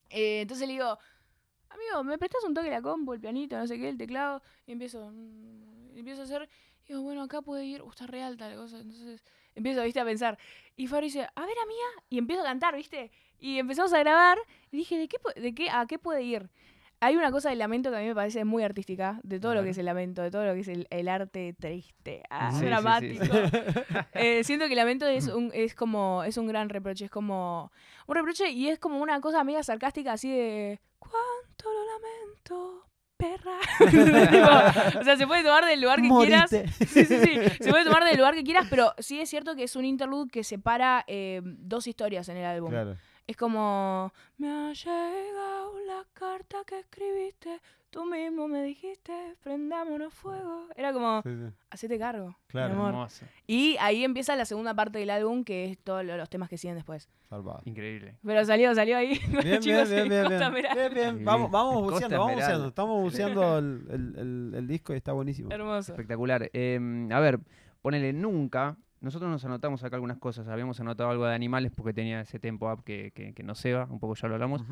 Eh, 0.09 0.41
entonces 0.41 0.67
le 0.67 0.73
digo, 0.73 0.97
amigo, 1.69 2.03
¿me 2.03 2.17
prestas 2.17 2.43
un 2.43 2.53
toque 2.53 2.69
la 2.69 2.81
compu, 2.81 3.13
el 3.13 3.21
pianito, 3.21 3.57
no 3.57 3.67
sé 3.67 3.77
qué, 3.77 3.89
el 3.89 3.97
teclado? 3.97 4.41
Y 4.65 4.71
empiezo, 4.71 5.11
mm, 5.11 5.97
empiezo 5.97 6.21
a 6.21 6.25
hacer, 6.25 6.49
y 6.85 6.89
digo, 6.89 7.01
bueno, 7.01 7.21
acá 7.21 7.41
puede 7.41 7.65
ir, 7.65 7.81
uh, 7.81 7.89
está 7.89 8.07
re 8.07 8.23
alta 8.23 8.49
la 8.49 8.55
cosa. 8.55 8.79
Entonces 8.79 9.23
empiezo, 9.55 9.83
viste, 9.83 9.99
a 9.99 10.05
pensar. 10.05 10.37
Y 10.75 10.87
Fabri 10.87 11.07
dice, 11.07 11.27
a 11.35 11.41
ver, 11.45 11.55
amiga, 11.63 12.05
y 12.09 12.17
empiezo 12.17 12.41
a 12.41 12.45
cantar, 12.45 12.75
viste. 12.75 13.11
Y 13.39 13.59
empezamos 13.59 13.93
a 13.93 13.99
grabar, 13.99 14.37
y 14.71 14.77
dije, 14.77 14.97
¿de 14.97 15.07
qué, 15.07 15.17
de 15.35 15.53
qué, 15.53 15.69
a 15.69 15.85
qué 15.85 15.99
puede 15.99 16.23
ir? 16.23 16.49
Hay 17.03 17.15
una 17.15 17.31
cosa 17.31 17.49
del 17.49 17.57
lamento 17.57 17.89
que 17.89 17.97
a 17.97 17.99
mí 17.99 18.05
me 18.05 18.13
parece 18.13 18.45
muy 18.45 18.61
artística, 18.61 19.19
de 19.23 19.39
todo 19.39 19.55
lo 19.55 19.63
que 19.63 19.71
es 19.71 19.77
el 19.79 19.85
lamento, 19.85 20.21
de 20.21 20.29
todo 20.29 20.45
lo 20.45 20.53
que 20.53 20.59
es 20.59 20.67
el, 20.67 20.85
el 20.91 21.07
arte 21.07 21.55
triste, 21.59 22.21
ah, 22.29 22.51
Sí, 22.51 22.57
sí, 22.57 22.59
sí, 22.59 22.65
dramático. 22.67 23.25
sí. 23.25 23.31
Eh, 24.13 24.43
siento 24.43 24.65
que 24.67 24.73
el 24.73 24.77
lamento 24.77 25.07
es 25.07 25.27
un, 25.27 25.49
es 25.53 25.73
como, 25.73 26.23
es 26.23 26.37
un 26.37 26.45
gran 26.45 26.69
reproche, 26.69 27.05
es 27.05 27.11
como 27.11 27.71
un 28.05 28.15
reproche 28.15 28.51
y 28.51 28.67
es 28.67 28.77
como 28.77 28.99
una 28.99 29.19
cosa 29.19 29.43
media 29.43 29.63
sarcástica 29.63 30.13
así 30.13 30.29
de 30.29 30.79
¿Cuánto 30.99 31.71
lo 31.73 31.85
lamento, 31.85 32.85
perra? 33.21 33.57
Tipo, 34.31 34.99
o 34.99 35.03
sea, 35.03 35.17
se 35.17 35.27
puede 35.27 35.43
tomar 35.43 35.65
del 35.65 35.81
lugar 35.81 36.01
que 36.01 36.09
quieras. 36.09 36.49
Sí, 36.49 36.85
sí, 36.87 37.05
sí. 37.05 37.39
Se 37.59 37.69
puede 37.69 37.85
tomar 37.85 38.03
del 38.03 38.17
lugar 38.17 38.33
que 38.33 38.43
quieras, 38.43 38.67
pero 38.69 38.93
sí 38.97 39.19
es 39.19 39.29
cierto 39.29 39.55
que 39.55 39.63
es 39.63 39.75
un 39.75 39.85
interlude 39.85 40.29
que 40.29 40.43
separa 40.43 41.03
eh, 41.07 41.41
dos 41.43 41.87
historias 41.87 42.27
en 42.29 42.37
el 42.37 42.45
álbum. 42.45 42.69
Claro. 42.69 42.97
Es 43.31 43.37
como, 43.37 44.11
me 44.39 44.49
ha 44.49 44.73
llegado 44.73 45.79
la 45.87 46.05
carta 46.11 46.57
que 46.67 46.79
escribiste, 46.79 47.61
tú 47.89 48.03
mismo 48.03 48.49
me 48.49 48.61
dijiste, 48.61 49.37
prendámonos 49.41 50.13
fuego. 50.13 50.67
Era 50.75 50.91
como, 50.91 51.21
Sí, 51.23 51.29
sí. 51.29 51.53
hacete 51.69 51.97
cargo, 51.97 52.35
Claro. 52.47 52.73
mi 52.73 52.75
amor. 52.75 52.89
Hermoso. 52.89 53.25
Y 53.47 53.77
ahí 53.79 54.03
empieza 54.03 54.35
la 54.35 54.43
segunda 54.43 54.73
parte 54.73 54.99
del 54.99 55.11
álbum, 55.11 55.45
que 55.45 55.63
es 55.63 55.77
todos 55.77 56.03
lo- 56.03 56.17
los 56.17 56.29
temas 56.29 56.49
que 56.49 56.57
siguen 56.57 56.75
después. 56.75 57.07
Salvado. 57.29 57.61
Increíble. 57.63 58.17
Pero 58.21 58.43
salió, 58.43 58.75
salió 58.75 58.97
ahí. 58.97 59.11
Bien, 59.45 59.61
bien, 59.61 59.89
bien, 59.89 60.09
bien, 60.09 60.27
bien. 60.27 60.93
Bien. 60.93 61.23
Vamos, 61.23 61.49
vamos 61.49 61.83
buceando, 61.83 62.17
vamos 62.19 62.35
buceando. 62.35 62.67
Estamos 62.67 63.01
buceando 63.01 63.57
el, 63.59 63.87
el- 63.91 64.15
el- 64.19 64.53
el 64.57 64.67
disco 64.67 64.93
y 64.93 64.97
está 64.97 65.13
buenísimo. 65.13 65.49
Hermoso. 65.51 65.93
Espectacular. 65.93 66.49
Eh, 66.51 67.07
a 67.09 67.19
ver, 67.21 67.39
ponele 67.81 68.11
nunca. 68.11 68.75
Nosotros 69.01 69.29
nos 69.31 69.43
anotamos 69.45 69.83
acá 69.83 69.95
algunas 69.97 70.17
cosas. 70.17 70.47
Habíamos 70.47 70.79
anotado 70.79 71.09
algo 71.09 71.25
de 71.25 71.33
animales 71.35 71.71
porque 71.75 71.91
tenía 71.93 72.21
ese 72.21 72.39
tempo 72.39 72.71
up 72.71 72.83
que, 72.83 73.11
que, 73.13 73.33
que 73.33 73.43
nos 73.43 73.59
ceba. 73.59 73.85
Un 73.89 73.99
poco 73.99 74.15
ya 74.15 74.27
lo 74.27 74.35
hablamos. 74.35 74.63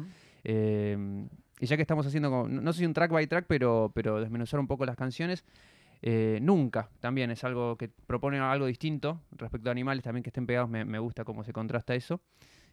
Eh, 0.43 1.27
y 1.59 1.65
ya 1.65 1.75
que 1.75 1.81
estamos 1.81 2.05
haciendo, 2.05 2.29
como- 2.29 2.47
no 2.47 2.61
no 2.61 2.71
sé 2.73 2.79
si 2.79 2.85
un 2.85 2.93
track 2.93 3.11
by 3.11 3.27
track, 3.27 3.45
pero, 3.47 3.91
pero 3.93 4.19
desmenuzar 4.21 4.59
un 4.59 4.67
poco 4.67 4.85
las 4.85 4.95
canciones. 4.95 5.43
eh, 6.01 6.39
nunca 6.41 6.89
también 7.01 7.29
es 7.29 7.43
algo 7.43 7.75
que 7.75 7.89
propone 7.89 8.39
algo 8.39 8.65
distinto 8.67 9.19
respecto 9.31 9.67
a 9.69 9.73
animales 9.73 10.01
también 10.03 10.23
que 10.23 10.29
estén 10.29 10.45
pegados. 10.45 10.69
Me, 10.69 10.85
me 10.85 10.97
gusta 10.99 11.25
cómo 11.25 11.43
se 11.43 11.51
contrasta 11.51 11.93
eso. 11.95 12.21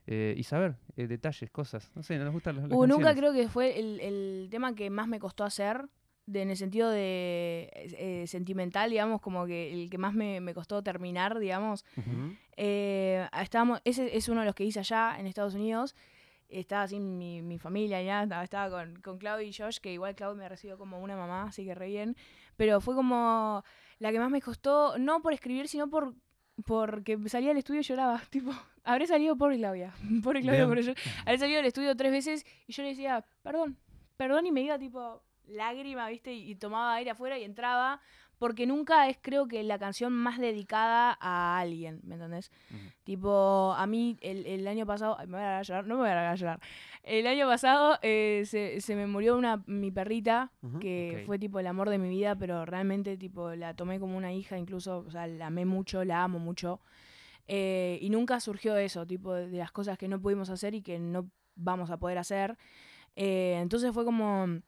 Eh, 0.06 0.34
y 0.36 0.44
saber 0.44 0.76
eh, 0.96 1.08
detalles, 1.08 1.50
cosas. 1.50 1.90
No 1.96 2.04
sé, 2.04 2.16
no 2.18 2.24
nos 2.26 2.34
gustan 2.34 2.54
las, 2.54 2.68
las 2.68 2.78
Uh, 2.78 2.86
nunca 2.86 3.12
creo 3.16 3.32
que 3.32 3.48
fue 3.48 3.80
el, 3.80 3.98
el 4.00 4.48
tema 4.52 4.72
que 4.76 4.88
más 4.90 5.08
me 5.08 5.18
costó 5.18 5.42
hacer, 5.42 5.86
de- 6.26 6.42
en 6.42 6.50
el 6.50 6.56
sentido 6.56 6.90
de 6.90 7.70
eh, 7.74 8.24
sentimental, 8.26 8.90
digamos, 8.90 9.20
como 9.20 9.46
que 9.46 9.72
el 9.72 9.88
que 9.90 9.98
más 9.98 10.12
me, 10.14 10.40
me 10.40 10.54
costó 10.54 10.82
terminar, 10.82 11.38
digamos. 11.38 11.84
Ujú. 11.96 12.34
Eh, 12.56 13.26
estábamos, 13.40 13.80
ese 13.84 14.16
es 14.16 14.28
uno 14.28 14.40
de 14.40 14.46
los 14.46 14.54
que 14.54 14.64
hice 14.64 14.80
allá 14.80 15.16
en 15.18 15.26
Estados 15.26 15.54
Unidos. 15.54 15.94
Estaba 16.48 16.82
así 16.84 17.00
mi, 17.00 17.42
mi 17.42 17.58
familia 17.58 18.00
ya, 18.02 18.22
estaba, 18.22 18.44
estaba 18.44 18.70
con, 18.70 19.00
con 19.00 19.18
Claudio 19.18 19.46
y 19.48 19.52
Josh, 19.52 19.78
que 19.78 19.92
igual 19.92 20.14
Claudio 20.14 20.36
me 20.36 20.48
recibió 20.48 20.78
como 20.78 21.00
una 21.00 21.16
mamá, 21.16 21.44
así 21.44 21.64
que 21.64 21.74
re 21.74 21.88
bien. 21.88 22.16
Pero 22.56 22.80
fue 22.80 22.94
como 22.94 23.64
la 23.98 24.12
que 24.12 24.18
más 24.20 24.30
me 24.30 24.40
costó, 24.40 24.96
no 24.98 25.20
por 25.22 25.32
escribir, 25.32 25.66
sino 25.68 25.88
por 25.90 26.14
porque 26.64 27.18
salía 27.28 27.48
del 27.48 27.58
estudio 27.58 27.80
y 27.80 27.84
lloraba. 27.84 28.22
Tipo, 28.30 28.50
habré 28.84 29.06
salido 29.06 29.36
por 29.36 29.54
Claudia. 29.54 29.92
Por 30.22 30.40
Claudia, 30.40 30.66
pero 30.68 30.80
yo. 30.80 30.92
Habré 31.26 31.38
salido 31.38 31.58
del 31.58 31.66
estudio 31.66 31.94
tres 31.96 32.12
veces 32.12 32.46
y 32.66 32.72
yo 32.72 32.82
le 32.82 32.90
decía, 32.90 33.24
perdón, 33.42 33.76
perdón, 34.16 34.46
y 34.46 34.52
me 34.52 34.62
iba 34.62 34.78
tipo 34.78 35.22
lágrima, 35.46 36.08
¿viste? 36.08 36.32
Y, 36.32 36.50
y 36.50 36.54
tomaba 36.56 36.94
aire 36.94 37.10
afuera 37.10 37.38
y 37.38 37.44
entraba. 37.44 38.00
Porque 38.38 38.66
nunca 38.66 39.08
es, 39.08 39.16
creo 39.18 39.48
que, 39.48 39.62
la 39.62 39.78
canción 39.78 40.12
más 40.12 40.38
dedicada 40.38 41.16
a 41.22 41.58
alguien, 41.58 42.00
¿me 42.04 42.16
entendés? 42.16 42.52
Tipo, 43.02 43.72
a 43.74 43.86
mí 43.86 44.18
el, 44.20 44.44
el 44.44 44.68
año 44.68 44.84
pasado, 44.84 45.16
me 45.20 45.38
voy 45.38 45.40
a 45.40 45.58
a 45.58 45.62
llorar, 45.62 45.86
no 45.86 45.94
me 45.94 46.02
voy 46.02 46.10
a 46.10 46.30
a 46.30 46.34
llorar. 46.34 46.60
El 47.02 47.26
año 47.26 47.46
pasado 47.46 47.98
eh, 48.02 48.42
se, 48.44 48.82
se 48.82 48.94
me 48.94 49.06
murió 49.06 49.38
una 49.38 49.62
mi 49.66 49.90
perrita, 49.90 50.52
que 50.80 51.22
fue 51.24 51.38
tipo 51.38 51.60
el 51.60 51.66
amor 51.66 51.88
de 51.88 51.96
mi 51.96 52.10
vida, 52.10 52.36
pero 52.36 52.66
realmente 52.66 53.16
tipo 53.16 53.54
la 53.54 53.72
tomé 53.72 53.98
como 53.98 54.18
una 54.18 54.34
hija, 54.34 54.58
incluso, 54.58 55.04
o 55.06 55.10
sea, 55.10 55.26
la 55.26 55.46
amé 55.46 55.64
mucho, 55.64 56.04
la 56.04 56.22
amo 56.22 56.38
mucho. 56.38 56.80
Eh, 57.48 57.98
y 58.02 58.10
nunca 58.10 58.38
surgió 58.40 58.76
eso, 58.76 59.06
tipo 59.06 59.32
de, 59.32 59.48
de 59.48 59.56
las 59.56 59.72
cosas 59.72 59.96
que 59.96 60.08
no 60.08 60.20
pudimos 60.20 60.50
hacer 60.50 60.74
y 60.74 60.82
que 60.82 60.98
no 60.98 61.30
vamos 61.54 61.90
a 61.90 61.96
poder 61.96 62.18
hacer. 62.18 62.58
Eh, 63.14 63.58
entonces 63.62 63.92
fue 63.94 64.04
como 64.04 64.60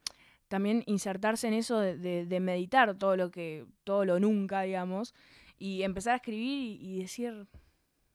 también 0.49 0.83
insertarse 0.87 1.47
en 1.47 1.53
eso 1.53 1.79
de, 1.79 1.97
de- 1.97 2.25
de 2.25 2.39
meditar 2.41 2.95
todo 2.97 3.15
lo 3.15 3.31
que, 3.31 3.65
todo 3.85 4.03
lo 4.03 4.19
nunca, 4.19 4.63
digamos, 4.63 5.13
y 5.57 5.83
empezar 5.83 6.13
a 6.13 6.15
escribir 6.17 6.77
y, 6.81 6.95
y 6.97 7.01
decir, 7.01 7.47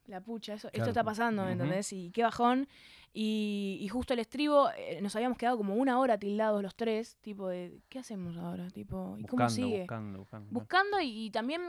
la 0.05 0.21
pucha, 0.21 0.53
eso, 0.53 0.69
esto 0.71 0.89
está 0.89 1.03
pasando, 1.03 1.43
¿me 1.43 1.53
Ujú. 1.53 1.63
entendés? 1.63 1.91
Y 1.93 2.11
qué 2.11 2.21
bajón. 2.21 2.67
Y, 3.13 3.79
y 3.81 3.87
justo 3.87 4.13
el 4.13 4.19
estribo, 4.19 4.69
eh, 4.77 4.99
nos 5.01 5.15
habíamos 5.15 5.37
quedado 5.37 5.57
como 5.57 5.73
una 5.75 5.99
hora 5.99 6.17
tildados 6.19 6.61
los 6.61 6.75
tres, 6.75 7.17
tipo 7.21 7.47
de, 7.47 7.79
¿qué 7.89 7.99
hacemos 7.99 8.37
ahora? 8.37 8.69
Tipo, 8.69 9.15
¿y 9.17 9.23
cómo 9.25 9.47
Buscando, 9.47 9.67
sigue? 9.67 9.79
buscando, 9.79 10.19
buscando. 10.19 10.49
buscando 10.51 11.01
y, 11.01 11.25
y 11.25 11.31
también 11.31 11.61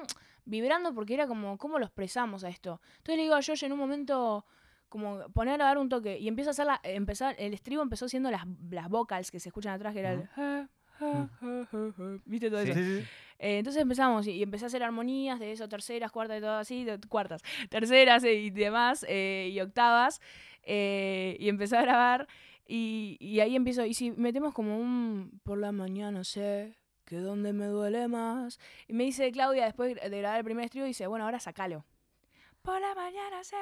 vibrando 0.45 0.93
porque 0.93 1.15
era 1.15 1.27
como, 1.27 1.57
¿cómo 1.57 1.79
lo 1.79 1.87
expresamos 1.87 2.43
a 2.45 2.49
esto? 2.49 2.81
Entonces 2.99 3.17
le 3.17 3.23
digo 3.23 3.35
a 3.37 3.43
Josh 3.43 3.65
en 3.65 3.73
un 3.73 3.79
momento, 3.79 4.45
como 4.89 5.29
poner 5.31 5.61
a 5.61 5.65
dar 5.65 5.79
un 5.79 5.89
toque 5.89 6.19
y 6.19 6.29
empieza 6.29 6.51
a 6.51 6.53
hacer 6.53 6.67
la, 6.67 6.81
empezar, 6.85 7.35
el 7.39 7.53
estribo 7.55 7.83
empezó 7.83 8.09
siendo 8.09 8.31
las, 8.31 8.45
las 8.71 8.89
vocals 8.89 9.31
que 9.31 9.41
se 9.41 9.49
escuchan 9.49 9.75
atrás, 9.75 9.93
que 9.95 10.01
era 10.01 10.13
el... 10.13 10.27
"Ja, 10.29 10.69
ja, 10.99 11.29
ja, 11.41 11.67
ja, 11.71 11.93
ja", 11.97 12.19
¿Viste 12.25 12.51
todo 12.51 12.63
Sí. 12.63 12.71
eso? 12.71 12.79
Sí, 12.81 13.01
sí. 13.01 13.07
Eh, 13.39 13.59
entonces 13.59 13.83
empezamos 13.83 14.27
y, 14.27 14.31
y 14.33 14.43
empecé 14.43 14.65
a 14.65 14.69
hacer 14.69 14.83
armonías 14.83 15.39
de 15.39 15.53
eso, 15.53 15.69
terceras, 15.69 16.11
cuartas 16.11 16.39
y 16.39 16.41
todo 16.41 16.57
así, 16.57 16.85
de- 16.85 16.99
cuartas, 17.09 17.43
terceras 17.69 18.25
eh, 18.25 18.35
y 18.35 18.51
demás, 18.51 19.05
eh, 19.09 19.51
y 19.53 19.61
octavas, 19.61 20.21
eh, 20.63 21.37
y 21.39 21.49
empecé 21.49 21.77
a 21.77 21.83
grabar 21.83 22.27
y, 22.67 23.17
y 23.21 23.41
ahí 23.41 23.55
empiezo, 23.55 23.85
y 23.85 23.93
si 23.95 24.11
metemos 24.13 24.55
como 24.55 24.79
un 24.79 25.41
por 25.45 25.59
la 25.59 25.71
mañana 25.73 26.25
sé 26.25 26.77
que 27.05 27.19
donde 27.19 27.53
me 27.53 27.67
duele 27.67 28.09
más, 28.09 28.59
y 28.89 28.93
me 28.95 29.05
dice 29.05 29.31
Claudia 29.31 29.67
después 29.67 29.95
de 29.95 30.19
grabar 30.19 30.39
el 30.39 30.45
primer 30.45 30.65
estribo, 30.65 30.87
dice, 30.87 31.07
bueno, 31.07 31.25
ahora 31.25 31.39
sacalo. 31.39 31.85
Por 32.67 32.81
la 32.81 32.95
mañana 32.95 33.43
sé 33.45 33.57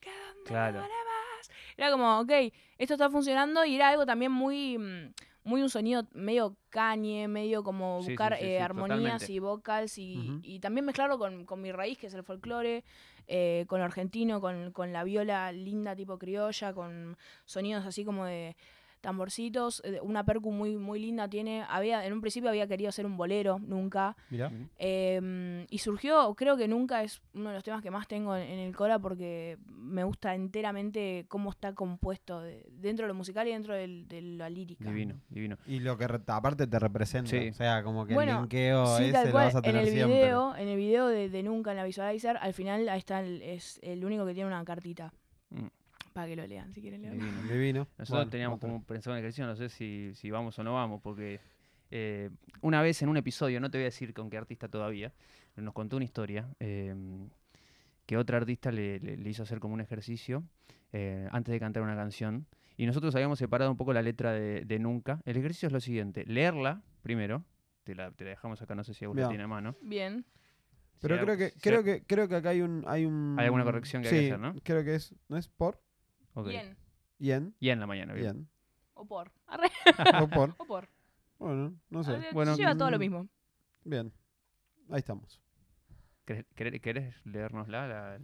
que 0.00 0.10
donde 0.10 0.44
Claro. 0.44 0.78
duele 0.78 0.94
más. 0.94 1.50
Era 1.76 1.90
como, 1.90 2.20
ok, 2.20 2.30
esto 2.78 2.94
está 2.94 3.10
funcionando 3.10 3.64
y 3.64 3.74
era 3.76 3.88
algo 3.90 4.06
también 4.06 4.32
muy, 4.32 4.78
mm, 4.78 5.12
muy 5.44 5.62
un 5.62 5.68
sonido 5.68 6.06
medio 6.12 6.56
cañe, 6.70 7.28
medio 7.28 7.62
como 7.62 7.98
Sí, 8.00 8.06
sí, 8.06 8.10
buscar 8.12 8.38
sí, 8.38 8.44
eh, 8.44 8.60
armonías 8.60 9.20
totalmente. 9.20 9.32
y 9.32 9.38
vocals 9.40 9.98
y 9.98 10.58
también 10.60 10.84
mezclarlo 10.86 11.18
con, 11.18 11.44
con 11.44 11.60
mi 11.60 11.72
raíz, 11.72 11.98
que 11.98 12.06
es 12.06 12.14
el 12.14 12.22
folclore, 12.24 12.84
eh, 13.28 13.64
con 13.68 13.80
lo 13.80 13.84
argentino, 13.84 14.40
con, 14.40 14.70
con 14.72 14.92
la 14.92 15.02
viola 15.04 15.52
linda 15.52 15.94
tipo 15.96 16.18
criolla, 16.18 16.72
con 16.72 17.16
sonidos 17.44 17.84
así 17.84 18.04
como 18.04 18.24
de 18.24 18.56
tamborcitos, 19.06 19.80
eh, 19.84 20.00
una 20.02 20.24
percu 20.24 20.50
muy, 20.50 20.76
muy 20.76 20.98
linda 20.98 21.28
tiene. 21.28 21.64
Había, 21.68 22.04
en 22.04 22.12
un 22.12 22.20
principio 22.20 22.50
había 22.50 22.66
querido 22.66 22.88
hacer 22.88 23.06
un 23.06 23.16
bolero, 23.16 23.60
nunca. 23.60 24.16
Mirá. 24.30 24.50
Eh, 24.78 25.64
y 25.70 25.78
surgió, 25.78 26.34
creo 26.34 26.56
que 26.56 26.66
nunca 26.66 27.04
es 27.04 27.22
uno 27.34 27.50
de 27.50 27.54
los 27.54 27.62
temas 27.62 27.82
que 27.82 27.90
más 27.92 28.08
tengo 28.08 28.34
en, 28.36 28.42
en 28.42 28.58
el 28.58 28.74
Cora 28.74 28.98
porque 28.98 29.58
me 29.68 30.02
gusta 30.02 30.34
enteramente 30.34 31.24
cómo 31.28 31.50
está 31.50 31.72
compuesto 31.74 32.40
de- 32.40 32.66
dentro 32.72 33.04
de 33.04 33.08
lo 33.08 33.14
musical 33.14 33.46
y 33.46 33.52
dentro 33.52 33.74
del- 33.74 34.08
de 34.08 34.20
la 34.22 34.50
lírica. 34.50 34.84
Divino, 34.90 35.20
divino. 35.28 35.56
Y 35.66 35.78
lo 35.78 35.96
que 35.96 36.08
re- 36.08 36.20
aparte 36.26 36.66
te 36.66 36.78
representa. 36.80 37.30
Sí. 37.30 37.48
O 37.50 37.54
sea, 37.54 37.84
como 37.84 38.06
que 38.06 38.14
Bueno, 38.14 38.32
el 38.32 38.38
linkeo 38.40 38.98
Sí, 38.98 39.04
ese 39.04 39.12
tal 39.12 39.28
lo 39.28 39.34
vas 39.34 39.54
a 39.54 39.58
En 39.58 39.62
tener 39.62 39.82
el 39.84 39.90
siempre. 39.90 40.16
video, 40.16 40.56
en 40.56 40.68
el 40.68 40.76
video 40.76 41.06
de, 41.06 41.28
de 41.30 41.42
Nunca 41.44 41.70
en 41.70 41.76
la 41.76 41.84
Visualizer, 41.84 42.36
al 42.38 42.52
final 42.54 42.88
ahí 42.88 42.98
está 42.98 43.20
el, 43.20 43.40
es 43.42 43.78
el 43.82 44.04
único 44.04 44.26
que 44.26 44.34
tiene 44.34 44.48
una 44.48 44.64
cartita. 44.64 45.12
Mm, 45.50 45.66
Para 46.16 46.28
que 46.28 46.36
lo 46.36 46.46
lean, 46.46 46.72
si 46.72 46.80
quieren 46.80 47.02
leerlo. 47.02 47.22
divino. 47.24 47.42
Divino. 47.52 47.88
Nosotros 47.98 48.08
Bueno, 48.20 48.30
teníamos 48.30 48.58
como 48.58 48.82
pensado 48.82 49.14
en 49.14 49.18
el 49.18 49.24
ejercicio, 49.24 49.46
no 49.46 49.54
sé 49.54 49.68
si, 49.68 50.12
si 50.14 50.30
vamos 50.30 50.58
o 50.58 50.64
no 50.64 50.72
vamos, 50.74 51.00
porque 51.02 51.40
eh, 51.90 52.30
una 52.62 52.80
vez 52.80 53.02
en 53.02 53.10
un 53.10 53.18
episodio, 53.18 53.60
no 53.60 53.70
te 53.70 53.76
voy 53.78 53.82
a 53.82 53.86
decir 53.92 54.14
con 54.14 54.30
qué 54.30 54.38
artista 54.38 54.66
todavía, 54.68 55.12
nos 55.56 55.74
contó 55.74 55.96
una 55.96 56.04
historia 56.06 56.48
eh, 56.58 56.94
que 58.06 58.16
otra 58.16 58.38
artista 58.38 58.72
le, 58.72 58.98
le- 59.00 59.16
le 59.18 59.30
hizo 59.30 59.42
hacer 59.42 59.58
como 59.60 59.74
un 59.74 59.80
ejercicio 59.82 60.42
eh, 60.92 61.28
antes 61.32 61.52
de 61.52 61.60
cantar 61.60 61.82
una 61.82 61.96
canción. 61.96 62.46
Y 62.78 62.86
nosotros 62.86 63.14
habíamos 63.14 63.38
separado 63.38 63.70
un 63.70 63.76
poco 63.76 63.92
la 63.92 64.00
letra 64.02 64.32
de, 64.32 64.64
de 64.64 64.78
Nunca. 64.78 65.20
El 65.24 65.36
ejercicio 65.36 65.66
es 65.66 65.72
lo 65.72 65.80
siguiente, 65.80 66.24
leerla 66.26 66.82
primero, 67.02 67.44
te 67.84 67.94
la, 67.94 68.10
te 68.10 68.24
la 68.24 68.30
dejamos 68.30 68.60
acá, 68.62 68.74
no 68.74 68.84
sé 68.84 68.94
si 68.94 69.04
Agus 69.04 69.16
la 69.16 69.22
Bien. 69.22 69.30
tiene 69.30 69.44
a 69.44 69.48
mano. 69.48 69.76
Bien. 69.82 70.24
Pero 71.00 71.16
Si 71.16 71.22
creo 71.22 71.32
hay- 71.34 71.38
que, 71.38 71.50
si 71.50 71.60
creo 71.60 71.84
que, 71.84 72.02
creo 72.06 72.26
que 72.28 72.36
acá 72.36 72.48
hay 72.50 72.62
un, 72.62 72.84
hay 72.86 73.04
un. 73.04 73.36
Hay 73.38 73.44
alguna 73.46 73.64
corrección 73.64 74.02
que 74.02 74.08
hay 74.08 74.14
que 74.14 74.26
hacer, 74.32 74.38
¿no? 74.40 74.54
Creo 74.62 74.82
que 74.82 74.94
es. 74.94 75.14
¿No 75.28 75.36
es 75.36 75.46
por? 75.48 75.78
Ok. 76.36 76.48
Bien. 76.48 76.76
Bien. 77.18 77.54
Y 77.58 77.70
en 77.70 77.80
la 77.80 77.86
mañana, 77.86 78.12
bien. 78.14 78.34
Bien. 78.34 78.48
O 78.94 79.04
por. 79.06 79.32
Arre. 79.46 79.70
o 80.22 80.28
por. 80.28 80.54
O 80.58 80.64
por. 80.66 80.88
Bueno, 81.38 81.74
no 81.90 82.04
sé. 82.04 82.12
Arre, 82.12 82.28
Bueno, 82.32 82.56
Lleva 82.56 82.76
todo 82.76 82.90
lo 82.90 82.96
mm, 82.98 83.00
mismo. 83.00 83.28
Bien. 83.84 84.12
Ahí 84.90 84.98
estamos. 84.98 85.40
¿Querés, 86.24 86.46
querés- 86.82 87.14
leérnosla? 87.24 87.86
La- 87.86 88.18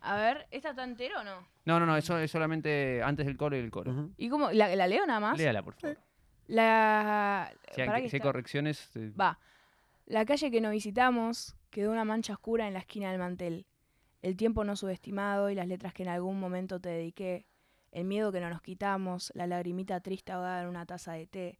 A 0.00 0.16
ver, 0.16 0.46
¿esta 0.50 0.70
está 0.70 0.84
entera 0.84 1.20
o 1.20 1.24
no? 1.24 1.46
No, 1.64 1.80
no, 1.80 1.86
no, 1.86 1.96
eso 1.96 2.18
es 2.18 2.30
solamente 2.30 3.02
antes 3.02 3.26
del 3.26 3.36
coro 3.36 3.56
y 3.56 3.60
el 3.60 3.70
coro. 3.70 4.10
¿Y 4.16 4.28
cómo? 4.28 4.50
¿La, 4.52 4.74
la 4.76 4.86
leo 4.86 5.06
nada 5.06 5.20
más? 5.20 5.38
Léala, 5.38 5.62
por 5.62 5.74
favor. 5.74 5.98
La. 6.46 7.52
Si 7.72 7.80
hay, 7.80 8.02
si 8.02 8.10
que 8.10 8.16
hay 8.16 8.20
correcciones, 8.20 8.90
eh, 8.96 9.12
Va. 9.18 9.38
La 10.06 10.24
calle 10.24 10.50
que 10.50 10.60
no 10.60 10.70
visitamos 10.70 11.56
quedó 11.70 11.90
una 11.90 12.04
mancha 12.04 12.32
oscura 12.34 12.66
en 12.66 12.74
la 12.74 12.80
esquina 12.80 13.10
del 13.10 13.18
mantel. 13.18 13.66
El 14.22 14.36
tiempo 14.36 14.64
no 14.64 14.76
subestimado 14.76 15.50
y 15.50 15.54
las 15.54 15.66
letras 15.66 15.92
que 15.92 16.02
en 16.04 16.08
algún 16.08 16.38
momento 16.40 16.80
te 16.80 16.88
dediqué. 16.90 17.46
El 17.90 18.04
miedo 18.06 18.32
que 18.32 18.40
no 18.40 18.48
nos 18.48 18.62
quitamos, 18.62 19.32
la 19.34 19.46
lagrimita 19.46 20.00
triste 20.00 20.32
ahogada 20.32 20.62
en 20.62 20.68
una 20.68 20.86
taza 20.86 21.12
de 21.12 21.26
té. 21.26 21.58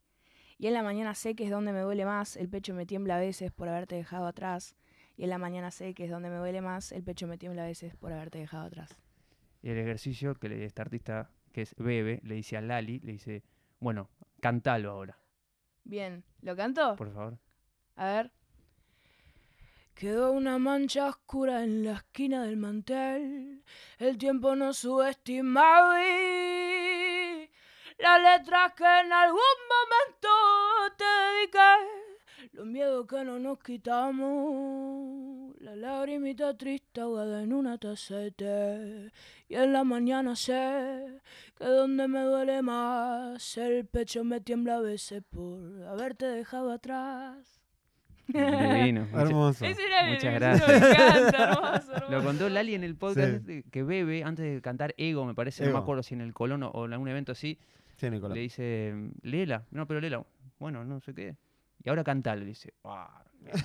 Y 0.59 0.69
en 0.69 0.75
la 0.75 0.83
mañana 0.83 1.15
sé 1.15 1.35
que 1.35 1.45
es 1.45 1.51
donde 1.51 1.73
me 1.73 1.81
duele 1.81 2.05
más, 2.05 2.37
el 2.37 2.49
pecho 2.49 2.73
me 2.73 2.87
tiembla 2.87 3.17
a 3.17 3.21
veces 3.21 3.51
por 3.53 3.69
haberte 3.69 3.97
dejado 3.97 4.27
atrás. 4.27 4.77
Y 5.17 5.25
en 5.25 5.31
la 5.31 5.39
mañana 5.39 5.71
sé 5.71 5.93
que 5.93 6.05
es 6.05 6.11
donde 6.11 6.31
me 6.31 6.37
duele 6.37 6.61
más, 6.63 6.93
el 6.93 7.03
pecho 7.03 7.27
me 7.27 7.37
tiembla 7.37 7.65
a 7.65 7.67
veces 7.67 7.95
por 7.97 8.13
haberte 8.13 8.39
dejado 8.39 8.65
atrás. 8.67 8.97
y 9.61 9.69
el 9.71 9.79
ejercicio 9.79 10.35
que 10.37 10.49
le, 10.49 10.65
este 10.65 10.81
artista, 10.83 11.31
que 11.53 11.63
es 11.63 11.75
Bebe, 11.77 12.21
le 12.25 12.35
dice 12.37 12.57
a 12.57 12.61
Lali, 12.61 13.01
le 13.01 13.13
dice, 13.13 13.43
bueno, 13.81 14.09
cantalo 14.41 14.91
ahora, 14.93 15.19
Bien, 15.85 16.25
¿lo 16.41 16.55
canto? 16.57 16.95
por 16.97 17.13
favor. 17.13 17.39
A 17.97 18.07
ver. 18.07 18.33
Quedó 19.95 20.33
una 20.33 20.59
mancha 20.59 21.09
oscura 21.09 21.63
en 21.63 21.85
la 21.85 21.93
esquina 21.93 22.45
del 22.45 22.57
mantel. 22.57 23.63
El 23.99 24.19
tiempo 24.19 24.57
no 24.57 24.73
subestimaba 24.73 26.01
y 26.05 27.49
las 27.99 28.21
letras 28.21 28.73
que 28.75 28.85
en 28.85 29.13
algún 29.13 29.57
momento 29.73 30.29
te 30.97 31.05
dediqué. 31.05 32.03
Los 32.53 32.67
miedos 32.67 33.07
que 33.07 33.23
no 33.25 33.39
nos 33.39 33.61
quitamos. 33.61 35.55
La 35.61 35.77
lagrimita 35.77 36.57
triste 36.57 37.01
ahogada 37.01 37.43
en 37.43 37.53
una 37.53 37.79
té. 37.79 39.13
Y 39.49 39.55
en 39.55 39.73
la 39.73 39.85
mañana 39.85 40.35
sé 40.35 41.21
que 41.57 41.65
donde 41.65 42.09
me 42.09 42.23
duele 42.23 42.61
más, 42.63 43.57
el 43.57 43.87
pecho 43.87 44.25
me 44.25 44.41
tiembla 44.41 44.79
a 44.79 44.81
veces 44.81 45.23
por 45.31 45.85
haberte 45.87 46.27
dejado 46.27 46.73
atrás. 46.73 47.62
Divino. 48.79 49.07
mucha- 49.11 49.23
Hermoso. 49.23 49.65
Ese 49.65 49.85
era 49.85 50.07
el- 50.09 50.15
Muchas 50.15 50.35
gracias. 50.35 50.69
Me 50.69 50.77
encanta, 50.91 51.43
hermoso, 51.53 51.93
hermoso. 51.93 52.11
Lo 52.11 52.23
contó 52.25 52.49
Lali 52.49 52.75
en 52.75 52.85
el 52.85 52.97
podcast 52.97 53.47
Sí. 53.47 53.63
que 53.71 53.83
Bebe, 53.83 54.25
antes 54.25 54.45
de 54.55 54.61
cantar 54.63 54.95
Ego, 54.97 55.25
me 55.25 55.35
parece, 55.35 55.65
no 55.67 55.73
me 55.73 55.79
acuerdo 55.79 56.03
si 56.03 56.15
en 56.15 56.21
el 56.21 56.33
Colón 56.35 56.63
o- 56.63 56.85
en 56.87 56.93
algún 56.93 57.09
evento 57.09 57.33
así, 57.33 57.59
Sí, 57.97 58.11
le 58.11 58.41
dice, 58.41 58.95
léela. 59.23 59.65
No, 59.71 59.87
pero 59.87 60.01
léela. 60.01 60.25
Bueno, 60.59 60.85
no 60.85 61.01
sé 61.01 61.15
qué. 61.15 61.37
Y 61.85 61.89
ahora 61.89 62.03
cantalo, 62.03 62.41
le 62.41 62.47
dice. 62.47 62.73
"Ah, 62.85 63.23
bien". 63.41 63.57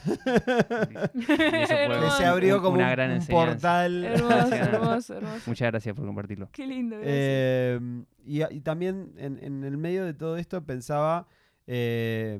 Y 1.13 1.21
eso 1.21 1.67
fue 1.67 1.67
Que 1.67 1.83
Hermoso. 1.83 2.17
se 2.17 2.25
abrió 2.25 2.55
un- 2.57 2.61
como 2.61 2.75
una 2.75 2.85
un, 2.85 2.91
gran 2.91 3.09
un 3.11 3.15
enseñanza. 3.17 3.51
portal. 3.51 4.03
Hermoso, 4.03 4.55
hermoso, 4.55 5.17
hermoso. 5.17 5.41
Muchas 5.47 5.71
gracias 5.71 5.95
por 5.95 6.05
compartirlo. 6.05 6.49
Qué 6.51 6.67
lindo, 6.67 6.95
gracias. 6.97 7.15
Eh, 7.15 7.79
y, 8.25 8.43
y 8.43 8.61
también 8.61 9.13
en, 9.17 9.39
en 9.43 9.63
el 9.63 9.77
medio 9.77 10.05
de 10.05 10.13
todo 10.13 10.37
esto 10.37 10.63
pensaba 10.65 11.27
eh, 11.67 12.39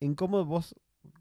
en 0.00 0.14
cómo 0.14 0.44
vos, 0.44 0.74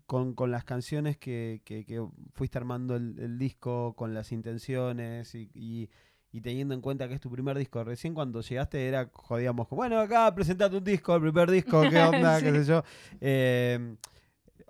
con, 0.05 0.33
con 0.35 0.51
las 0.51 0.63
canciones 0.63 1.17
que, 1.17 1.61
que- 1.65 1.85
que 1.85 2.05
fuiste 2.33 2.57
armando 2.57 2.95
el, 2.95 3.17
el 3.19 3.38
disco, 3.38 3.93
con 3.95 4.13
las 4.13 4.31
intenciones 4.31 5.33
y, 5.35 5.49
y- 5.53 5.89
y 6.31 6.41
teniendo 6.41 6.73
en 6.73 6.81
cuenta 6.81 7.07
que 7.07 7.13
es 7.13 7.21
tu 7.21 7.31
primer 7.31 7.57
disco, 7.57 7.81
recién 7.85 8.13
cuando 8.13 8.41
llegaste 8.41 8.88
era, 8.88 9.09
jodíamos, 9.13 9.69
bueno, 9.69 9.99
acá 9.99 10.33
presentate 10.35 10.75
un 10.75 10.83
disco, 10.83 11.15
el 11.15 11.21
primer 11.21 11.49
disco, 11.49 11.81
qué 11.89 12.01
onda, 12.01 12.41
qué 12.41 12.51
sé 12.51 12.65
yo. 12.65 12.83
Eh, 13.21 13.95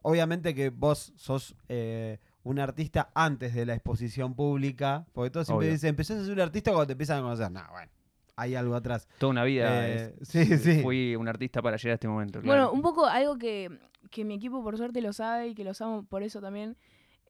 obviamente 0.04 0.54
que 0.54 0.70
vos 0.70 1.12
sos 1.16 1.56
eh, 1.68 2.20
un 2.44 2.60
artista 2.60 3.10
antes 3.16 3.56
de 3.56 3.66
la 3.66 3.74
exposición 3.74 4.36
pública, 4.36 5.08
porque 5.14 5.32
todos 5.32 5.48
siempre 5.48 5.66
Obvio. 5.68 5.74
dicen, 5.74 5.90
empezás 5.90 6.20
a 6.20 6.24
ser 6.26 6.34
un 6.34 6.40
artista 6.42 6.70
cuando 6.72 6.86
te 6.88 6.92
empiezan 6.94 7.18
a 7.18 7.22
conocer. 7.24 7.52
No, 7.52 7.64
bueno, 7.72 7.92
hay 8.36 8.56
algo 8.56 8.76
atrás. 8.76 9.08
Toda 9.18 9.32
una 9.32 9.44
vida. 9.44 9.88
Eh, 9.88 10.16
es- 10.22 10.28
sí, 10.30 10.58
sí. 10.58 10.82
Fui 10.82 11.16
un 11.16 11.28
artista 11.28 11.62
para 11.62 11.78
llegar 11.78 11.92
a 11.92 11.94
este 11.96 12.08
momento. 12.08 12.42
Bueno, 12.44 12.72
un 12.72 12.82
poco 12.82 13.06
algo 13.06 13.38
que, 13.38 13.70
que 14.12 14.24
mi 14.26 14.36
equipo 14.36 14.64
por 14.64 14.78
suerte 14.78 15.02
lo 15.02 15.14
sabe 15.14 15.50
y 15.50 15.56
que 15.56 15.64
los 15.64 15.82
amo 15.82 16.06
por 16.06 16.24
eso 16.24 16.42
también. 16.42 16.78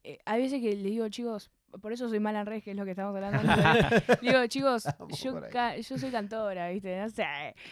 Eh, 0.03 0.19
hay 0.25 0.41
veces 0.43 0.61
que 0.61 0.71
les 0.75 0.83
digo, 0.83 1.07
chicos, 1.09 1.51
por 1.81 1.93
eso 1.93 2.09
soy 2.09 2.19
mala 2.19 2.41
en 2.41 2.45
redes, 2.45 2.63
que 2.63 2.71
es 2.71 2.77
lo 2.77 2.85
que 2.85 2.91
estamos 2.91 3.15
hablando. 3.15 3.39
antes. 3.63 4.21
digo, 4.21 4.45
chicos, 4.47 4.85
yo, 5.21 5.41
yo 5.81 5.97
soy 5.97 6.11
cantora, 6.11 6.69
¿viste? 6.69 6.97
No 6.97 7.09
sé. 7.09 7.25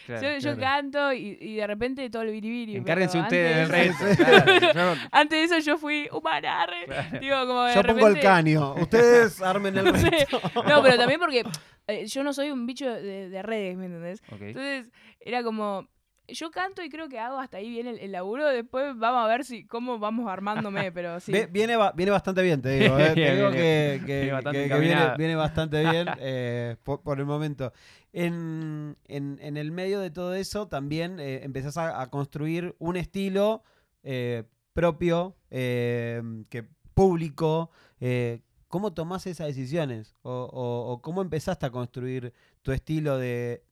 Claro. 0.05 0.21
yo 0.21 0.37
yo 0.39 0.55
claro. 0.55 0.59
canto 0.61 1.13
y, 1.13 1.37
y 1.39 1.55
de 1.55 1.67
repente 1.67 2.09
todo 2.09 2.23
el 2.23 2.31
biribiri. 2.31 2.75
Encárguense 2.77 3.13
pero 3.13 3.23
ustedes 3.23 3.69
del 3.69 4.17
claro. 4.73 4.95
Yo- 4.95 5.01
Antes 5.11 5.49
de 5.49 5.57
eso 5.57 5.65
yo 5.65 5.77
fui 5.77 6.07
humana. 6.11 6.65
re. 6.65 6.85
Claro. 6.85 7.19
Digo, 7.19 7.47
como 7.47 7.63
de 7.63 7.75
Yo 7.75 7.83
pongo 7.83 8.07
el 8.07 8.19
caño, 8.19 8.73
ustedes 8.75 9.41
armen 9.41 9.77
el 9.77 9.93
resto. 9.93 10.41
No, 10.67 10.81
pero 10.83 10.97
también 10.97 11.19
porque 11.19 11.43
eh, 11.87 12.05
yo 12.07 12.23
no 12.23 12.33
soy 12.33 12.51
un 12.51 12.65
bicho 12.65 12.89
de, 12.89 13.29
de 13.29 13.41
redes, 13.41 13.77
¿me 13.77 13.85
entendés? 13.85 14.21
Entonces, 14.31 14.89
era 15.19 15.43
como. 15.43 15.87
Yo 16.27 16.51
canto 16.51 16.81
y 16.81 16.89
creo 16.89 17.09
que 17.09 17.19
hago 17.19 17.38
hasta 17.38 17.57
ahí 17.57 17.69
bien 17.69 17.86
el, 17.86 17.99
el 17.99 18.12
laburo. 18.13 18.47
Después 18.47 18.97
vamos 18.97 19.23
a 19.25 19.27
ver 19.27 19.43
si 19.43 19.65
cómo 19.65 19.99
vamos 19.99 20.29
armándome, 20.31 20.91
pero 20.93 21.19
sí. 21.19 21.33
Viene, 21.51 21.75
viene 21.95 22.12
bastante 22.12 22.41
bien, 22.41 22.62
te 22.62 22.69
digo. 22.79 22.97
eh, 22.97 23.09
te 23.13 23.13
Viene, 23.15 23.36
digo 23.36 23.51
que, 23.51 24.01
que- 24.05 24.19
Viene 24.21 24.31
bastante 24.31 24.63
que- 24.63 24.69
que 24.69 25.17
viene, 25.17 25.36
bastante 25.36 25.83
bien 25.83 26.07
eh, 26.19 26.77
por, 26.83 27.01
por 27.01 27.19
el 27.19 27.25
momento. 27.25 27.73
En, 28.13 28.95
en- 29.07 29.38
en 29.41 29.57
el 29.57 29.71
medio 29.71 29.99
de 29.99 30.12
todo 30.12 30.33
eso 30.33 30.67
también 30.67 31.19
eh, 31.19 31.41
empezás 31.43 31.77
a, 31.77 32.01
a 32.01 32.09
construir 32.09 32.75
un 32.79 32.95
estilo 32.95 33.63
eh, 34.03 34.43
propio, 34.73 35.36
eh, 35.51 36.21
que 36.49 36.63
público. 36.93 37.69
eh, 37.99 38.39
¿Cómo 38.69 38.91
tomás 38.93 39.27
esas 39.27 39.47
decisiones? 39.47 40.15
O, 40.23 40.31
o- 40.31 40.93
o 40.93 41.01
cómo 41.01 41.21
empezaste 41.21 41.65
a 41.65 41.69
construir 41.69 42.33
tu 42.63 42.71
estilo 42.71 43.17
de 43.19 43.63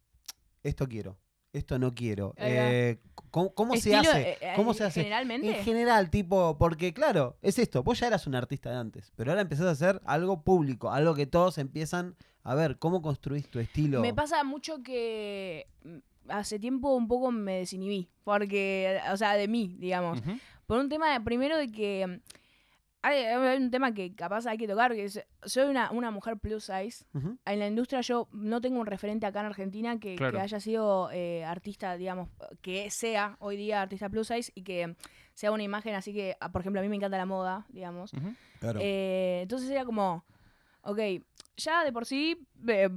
esto 0.64 0.88
quiero, 0.88 1.18
esto 1.54 1.78
no 1.80 1.94
quiero? 1.94 2.34
Eh, 2.38 3.00
¿Cómo, 3.30 3.54
cómo 3.54 3.76
se 3.76 3.96
hace? 3.96 4.22
eh, 4.22 4.38
eh, 4.42 4.54
¿Cómo 4.56 4.74
se 4.74 4.84
hace? 4.84 5.02
Generalmente. 5.02 5.60
En 5.60 5.64
general, 5.64 6.10
tipo, 6.10 6.58
porque 6.58 6.94
claro, 6.94 7.38
es 7.42 7.60
esto, 7.60 7.84
vos 7.84 8.00
ya 8.00 8.08
eras 8.08 8.28
un 8.28 8.36
artista 8.36 8.70
de 8.70 8.78
antes, 8.78 9.12
pero 9.16 9.32
ahora 9.32 9.42
empezás 9.42 9.68
a 9.68 9.72
hacer 9.72 10.02
algo 10.06 10.44
público, 10.44 10.92
algo 10.92 11.16
que 11.16 11.26
todos 11.26 11.58
empiezan 11.58 12.16
a 12.44 12.56
ver, 12.56 12.80
¿cómo 12.80 13.02
construís 13.02 13.48
tu 13.48 13.60
estilo? 13.60 14.02
Me 14.02 14.14
pasa 14.14 14.44
mucho 14.44 14.82
que 14.82 15.68
mm, 15.84 15.98
hace 16.30 16.60
tiempo 16.60 16.96
un 16.96 17.08
poco 17.08 17.32
me 17.32 17.60
desinhibí. 17.60 18.10
Porque, 18.24 19.00
o 19.12 19.18
sea, 19.18 19.34
de 19.34 19.48
mí, 19.48 19.76
digamos. 19.80 20.22
Por 20.66 20.80
un 20.80 20.90
tema, 20.90 21.24
primero 21.24 21.58
de 21.58 21.72
que. 21.72 22.22
Hay, 23.04 23.18
hay 23.18 23.58
un 23.58 23.72
tema 23.72 23.94
que 23.94 24.14
capaz 24.14 24.46
hay 24.46 24.58
que 24.58 24.68
tocar, 24.68 24.94
que 24.94 25.06
es, 25.06 25.26
soy 25.44 25.70
una, 25.70 25.90
una 25.92 26.12
mujer 26.12 26.38
plus 26.38 26.66
size. 26.66 27.06
En 27.46 27.60
la 27.60 27.68
industria 27.68 28.02
yo 28.02 28.28
no 28.32 28.62
tengo 28.62 28.80
un 28.80 28.86
referente 28.86 29.26
acá 29.26 29.40
en 29.40 29.48
Argentina 29.48 30.00
que, 30.00 30.16
Claro. 30.16 30.38
que 30.38 30.44
haya 30.44 30.60
sido 30.60 31.10
eh, 31.12 31.44
artista, 31.44 31.98
digamos, 31.98 32.30
que 32.62 32.92
sea 32.92 33.38
hoy 33.40 33.58
día 33.58 33.82
artista 33.82 34.08
plus 34.10 34.28
size 34.28 34.52
y 34.54 34.62
que 34.64 34.96
sea 35.34 35.52
una 35.52 35.64
imagen 35.64 35.96
así 35.96 36.14
que, 36.14 36.36
ah, 36.40 36.52
por 36.52 36.62
ejemplo, 36.62 36.80
a 36.80 36.84
mí 36.84 36.90
me 36.90 36.96
encanta 36.96 37.18
la 37.18 37.26
moda, 37.26 37.66
digamos. 37.70 38.12
Claro. 38.60 38.80
Eh, 38.84 39.40
entonces 39.42 39.70
era 39.72 39.84
como, 39.84 40.24
ok, 40.84 41.00
ya 41.58 41.84
de 41.84 41.92
por 41.92 42.06
sí 42.06 42.38
eh, 42.68 42.90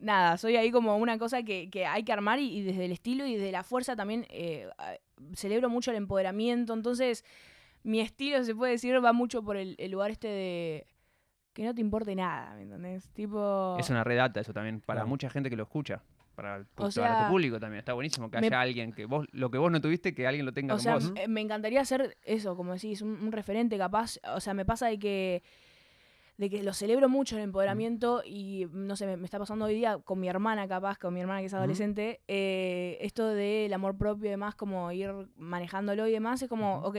nada, 0.00 0.36
soy 0.36 0.56
ahí 0.56 0.70
como 0.70 0.96
una 0.98 1.16
cosa 1.18 1.42
que, 1.42 1.70
que 1.70 1.86
hay 1.86 2.02
que 2.04 2.12
armar 2.12 2.38
y, 2.40 2.58
y 2.58 2.62
desde 2.62 2.84
el 2.84 2.92
estilo 2.92 3.24
y 3.26 3.36
desde 3.36 3.52
la 3.52 3.62
fuerza 3.62 3.96
también 3.96 4.26
eh, 4.28 4.68
celebro 5.34 5.70
mucho 5.70 5.90
el 5.92 5.96
empoderamiento. 5.96 6.74
Entonces, 6.74 7.24
mi 7.86 8.00
estilo, 8.00 8.42
se 8.44 8.54
puede 8.54 8.72
decir, 8.72 9.02
va 9.04 9.12
mucho 9.12 9.42
por 9.42 9.56
el, 9.56 9.76
el 9.78 9.90
lugar 9.92 10.10
este 10.10 10.28
de 10.28 10.86
que 11.52 11.64
no 11.64 11.74
te 11.74 11.80
importe 11.80 12.14
nada, 12.14 12.54
¿me 12.56 12.62
entendés? 12.62 13.08
Tipo... 13.10 13.76
Es 13.78 13.88
una 13.88 14.04
redata 14.04 14.40
eso 14.40 14.52
también, 14.52 14.80
para 14.80 15.06
mucha 15.06 15.30
gente 15.30 15.48
que 15.48 15.56
lo 15.56 15.62
escucha. 15.62 16.02
Para, 16.34 16.56
el 16.56 16.66
O 16.76 16.90
sea, 16.90 17.16
tu 17.16 17.30
público 17.30 17.58
también. 17.58 17.78
Está 17.78 17.94
buenísimo 17.94 18.30
que 18.30 18.38
me- 18.40 18.48
haya 18.48 18.60
alguien 18.60 18.92
que 18.92 19.06
vos, 19.06 19.26
lo 19.32 19.50
que 19.50 19.56
vos 19.56 19.70
no 19.72 19.80
tuviste, 19.80 20.14
que 20.14 20.26
alguien 20.26 20.44
lo 20.44 20.52
tenga 20.52 20.74
O 20.74 20.76
con 20.76 20.82
sea, 20.82 20.94
vos. 20.94 21.12
me 21.28 21.40
encantaría 21.40 21.82
ser 21.84 22.18
eso, 22.24 22.56
como 22.56 22.74
decís, 22.74 23.00
un, 23.00 23.10
un 23.22 23.32
referente 23.32 23.78
capaz. 23.78 24.18
O 24.34 24.40
sea, 24.40 24.52
me 24.52 24.66
pasa 24.66 24.88
de 24.88 24.98
que 24.98 25.42
de 26.36 26.50
que 26.50 26.62
lo 26.62 26.74
celebro 26.74 27.08
mucho 27.08 27.36
el 27.38 27.44
empoderamiento 27.44 28.22
y 28.22 28.66
no 28.70 28.94
sé, 28.96 29.06
me, 29.06 29.16
me 29.16 29.24
está 29.24 29.38
pasando 29.38 29.64
hoy 29.64 29.74
día 29.74 29.96
con 29.98 30.20
mi 30.20 30.28
hermana 30.28 30.68
capaz, 30.68 30.98
con 30.98 31.14
mi 31.14 31.20
hermana 31.20 31.40
que 31.40 31.46
es 31.46 31.54
adolescente, 31.54 32.20
eh, 32.28 32.98
esto 33.00 33.28
del 33.28 33.72
amor 33.72 33.96
propio 33.96 34.26
y 34.26 34.30
demás, 34.32 34.54
como 34.54 34.92
ir 34.92 35.10
manejándolo 35.36 36.06
y 36.06 36.12
demás, 36.12 36.42
es 36.42 36.48
como, 36.50 36.80
ok, 36.80 36.96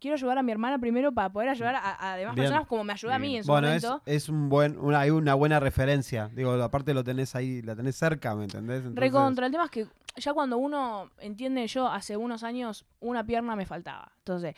quiero 0.00 0.14
ayudar 0.16 0.38
a 0.38 0.42
mi 0.42 0.50
hermana 0.50 0.78
primero 0.78 1.12
para 1.12 1.30
poder 1.30 1.50
ayudar 1.50 1.74
a, 1.76 2.12
a 2.12 2.16
demás 2.16 2.34
Bien. 2.34 2.46
personas 2.46 2.66
como 2.66 2.82
me 2.84 2.92
ayuda 2.92 3.14
a 3.14 3.18
mí 3.18 3.36
en 3.36 3.44
su 3.44 3.52
Bueno, 3.52 3.68
es, 3.68 3.84
momento. 3.84 4.02
es 4.06 4.28
un 4.28 4.48
buen, 4.48 4.78
una, 4.78 5.00
hay 5.00 5.10
una 5.10 5.34
buena 5.34 5.60
referencia. 5.60 6.28
Digo, 6.34 6.52
aparte 6.54 6.94
lo 6.94 7.04
tenés 7.04 7.34
ahí, 7.36 7.62
la 7.62 7.76
tenés 7.76 7.96
cerca, 7.96 8.34
¿me 8.34 8.44
entendés? 8.44 8.78
Entonces- 8.78 9.00
Recontra, 9.00 9.46
el 9.46 9.52
tema 9.52 9.64
es 9.66 9.70
que 9.70 9.86
ya 10.16 10.32
cuando 10.34 10.58
uno 10.58 11.10
entiende, 11.20 11.66
yo 11.68 11.86
hace 11.86 12.16
unos 12.16 12.42
años 12.42 12.84
una 12.98 13.24
pierna 13.24 13.54
me 13.54 13.64
faltaba. 13.66 14.10
Entonces, 14.18 14.54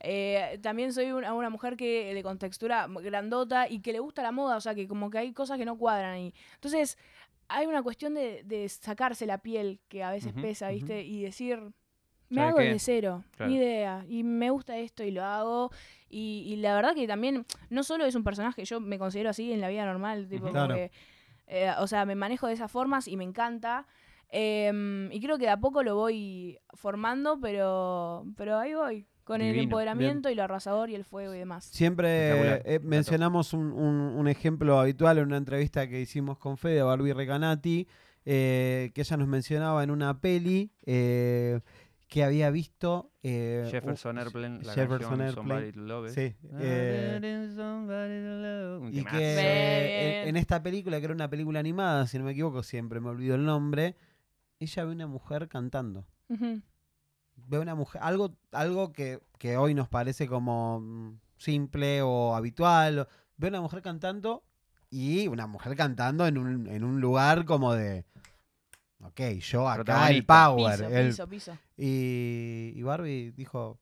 eh, 0.00 0.58
también 0.62 0.92
soy 0.92 1.12
una, 1.12 1.32
una 1.34 1.50
mujer 1.50 1.76
que 1.76 2.12
de 2.12 2.22
contextura 2.22 2.88
grandota 2.88 3.68
y 3.68 3.80
que 3.80 3.92
le 3.92 4.00
gusta 4.00 4.22
la 4.22 4.32
moda, 4.32 4.56
o 4.56 4.60
sea, 4.60 4.74
que 4.74 4.88
como 4.88 5.10
que 5.10 5.18
hay 5.18 5.32
cosas 5.32 5.58
que 5.58 5.64
no 5.64 5.76
cuadran 5.78 6.12
ahí. 6.14 6.34
Entonces, 6.54 6.98
hay 7.48 7.66
una 7.66 7.82
cuestión 7.82 8.14
de, 8.14 8.42
de 8.44 8.68
sacarse 8.68 9.24
la 9.26 9.38
piel 9.38 9.78
que 9.88 10.02
a 10.02 10.10
veces 10.10 10.32
pesa. 10.32 10.68
¿viste? 10.70 11.02
Y 11.02 11.22
decir, 11.22 11.60
me 12.28 12.36
¿Sabe 12.36 12.48
hago 12.48 12.58
qué? 12.58 12.64
desde 12.64 12.78
cero, 12.78 13.24
Claro. 13.36 13.50
ni 13.50 13.58
idea. 13.58 14.04
Y 14.08 14.22
me 14.22 14.50
gusta 14.50 14.76
esto 14.78 15.02
y 15.04 15.10
lo 15.10 15.24
hago. 15.24 15.70
Y, 16.08 16.44
y 16.46 16.56
la 16.56 16.74
verdad 16.74 16.94
que 16.94 17.06
también, 17.06 17.44
no 17.70 17.82
solo 17.82 18.04
es 18.04 18.14
un 18.14 18.24
personaje, 18.24 18.64
yo 18.64 18.80
me 18.80 18.98
considero 18.98 19.30
así 19.30 19.52
en 19.52 19.60
la 19.60 19.68
vida 19.68 19.84
normal, 19.84 20.28
tipo, 20.28 20.50
Claro. 20.50 20.74
eh, 20.76 20.90
o 21.78 21.86
sea, 21.86 22.04
me 22.06 22.14
manejo 22.14 22.46
de 22.46 22.54
esas 22.54 22.70
formas 22.70 23.08
y 23.08 23.16
me 23.16 23.24
encanta. 23.24 23.86
Em, 24.30 25.10
y 25.12 25.20
creo 25.20 25.38
que 25.38 25.44
de 25.44 25.50
a 25.50 25.56
poco 25.60 25.82
lo 25.82 25.94
voy 25.96 26.58
formando, 26.74 27.38
pero, 27.40 28.24
pero 28.36 28.58
ahí 28.58 28.74
voy. 28.74 29.06
Con 29.24 29.40
el 29.40 29.58
empoderamiento 29.58 30.30
y 30.30 30.36
lo 30.36 30.44
arrasador 30.44 30.88
y 30.88 30.94
el 30.94 31.04
fuego 31.04 31.34
y 31.34 31.38
demás. 31.38 31.64
Siempre 31.64 32.60
eh, 32.64 32.78
mencionamos 32.80 33.52
un, 33.54 33.72
un- 33.72 34.16
un 34.16 34.28
ejemplo 34.28 34.78
habitual 34.78 35.18
en 35.18 35.24
una 35.24 35.36
entrevista 35.36 35.88
que 35.88 36.00
hicimos 36.00 36.38
con 36.38 36.56
Fede, 36.56 36.82
Barbie 36.82 37.12
Recanati, 37.12 37.88
eh, 38.24 38.92
que 38.94 39.00
ella 39.00 39.16
nos 39.16 39.26
mencionaba 39.26 39.82
en 39.82 39.90
una 39.90 40.20
peli 40.20 40.70
eh, 40.84 41.58
que 42.08 42.22
había 42.24 42.50
visto. 42.50 43.10
eh, 43.22 43.66
Jefferson 43.70 44.18
Airplane, 44.18 44.62
la 44.62 44.72
Jefferson 44.74 45.18
canción 45.18 45.20
Airplane. 45.20 45.48
Somebody 45.48 45.72
to 45.72 45.80
Love 45.80 46.06
It. 46.08 46.14
Sí. 46.14 46.36
eh, 46.60 47.48
Somebody 47.54 48.22
to 48.22 48.82
love. 48.82 48.94
Y 48.94 49.04
que 49.04 49.34
en, 50.22 50.28
en 50.28 50.36
esta 50.36 50.62
película, 50.62 50.98
que 50.98 51.04
era 51.06 51.14
una 51.14 51.28
película 51.28 51.58
animada, 51.60 52.06
si 52.06 52.18
no 52.18 52.24
me 52.24 52.32
equivoco, 52.32 52.62
siempre 52.62 53.00
me 53.00 53.08
olvido 53.10 53.34
el 53.34 53.44
nombre, 53.44 53.96
ella 54.60 54.84
ve 54.84 54.92
una 54.92 55.06
mujer 55.06 55.48
cantando. 55.48 56.06
Ve 56.28 57.58
una 57.58 57.74
mujer, 57.74 58.00
algo, 58.02 58.34
algo 58.52 58.92
que, 58.92 59.20
que 59.38 59.56
hoy 59.56 59.74
nos 59.74 59.88
parece 59.88 60.26
como 60.26 60.80
mm, 60.80 61.18
simple 61.36 62.02
o 62.02 62.34
habitual. 62.34 63.00
o- 63.00 63.08
Ve 63.36 63.48
una 63.48 63.60
mujer 63.60 63.82
cantando 63.82 64.42
y 64.90 65.28
una 65.28 65.46
mujer 65.46 65.76
cantando 65.76 66.26
en 66.26 66.38
un, 66.38 66.66
en 66.68 66.84
un 66.84 67.00
lugar 67.00 67.44
como 67.44 67.74
de. 67.74 68.04
Ok, 69.02 69.20
yo 69.40 69.68
acá 69.68 70.10
el 70.10 70.24
power. 70.24 70.76
Piso, 70.78 70.88
el- 70.88 71.06
piso, 71.08 71.28
piso. 71.28 71.58
y, 71.76 72.72
y 72.74 72.82
Barbie 72.82 73.32
dijo, 73.32 73.78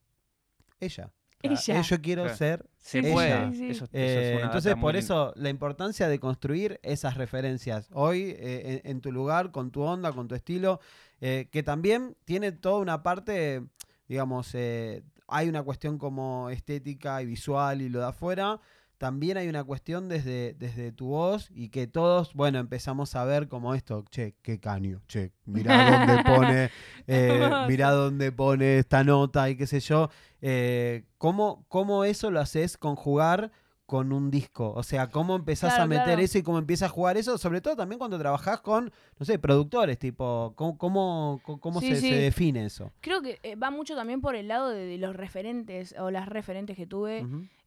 ella. 0.81 1.11
Ella. 1.43 1.81
Eh, 1.81 1.83
Yo 1.83 2.01
quiero 2.01 2.23
Claro. 2.23 2.37
ser 2.39 2.67
Se 2.79 2.99
ella. 3.01 3.13
puede. 3.13 3.51
Sí, 3.53 3.57
sí. 3.59 3.71
Eso, 3.71 3.85
eso 3.85 3.91
eh, 3.93 4.41
entonces, 4.43 4.75
por 4.77 4.97
eso, 4.97 5.33
la 5.37 5.51
importancia 5.51 6.09
de 6.09 6.19
construir 6.19 6.81
esas 6.83 7.17
referencias. 7.17 7.89
Hoy, 7.93 8.35
eh, 8.39 8.81
en, 8.85 8.91
en 8.91 9.01
tu 9.01 9.13
lugar, 9.13 9.51
con 9.51 9.71
tu 9.71 9.83
onda, 9.83 10.13
con 10.13 10.27
tu 10.27 10.35
estilo, 10.35 10.81
eh, 11.21 11.49
que 11.53 11.63
también 11.63 12.17
tiene 12.25 12.51
toda 12.53 12.79
una 12.81 13.03
parte, 13.03 13.63
digamos, 14.09 14.51
eh, 14.55 15.03
hay 15.29 15.49
una 15.49 15.63
cuestión 15.63 15.99
como 15.99 16.49
estética 16.51 17.21
y 17.23 17.27
visual 17.27 17.83
y 17.83 17.89
lo 17.91 18.01
de 18.01 18.07
afuera. 18.07 18.59
También 19.05 19.37
hay 19.37 19.49
una 19.49 19.63
cuestión 19.65 20.09
desde, 20.09 20.55
desde 20.59 20.91
tu 20.91 21.09
voz 21.09 21.51
y 21.55 21.69
que 21.69 21.87
todos, 21.87 22.33
bueno, 22.33 22.59
empezamos 22.59 23.15
a 23.17 23.25
ver 23.27 23.49
como 23.49 23.75
esto, 23.75 24.03
che, 24.11 24.35
qué 24.41 24.59
caño, 24.59 25.03
che, 25.09 25.31
mirá 25.45 25.91
dónde 25.91 26.23
pone, 26.25 26.71
eh, 27.07 27.51
mirá 27.69 27.91
dónde 27.91 28.33
pone 28.33 28.79
esta 28.79 29.05
nota 29.05 29.51
y 29.51 29.57
qué 29.59 29.67
sé 29.67 29.81
yo. 29.81 30.09
Eh, 30.41 31.05
¿cómo, 31.19 31.67
¿Cómo 31.69 32.05
eso 32.05 32.31
lo 32.31 32.41
haces 32.41 32.79
conjugar 32.79 33.53
con 33.85 34.11
un 34.15 34.31
disco? 34.31 34.73
O 34.75 34.83
sea, 34.83 35.11
¿cómo 35.11 35.37
empezás 35.37 35.75
Claro, 35.75 35.83
a 35.85 35.87
meter 35.87 36.05
claro. 36.05 36.23
eso 36.23 36.39
y 36.39 36.43
cómo 36.43 36.57
empiezas 36.59 36.91
a 36.91 36.95
jugar 36.95 37.19
eso? 37.19 37.37
Sobre 37.37 37.61
todo 37.61 37.77
también 37.77 37.99
cuando 37.99 38.19
trabajás 38.19 38.63
con, 38.63 38.91
no 39.19 39.27
sé, 39.27 39.39
productores, 39.39 39.99
tipo, 39.99 40.55
¿cómo, 40.57 40.79
cómo, 40.79 41.41
cómo- 41.45 41.61
cómo 41.61 41.81
Sí, 41.81 41.91
se, 41.91 42.01
sí. 42.01 42.09
se 42.09 42.15
define 42.17 42.65
eso? 42.65 42.91
Creo 43.03 43.21
que 43.21 43.39
eh, 43.43 43.55
va 43.57 43.71
mucho 43.71 43.95
también 43.95 44.23
por 44.23 44.35
el 44.35 44.49
lado 44.49 44.71
de, 44.71 44.87
de 44.87 44.97
los 44.97 45.15
referentes 45.15 45.95
o 45.99 46.11
las 46.11 46.27
referentes 46.27 46.75
que 46.75 46.87
tuve. 46.87 47.27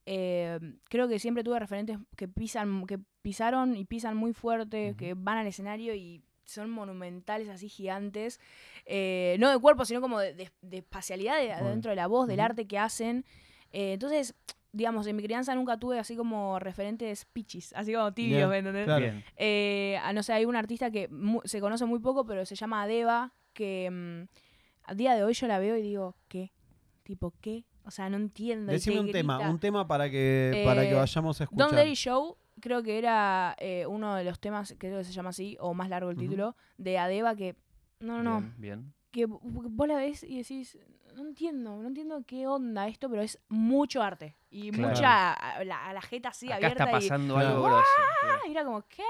Eh, 0.10 0.58
creo 0.86 1.10
que 1.10 1.20
siempre 1.20 1.44
tuve 1.44 1.60
referentes 1.60 1.98
que 2.16 2.30
pisan, 2.30 2.86
que 2.86 2.98
pisaron 3.22 3.76
y 3.76 3.84
pisan 3.84 4.16
muy 4.16 4.32
fuerte, 4.34 4.96
que 4.98 5.14
van 5.16 5.38
al 5.38 5.48
escenario 5.48 5.94
y 5.96 6.24
son 6.46 6.70
monumentales, 6.70 7.50
así 7.50 7.68
gigantes. 7.68 8.40
Eh, 8.86 9.36
no 9.40 9.52
de 9.52 9.60
cuerpo, 9.60 9.84
sino 9.84 10.00
como 10.00 10.20
de, 10.20 10.34
de- 10.34 10.50
de 10.62 10.78
espacialidad 10.78 11.38
de- 11.40 11.48
Bueno. 11.50 11.70
dentro 11.72 11.90
de 11.92 11.98
la 11.98 12.08
voz, 12.08 12.26
del 12.30 12.40
arte 12.40 12.66
que 12.68 12.80
hacen. 12.80 13.26
Eh, 13.74 13.92
entonces, 13.94 14.34
digamos, 14.72 15.06
en 15.08 15.18
mi 15.18 15.24
crianza 15.24 15.54
nunca 15.56 15.78
tuve 15.78 16.00
así 16.00 16.16
como 16.16 16.58
referentes 16.58 17.26
pichis, 17.26 17.74
así 17.74 17.92
como 17.94 18.14
tibios, 18.14 18.50
¿me 18.50 18.60
entendés? 18.60 18.86
claro. 18.86 19.02
Bien. 19.04 19.24
Eh, 19.36 20.00
no 20.14 20.24
sé, 20.24 20.32
hay 20.32 20.46
un 20.46 20.56
artista 20.56 20.90
que 20.90 21.10
mu- 21.10 21.42
se 21.44 21.60
conoce 21.60 21.84
muy 21.86 22.00
poco, 22.00 22.26
pero 22.26 22.46
se 22.46 22.56
llama 22.56 22.84
Adeba, 22.84 23.34
que 23.52 23.90
mm, 23.92 24.90
a 24.90 24.94
día 24.96 25.16
de 25.16 25.24
hoy 25.26 25.34
yo 25.34 25.48
la 25.48 25.60
veo 25.60 25.76
y 25.76 25.82
digo, 25.82 26.16
¿qué? 26.30 26.54
Tipo, 27.04 27.34
¿qué? 27.42 27.66
O 27.88 27.92
sea, 27.92 28.10
no 28.10 28.18
entiendo. 28.18 28.72
y 28.72 28.76
Decime 28.76 29.00
un 29.00 29.12
tema, 29.12 29.40
un 29.50 29.60
tema 29.60 29.88
para 29.88 30.10
que, 30.10 30.62
para 30.66 30.82
que 30.82 30.92
Eh, 30.92 30.94
vayamos 30.94 31.40
a 31.40 31.46
escuchar. 31.46 31.68
Don't 31.70 31.78
Let 31.80 31.90
It 31.90 31.96
Show, 31.96 32.38
creo 32.60 32.84
que 32.84 32.98
era 32.98 33.56
eh, 33.60 33.86
uno 33.88 34.14
de 34.16 34.26
los 34.26 34.40
temas, 34.42 34.76
creo 34.78 34.98
que 34.98 35.06
se 35.06 35.14
llama 35.14 35.30
así, 35.30 35.56
o 35.62 35.74
más 35.74 35.88
largo 35.90 36.10
el 36.12 36.18
título, 36.18 36.56
de 36.78 36.98
Adeba, 36.98 37.36
que, 37.36 37.56
no, 38.02 38.22
no, 38.22 38.24
no, 38.24 38.42
Bien, 38.42 38.54
bien. 38.58 38.94
que 39.12 39.26
vos 39.26 39.88
la 39.88 39.96
ves 39.96 40.24
y 40.24 40.38
decís, 40.38 40.78
no 41.16 41.22
entiendo, 41.24 41.82
no 41.82 41.88
entiendo 41.88 42.22
qué 42.28 42.46
onda 42.46 42.88
esto, 42.90 43.10
pero 43.10 43.22
es 43.22 43.40
mucho 43.48 44.04
arte. 44.04 44.36
Y 44.52 44.72
Claro. 44.72 44.90
mucha, 44.90 45.34
a 45.34 45.64
la, 45.64 45.88
a 45.88 45.94
la 45.94 46.02
jeta 46.02 46.30
así 46.30 46.48
Acá 46.48 46.56
abierta 46.58 46.84
está 46.86 46.98
y 46.98 47.02
pasando 47.02 47.34
Claro. 47.36 47.50
algo 47.50 47.64
grosso. 47.64 47.84
claro. 48.22 48.42
y 48.48 48.52
era 48.52 48.66
como, 48.66 48.82
¿qué? 48.88 49.04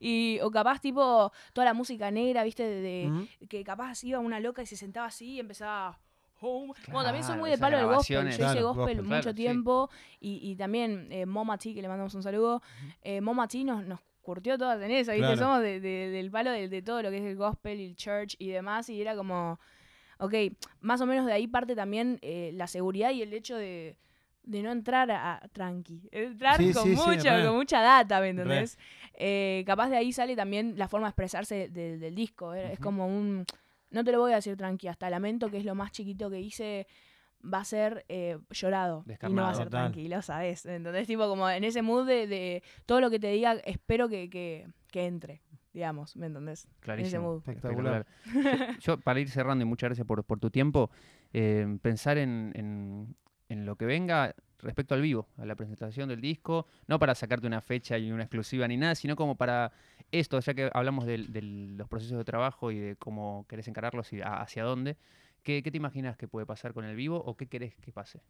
Y, 0.00 0.40
o 0.42 0.50
capaz, 0.50 0.80
tipo, 0.80 1.32
toda 1.52 1.64
la 1.66 1.74
música 1.74 2.10
negra, 2.10 2.42
¿viste? 2.44 2.64
De, 2.64 3.28
que 3.48 3.62
capaz 3.64 4.02
iba 4.04 4.18
una 4.18 4.40
loca 4.40 4.60
y 4.62 4.66
se 4.66 4.76
sentaba 4.76 5.06
así 5.06 5.34
y 5.34 5.40
empezaba. 5.40 5.98
Home. 6.40 6.72
bueno, 6.86 7.02
también 7.04 7.24
soy 7.24 7.36
muy 7.38 7.50
de 7.50 7.58
palo 7.58 7.76
del 7.78 7.86
gospel. 7.86 8.22
Yo 8.22 8.28
hice 8.28 8.38
Claro, 8.38 8.62
gospel 8.74 8.76
gospel. 8.84 8.96
mucho 9.02 9.08
Claro, 9.08 9.30
sí. 9.30 9.34
tiempo. 9.36 9.90
Y, 10.20 10.40
y 10.50 10.56
también 10.56 11.08
eh, 11.10 11.26
Moma 11.26 11.58
T, 11.58 11.74
que 11.74 11.82
le 11.82 11.88
mandamos 11.88 12.14
un 12.14 12.22
saludo. 12.22 12.62
eh, 13.02 13.20
Moma 13.20 13.48
T 13.48 13.64
nos, 13.64 13.84
nos 13.84 14.00
curtió 14.22 14.58
todas 14.58 14.80
en 14.82 14.90
eso, 14.90 15.12
¿viste? 15.12 15.26
Claro. 15.26 15.36
Somos 15.40 15.62
de- 15.62 15.80
de- 15.80 16.10
del 16.10 16.30
palo 16.30 16.50
de, 16.50 16.68
de 16.68 16.82
todo 16.82 17.02
lo 17.02 17.10
que 17.10 17.18
es 17.18 17.24
el 17.24 17.36
gospel 17.36 17.80
y 17.80 17.86
el 17.86 17.96
church 17.96 18.36
y 18.38 18.48
demás. 18.48 18.88
Y 18.88 19.00
era 19.00 19.16
como. 19.16 19.58
Ok, 20.20 20.34
más 20.80 21.00
o 21.00 21.06
menos 21.06 21.26
de 21.26 21.32
ahí 21.32 21.46
parte 21.46 21.76
también 21.76 22.18
eh, 22.22 22.50
la 22.54 22.66
seguridad 22.66 23.12
y 23.12 23.22
el 23.22 23.32
hecho 23.32 23.56
de, 23.56 23.96
de 24.42 24.62
no 24.62 24.72
entrar 24.72 25.08
a, 25.12 25.36
a 25.36 25.48
tranqui. 25.48 26.08
Entrar 26.10 26.56
Sí, 26.56 26.72
con, 26.72 26.82
sí, 26.82 26.90
mucho, 26.90 27.28
con 27.44 27.54
mucha 27.56 27.80
data, 27.80 28.20
¿me 28.20 28.30
entendés? 28.30 28.78
Eh, 29.14 29.62
capaz 29.66 29.88
de 29.90 29.96
ahí 29.96 30.12
sale 30.12 30.34
también 30.34 30.74
la 30.76 30.88
forma 30.88 31.06
de 31.06 31.10
expresarse 31.10 31.68
de- 31.68 31.98
del 31.98 32.14
disco. 32.16 32.52
eh, 32.52 32.72
Es 32.72 32.80
como 32.80 33.06
un. 33.06 33.44
No 33.90 34.04
te 34.04 34.12
lo 34.12 34.20
voy 34.20 34.32
a 34.32 34.36
decir 34.36 34.56
tranqui, 34.56 34.88
hasta 34.88 35.08
Lamento, 35.10 35.50
que 35.50 35.58
es 35.58 35.64
lo 35.64 35.74
más 35.74 35.92
chiquito 35.92 36.28
que 36.30 36.40
hice, 36.40 36.86
va 37.42 37.60
a 37.60 37.64
ser 37.64 38.04
eh, 38.08 38.38
llorado. 38.50 39.04
Y 39.06 39.08
no 39.32 39.42
va 39.42 39.48
a 39.48 39.52
Descarnado. 39.52 39.54
ser 39.54 39.64
Total. 39.66 39.92
tranqui, 39.92 40.08
lo 40.08 40.22
sabes. 40.22 40.66
Entonces, 40.66 41.06
tipo, 41.06 41.26
como 41.28 41.48
en 41.48 41.64
ese 41.64 41.82
mood 41.82 42.06
de, 42.06 42.26
de 42.26 42.62
todo 42.86 43.00
lo 43.00 43.10
que 43.10 43.18
te 43.18 43.28
diga, 43.30 43.54
espero 43.64 44.08
que, 44.08 44.28
que, 44.28 44.66
que 44.90 45.06
entre, 45.06 45.42
digamos, 45.72 46.16
¿me 46.16 46.26
entendés? 46.26 46.64
En 46.64 46.70
ese 46.70 46.80
Clarísimo. 46.82 47.22
mood. 47.22 47.38
Espectacular. 47.38 48.06
Espectacular. 48.24 48.76
Yo, 48.80 48.96
yo, 48.96 49.00
para 49.00 49.20
ir 49.20 49.30
cerrando, 49.30 49.62
y 49.62 49.66
muchas 49.66 49.88
gracias 49.88 50.06
por, 50.06 50.22
por 50.24 50.38
tu 50.40 50.50
tiempo, 50.50 50.90
eh, 51.32 51.78
pensar 51.80 52.18
en, 52.18 52.52
en- 52.54 53.16
en 53.48 53.64
lo 53.64 53.76
que 53.76 53.86
venga 53.86 54.34
respecto 54.60 54.94
al 54.94 55.02
vivo, 55.02 55.28
a 55.36 55.44
la 55.46 55.54
presentación 55.54 56.08
del 56.08 56.20
disco, 56.20 56.66
no 56.86 56.98
para 56.98 57.14
sacarte 57.14 57.46
una 57.46 57.60
fecha 57.60 57.96
y 57.98 58.10
una 58.10 58.24
exclusiva 58.24 58.66
ni 58.68 58.76
nada, 58.76 58.94
sino 58.94 59.14
como 59.16 59.36
para 59.36 59.72
esto, 60.10 60.40
ya 60.40 60.54
que 60.54 60.70
hablamos 60.72 61.06
de 61.06 61.18
los 61.18 61.88
procesos 61.88 62.18
de 62.18 62.24
trabajo 62.24 62.70
y 62.72 62.78
de 62.78 62.96
cómo 62.96 63.46
querés 63.48 63.68
encararlos 63.68 64.12
y 64.12 64.20
a- 64.20 64.40
hacia 64.40 64.64
dónde, 64.64 64.96
¿Qué, 65.44 65.62
qué 65.62 65.70
te 65.70 65.76
imaginas 65.76 66.16
que 66.16 66.26
puede 66.26 66.44
pasar 66.44 66.74
con 66.74 66.84
el 66.84 66.96
vivo 66.96 67.16
o 67.24 67.36
qué 67.36 67.46
querés 67.46 67.74
que 67.76 67.92
pase? 67.92 68.20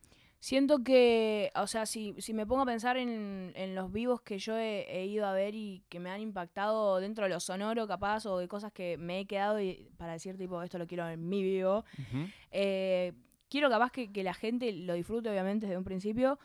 Siento 0.40 0.84
que, 0.84 1.50
o 1.56 1.66
sea, 1.66 1.84
si, 1.86 2.14
si 2.18 2.32
me 2.34 2.46
pongo 2.46 2.62
a 2.62 2.66
pensar 2.66 2.96
en, 2.98 3.50
en 3.56 3.74
los 3.74 3.90
vivos 3.90 4.20
que 4.20 4.38
yo 4.38 4.56
he, 4.56 4.82
he 4.88 5.06
ido 5.06 5.26
a 5.26 5.32
ver 5.32 5.54
y 5.54 5.82
que 5.88 5.98
me 6.00 6.10
han 6.10 6.20
impactado 6.20 7.00
dentro 7.00 7.24
de 7.24 7.30
lo 7.30 7.40
sonoro 7.40 7.88
capaz 7.88 8.26
o 8.26 8.38
de 8.38 8.46
cosas 8.46 8.72
que 8.72 8.98
me 8.98 9.20
he 9.20 9.26
quedado 9.26 9.58
y, 9.60 9.88
para 9.96 10.12
decir 10.12 10.36
tipo, 10.36 10.62
esto 10.62 10.78
lo 10.78 10.86
quiero 10.86 11.08
en 11.08 11.28
mi 11.28 11.42
vivo, 11.42 11.84
eh, 12.50 13.14
quiero 13.48 13.70
capaz 13.70 13.90
que, 13.90 14.10
la 14.22 14.34
gente 14.34 14.72
lo 14.72 14.94
disfrute 14.94 15.28
obviamente 15.30 15.66
desde 15.66 15.78
un 15.78 15.84
principio. 15.84 16.38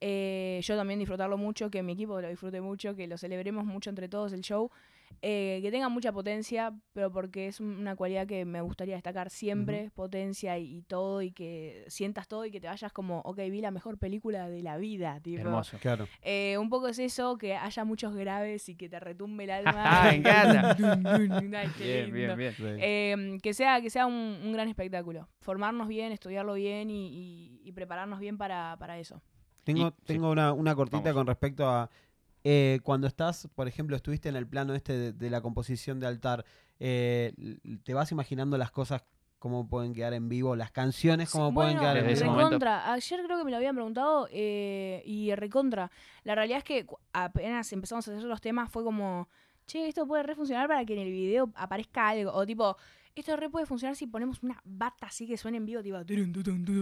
Eh, 0.00 0.60
yo 0.62 0.76
también 0.76 0.98
disfrutarlo 0.98 1.36
mucho, 1.36 1.70
que 1.70 1.82
mi 1.82 1.92
equipo 1.92 2.20
lo 2.20 2.28
disfrute 2.28 2.60
mucho, 2.60 2.94
que 2.94 3.06
lo 3.06 3.18
celebremos 3.18 3.64
mucho 3.64 3.90
entre 3.90 4.08
todos 4.08 4.32
el 4.32 4.42
show. 4.42 4.70
Eh, 5.22 5.58
que 5.62 5.70
tenga 5.70 5.88
mucha 5.88 6.12
potencia, 6.12 6.72
pero 6.92 7.10
porque 7.10 7.48
es 7.48 7.60
un- 7.60 7.76
una 7.78 7.96
cualidad 7.96 8.26
que 8.26 8.44
me 8.44 8.60
gustaría 8.60 8.94
destacar 8.94 9.30
siempre, 9.30 9.90
potencia 9.94 10.56
y, 10.58 10.76
y 10.78 10.82
todo, 10.82 11.22
y 11.22 11.32
que 11.32 11.84
sientas 11.88 12.28
todo 12.28 12.44
y 12.44 12.50
que 12.50 12.60
te 12.60 12.68
vayas 12.68 12.92
como, 12.92 13.20
ok, 13.20 13.38
vi 13.50 13.60
la 13.60 13.70
mejor 13.70 13.98
película 13.98 14.48
de 14.48 14.62
la 14.62 14.76
vida, 14.76 15.20
tipo. 15.20 15.40
Hermoso. 15.40 15.76
Claro. 15.78 16.06
Eh, 16.22 16.56
un 16.58 16.68
poco 16.70 16.88
es 16.88 16.98
eso, 16.98 17.36
que 17.38 17.56
haya 17.56 17.84
muchos 17.84 18.14
graves 18.14 18.68
y 18.68 18.76
que 18.76 18.88
te 18.88 19.00
retumbe 19.00 19.44
el 19.44 19.50
alma. 19.50 20.02
Me 20.04 20.16
encanta. 20.16 20.76
Ay, 20.78 21.68
Bien, 21.78 22.14
lindo. 22.14 22.36
bien, 22.36 22.54
bien. 22.58 22.76
Eh, 22.80 23.38
que 23.42 23.54
sea, 23.54 23.80
que 23.80 23.90
sea 23.90 24.06
un, 24.06 24.14
un 24.44 24.52
gran 24.52 24.68
espectáculo. 24.68 25.28
Formarnos 25.40 25.88
bien, 25.88 26.12
estudiarlo 26.12 26.54
bien 26.54 26.90
y, 26.90 27.08
y- 27.08 27.60
y 27.64 27.72
prepararnos 27.72 28.20
bien 28.20 28.38
para, 28.38 28.76
para 28.78 28.98
eso. 28.98 29.20
Tengo, 29.64 29.88
Y- 29.88 29.90
sí. 29.90 29.96
tengo 30.06 30.30
una, 30.30 30.52
una 30.52 30.74
cortita 30.74 30.98
Vamos. 31.00 31.14
con 31.14 31.26
respecto 31.26 31.68
a 31.68 31.90
eh, 32.50 32.80
cuando 32.82 33.06
estás, 33.06 33.46
por 33.54 33.68
ejemplo, 33.68 33.94
estuviste 33.94 34.30
en 34.30 34.36
el 34.36 34.46
plano 34.46 34.74
este 34.74 34.94
de, 34.96 35.12
de 35.12 35.28
la 35.28 35.42
composición 35.42 36.00
de 36.00 36.06
altar, 36.06 36.46
eh, 36.80 37.34
¿te 37.84 37.92
vas 37.92 38.10
imaginando 38.10 38.56
las 38.56 38.70
cosas 38.70 39.02
cómo 39.38 39.68
pueden 39.68 39.92
quedar 39.92 40.14
en 40.14 40.30
vivo, 40.30 40.56
las 40.56 40.70
canciones 40.70 41.30
cómo 41.30 41.50
Sí, 41.50 41.54
pueden 41.54 41.76
bueno, 41.76 41.80
quedar 41.82 41.96
en 41.98 42.06
vivo? 42.14 42.24
momento. 42.24 42.44
recontra. 42.48 42.92
Ayer 42.94 43.20
creo 43.22 43.36
que 43.38 43.44
me 43.44 43.50
lo 43.50 43.58
habían 43.58 43.74
preguntado 43.74 44.28
eh, 44.32 45.02
y 45.04 45.34
recontra. 45.34 45.90
La 46.24 46.34
realidad 46.34 46.58
es 46.58 46.64
que 46.64 46.86
apenas 47.12 47.70
empezamos 47.72 48.08
a 48.08 48.12
hacer 48.12 48.24
los 48.24 48.40
temas 48.40 48.70
fue 48.70 48.82
como, 48.82 49.28
che, 49.66 49.86
esto 49.86 50.06
puede 50.06 50.22
re 50.22 50.34
funcionar 50.34 50.68
para 50.68 50.84
que 50.86 50.94
en 50.94 51.00
el 51.00 51.10
video 51.12 51.50
aparezca 51.54 52.08
algo. 52.08 52.32
O 52.32 52.46
tipo, 52.46 52.76
esto 53.20 53.36
re 53.36 53.48
puede 53.50 53.66
funcionar 53.66 53.96
si 53.96 54.06
ponemos 54.06 54.42
una 54.42 54.60
bata 54.64 55.06
así 55.06 55.26
que 55.26 55.36
suene 55.36 55.56
en 55.58 55.66
vivo, 55.66 55.82
tipo, 55.82 55.98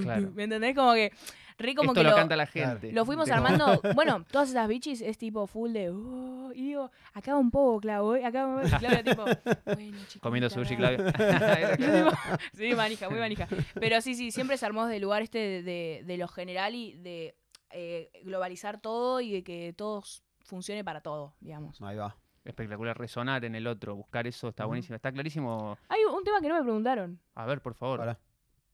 Claro. 0.02 0.30
¿me 0.34 0.44
entendés? 0.44 0.74
Como 0.74 0.94
que, 0.94 1.12
re 1.58 1.74
como 1.74 1.90
Esto 1.92 2.00
que 2.00 2.04
lo, 2.04 2.10
lo, 2.10 2.16
canta 2.16 2.36
la 2.36 2.46
gente. 2.46 2.92
lo 2.92 3.04
fuimos 3.04 3.30
armando. 3.30 3.80
Bueno, 3.94 4.24
todas 4.30 4.50
esas 4.50 4.68
bichis 4.68 5.00
es 5.00 5.18
tipo 5.18 5.46
full 5.46 5.72
de, 5.72 5.90
"Oh", 5.90 6.52
y 6.54 6.62
digo, 6.62 6.90
acá 7.14 7.32
va 7.34 7.38
un 7.38 7.50
poco, 7.50 7.80
Clau, 7.80 8.14
¿eh? 8.14 8.24
acá 8.24 8.46
un 8.46 8.56
poco. 8.62 8.68
Y 8.68 8.78
Claudia 8.78 9.02
tipo, 9.04 9.24
bueno, 9.64 9.98
chiquita, 10.06 10.20
Comiendo 10.20 10.50
sushi, 10.50 10.76
dale". 10.76 10.96
Claudia. 11.12 11.76
Yo 11.78 12.04
tipo, 12.04 12.38
sí, 12.54 12.74
manija, 12.74 13.08
muy 13.10 13.18
manija. 13.18 13.46
Pero 13.74 14.00
sí, 14.00 14.14
sí, 14.14 14.30
siempre 14.30 14.56
se 14.56 14.66
armó 14.66 14.84
desde 14.86 14.96
el 14.96 15.02
lugar 15.02 15.22
este 15.22 15.38
de, 15.38 15.62
de- 15.62 16.02
de 16.04 16.16
lo 16.18 16.28
general 16.28 16.74
y 16.74 16.94
de 16.94 17.36
eh, 17.70 18.10
globalizar 18.24 18.80
todo 18.80 19.20
y 19.20 19.32
de 19.32 19.42
que 19.42 19.72
todo 19.76 20.00
s- 20.00 20.20
funcione 20.40 20.84
para 20.84 21.00
todo, 21.00 21.34
digamos. 21.40 21.80
Ahí 21.82 21.96
va. 21.96 22.16
Espectacular 22.46 22.96
resonar 22.98 23.44
en 23.44 23.54
el 23.54 23.66
otro, 23.66 23.96
buscar 23.96 24.26
eso 24.26 24.48
está 24.48 24.64
buenísimo. 24.64 24.96
Está 24.96 25.10
clarísimo. 25.12 25.76
Hay 25.88 26.00
un 26.04 26.22
tema 26.24 26.40
que 26.40 26.48
no 26.48 26.54
me 26.54 26.62
preguntaron. 26.62 27.20
A 27.34 27.44
ver, 27.46 27.60
por 27.60 27.74
favor. 27.74 28.16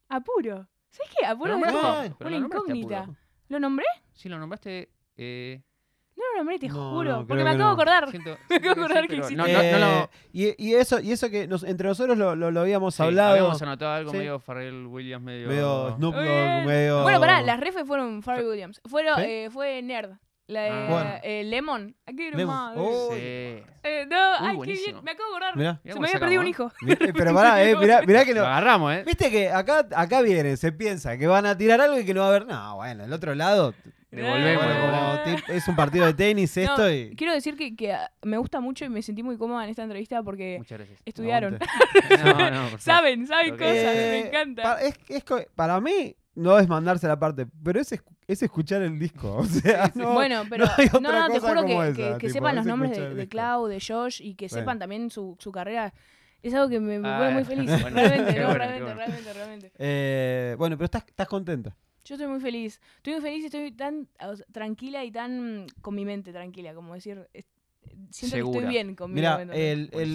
Apuro. 0.09 0.67
¿Sabes 0.91 1.11
qué? 1.19 1.27
Apuro 1.27 1.55
es 1.57 1.63
pero 1.63 1.79
una 1.81 2.31
lo 2.31 2.31
nombraste, 2.41 2.71
incógnita. 2.73 3.01
Apuro. 3.01 3.17
¿Lo 3.49 3.61
nombré? 3.61 3.85
Sí, 4.13 4.29
lo 4.29 4.39
nombraste. 4.39 4.91
Eh, 5.17 5.63
No 6.17 6.23
lo 6.33 6.39
nombré, 6.41 6.59
te 6.59 6.69
No, 6.69 6.91
juro. 6.93 7.11
no, 7.11 7.27
porque 7.27 7.43
creo 7.43 7.45
me 7.45 7.51
que 7.51 7.57
acabo 7.57 7.71
de 7.71 7.77
no. 7.77 7.83
acordar. 7.93 8.11
siento, 8.11 8.31
Me 8.51 8.57
acabo 8.57 8.75
de 8.75 8.81
acordar 8.83 9.03
sí, 9.03 9.09
que 9.09 9.15
pero 9.15 9.23
existe. 9.23 9.37
no, 9.37 9.49
no, 9.49 9.63
no 9.73 9.79
lo- 9.79 10.03
Eh, 10.05 10.09
y, 10.59 10.69
y 10.69 10.75
eso, 10.75 11.01
y 11.01 11.13
eso 11.13 11.31
que 11.31 11.47
nos- 11.49 11.65
entre 11.65 11.89
nosotros 11.89 12.19
lo, 12.19 12.37
lo- 12.37 12.51
lo 12.51 12.61
habíamos 12.61 12.95
sí, 12.95 13.03
hablado. 13.03 13.31
Habíamos 13.33 13.63
anotado 13.63 13.93
algo 13.95 14.11
Sí. 14.11 14.19
medio 14.19 14.39
Pharrell 14.39 14.87
Williams, 14.87 15.25
medio. 15.25 15.49
medio 15.49 15.95
Snoop 15.97 16.15
Dogg, 16.15 16.23
Bien. 16.25 16.67
medio. 16.67 17.03
Bueno, 17.03 17.21
pará, 17.21 17.41
las 17.41 17.59
refes 17.59 17.87
fueron 17.87 18.23
Pharrell 18.23 18.47
Williams. 18.49 18.81
Fueron, 18.87 19.17
¿Sí? 19.17 19.23
eh, 19.27 19.49
fue 19.51 19.81
Nerd. 19.83 20.13
La 20.53 20.61
de 20.63 20.71
Ah. 20.71 20.87
Bueno. 20.89 21.11
eh, 21.23 21.45
Lemon. 21.45 21.97
I 22.07 22.31
Lemon. 22.31 22.47
mad. 22.47 22.75
Oh. 22.77 23.09
Sí. 23.13 23.19
Eh, 23.21 24.07
no, 24.09 24.17
ay, 24.39 24.51
qué 24.51 24.57
buenísimo. 24.57 24.93
bien. 25.01 25.05
Me 25.05 25.11
acabo 25.13 25.31
de 25.31 25.37
acordar. 25.37 25.57
Mirá. 25.57 25.81
Mirá 25.83 25.95
Se 25.95 26.01
me 26.01 26.07
había 26.09 26.21
perdido 26.21 26.41
un 26.41 26.47
¿eh? 26.47 26.51
hijo. 26.51 26.73
Eh, 26.87 26.97
Pero 27.17 27.35
pará, 27.35 27.65
eh, 27.65 27.77
mirá, 27.77 28.03
mirá 28.03 28.25
que 28.25 28.35
Lo 28.35 28.41
no. 28.43 28.47
agarramos, 28.47 28.93
¿eh? 28.95 29.03
Viste 29.07 29.31
que 29.31 29.51
acá, 29.51 29.87
acá 29.97 30.23
vienen, 30.23 30.57
se 30.57 30.71
piensa 30.73 31.17
que 31.19 31.27
van 31.27 31.47
a 31.47 31.57
tirar 31.57 31.81
algo 31.81 31.99
y 31.99 32.05
que 32.05 32.15
no 32.15 32.21
va 32.21 32.27
a 32.27 32.29
haber. 32.31 32.47
No, 32.47 32.77
bueno, 32.77 33.05
el 33.05 33.13
otro 33.13 33.35
lado. 33.35 33.75
Devolvemos. 34.11 34.63
Bueno, 34.63 34.79
Eh. 34.79 34.91
como 34.91 35.37
tip- 35.39 35.49
es 35.49 35.67
un 35.69 35.75
partido 35.75 36.05
de 36.05 36.13
tenis 36.13 36.55
No, 36.59 36.63
esto 36.63 36.91
y. 36.93 37.17
Quiero 37.17 37.33
decir 37.33 37.57
que, 37.57 37.75
que, 37.75 37.93
ah, 37.95 38.11
me 38.23 38.37
gusta 38.37 38.61
mucho 38.61 38.85
y 38.85 38.91
me 38.91 39.01
sentí 39.01 39.23
muy 39.23 39.39
cómoda 39.39 39.65
en 39.65 39.71
esta 39.71 39.83
entrevista 39.85 40.23
porque 40.23 40.61
estudiaron. 41.07 41.59
No, 42.25 42.51
no, 42.51 42.79
saben, 42.79 43.27
saben 43.27 43.53
cosas, 43.57 43.73
Eh, 43.75 44.21
me 44.23 44.29
encanta. 44.29 44.63
pa- 44.63 44.83
es, 44.83 44.95
es 45.09 45.25
para 45.55 45.81
mí 45.81 46.15
no 46.35 46.59
es 46.59 46.69
mandarse 46.69 47.07
la 47.07 47.19
parte, 47.19 47.47
pero 47.63 47.81
es, 47.81 47.93
escu- 47.93 48.17
es 48.27 48.43
escuchar 48.43 48.83
el 48.83 48.99
disco. 48.99 49.37
O 49.39 49.45
sea, 49.45 49.91
no, 49.95 50.15
bueno, 50.15 50.43
pero 50.49 50.65
no 50.67 50.71
hay 50.77 50.87
no, 50.93 50.99
otra 50.99 51.21
no, 51.21 51.27
te 51.27 51.33
cosa 51.41 51.49
juro 51.49 51.67
que, 51.67 51.73
esa, 51.75 51.93
que- 51.95 52.13
que 52.19 52.27
tipo, 52.29 52.33
sepan 52.33 52.57
los 52.57 52.65
es 52.65 52.69
nombres 52.69 52.91
de, 52.97 53.15
de. 53.15 53.29
Clau, 53.29 53.67
de 53.67 53.81
Josh 53.81 54.21
y 54.23 54.35
que 54.35 54.49
sepan 54.49 54.79
también 54.79 55.11
su, 55.11 55.37
su 55.39 55.53
carrera. 55.53 55.93
Es 56.43 56.53
algo 56.55 56.69
que 56.69 56.81
me, 56.81 56.99
me 56.99 57.09
Ah, 57.09 57.19
pone 57.19 57.31
muy 57.35 57.45
feliz. 57.45 57.71
bueno. 57.83 57.97
realmente, 57.97 58.33
no, 58.41 58.47
bueno, 58.47 58.59
realmente, 58.59 58.83
bueno. 58.83 58.97
realmente, 58.99 59.33
realmente. 59.33 59.73
Eh, 59.79 60.57
bueno, 60.59 60.77
pero 60.77 60.87
estás, 60.87 61.05
estás 61.07 61.29
contenta. 61.29 61.77
Yo 62.05 62.17
estoy 62.17 62.27
muy 62.29 62.41
feliz. 62.41 62.81
Estoy 62.97 63.13
muy 63.13 63.23
feliz 63.23 63.43
y 63.43 63.47
estoy 63.47 63.71
tan 63.73 64.09
o 64.27 64.35
sea, 64.35 64.45
tranquila 64.51 65.05
y 65.05 65.13
tan 65.13 65.67
con 65.81 65.95
mi 65.95 66.05
mente 66.05 66.33
tranquila, 66.33 66.75
como 66.75 66.95
decir, 66.95 67.29
siento 68.11 68.37
que 68.37 68.41
Segura. 68.43 68.59
estoy 68.61 68.71
bien 68.73 68.95
conmigo. 68.95 69.15
Mira, 69.39 69.55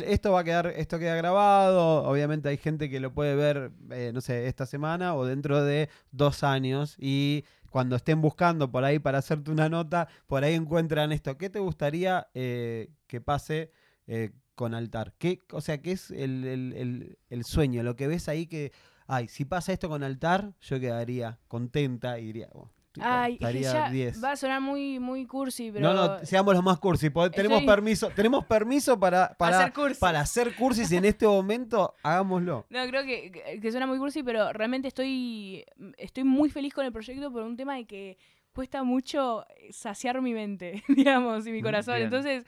esto 0.07 0.31
va 0.31 0.39
a 0.41 0.43
quedar, 0.43 0.67
esto 0.75 0.99
queda 0.99 1.15
grabado. 1.15 2.03
Obviamente 2.03 2.49
hay 2.49 2.57
gente 2.57 2.89
que 2.89 2.99
lo 2.99 3.13
puede 3.13 3.35
ver, 3.35 3.71
eh, 3.91 4.11
no 4.13 4.21
sé, 4.21 4.47
esta 4.47 4.65
semana 4.65 5.15
o 5.15 5.25
dentro 5.25 5.63
de 5.63 5.89
dos 6.11 6.43
años. 6.43 6.95
Y 6.99 7.43
cuando 7.69 7.95
estén 7.95 8.21
buscando 8.21 8.71
por 8.71 8.83
ahí 8.83 8.99
para 8.99 9.19
hacerte 9.19 9.51
una 9.51 9.69
nota, 9.69 10.07
por 10.27 10.43
ahí 10.43 10.53
encuentran 10.53 11.11
esto. 11.11 11.37
¿Qué 11.37 11.49
te 11.49 11.59
gustaría 11.59 12.27
eh, 12.33 12.89
que 13.07 13.21
pase 13.21 13.71
eh, 14.07 14.31
con 14.55 14.73
Altar? 14.73 15.13
¿Qué, 15.17 15.41
o 15.51 15.61
sea, 15.61 15.81
¿qué 15.81 15.91
es 15.91 16.09
el, 16.11 16.45
el- 16.45 16.73
el- 16.73 17.17
el 17.29 17.43
sueño? 17.43 17.83
Lo 17.83 17.95
que 17.95 18.07
ves 18.07 18.27
ahí 18.29 18.47
que, 18.47 18.71
ay, 19.05 19.27
si 19.27 19.45
pasa 19.45 19.73
esto 19.73 19.89
con 19.89 20.03
Altar, 20.03 20.53
yo 20.61 20.79
quedaría 20.79 21.39
contenta 21.47 22.19
y 22.19 22.25
diría, 22.27 22.49
oh, 22.53 22.69
Ay, 23.01 23.37
ya 23.61 23.89
10. 23.89 24.23
va 24.23 24.31
a 24.31 24.35
sonar 24.35 24.61
muy, 24.61 24.99
muy 24.99 25.25
cursi, 25.25 25.71
pero... 25.71 25.93
No, 25.93 25.93
no, 25.93 26.25
seamos 26.25 26.53
los 26.53 26.63
más 26.63 26.79
cursis. 26.79 27.11
pod- 27.11 27.31
Tenemos 27.31 27.59
Estoy- 27.61 27.67
permiso, 27.75 28.09
tenemos 28.15 28.45
permiso 28.45 28.99
para, 28.99 29.35
para, 29.37 29.59
hacer 29.59 29.73
cursi. 29.73 29.99
para 29.99 30.19
hacer 30.21 30.55
cursis 30.55 30.91
en 30.91 31.05
este 31.05 31.27
momento, 31.27 31.93
hagámoslo. 32.03 32.65
No, 32.69 32.85
creo 32.87 33.03
que, 33.03 33.31
que- 33.61 33.71
suena 33.71 33.87
muy 33.87 33.97
cursi, 33.97 34.23
pero 34.23 34.51
realmente 34.53 34.87
estoy, 34.87 35.65
estoy 35.97 36.23
muy 36.23 36.49
feliz 36.49 36.73
con 36.73 36.85
el 36.85 36.91
proyecto 36.91 37.31
por 37.31 37.43
un 37.43 37.55
tema 37.57 37.75
de 37.75 37.85
que 37.85 38.17
cuesta 38.53 38.83
mucho 38.83 39.45
saciar 39.69 40.19
mi 40.21 40.33
mente, 40.33 40.81
digamos, 40.87 41.45
y 41.45 41.51
mi 41.51 41.61
Mm, 41.61 41.63
corazón. 41.63 41.95
bien. 41.95 42.05
Entonces, 42.05 42.43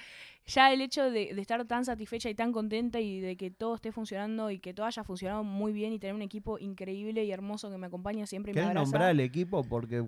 ya 0.49 0.73
el 0.73 0.81
hecho 0.81 1.03
de, 1.09 1.33
de 1.33 1.41
estar 1.41 1.63
tan 1.65 1.85
satisfecha 1.85 2.29
y 2.29 2.35
tan 2.35 2.51
contenta 2.51 2.99
y 2.99 3.19
de 3.19 3.37
que 3.37 3.51
todo 3.51 3.75
esté 3.75 3.91
funcionando 3.91 4.51
y 4.51 4.59
que 4.59 4.73
todo 4.73 4.85
haya 4.85 5.03
funcionado 5.03 5.43
muy 5.43 5.71
bien 5.71 5.93
y 5.93 5.99
tener 5.99 6.15
un 6.15 6.21
equipo 6.21 6.59
increíble 6.59 7.23
y 7.23 7.31
hermoso 7.31 7.69
que 7.69 7.77
me 7.77 7.87
acompaña 7.87 8.25
siempre 8.25 8.51
y 8.51 8.53
me 8.55 8.61
¿Querés 8.61 8.69
abraza. 8.71 8.83
nombrar 8.85 9.11
el 9.11 9.19
equipo? 9.19 9.63
Porque 9.63 10.03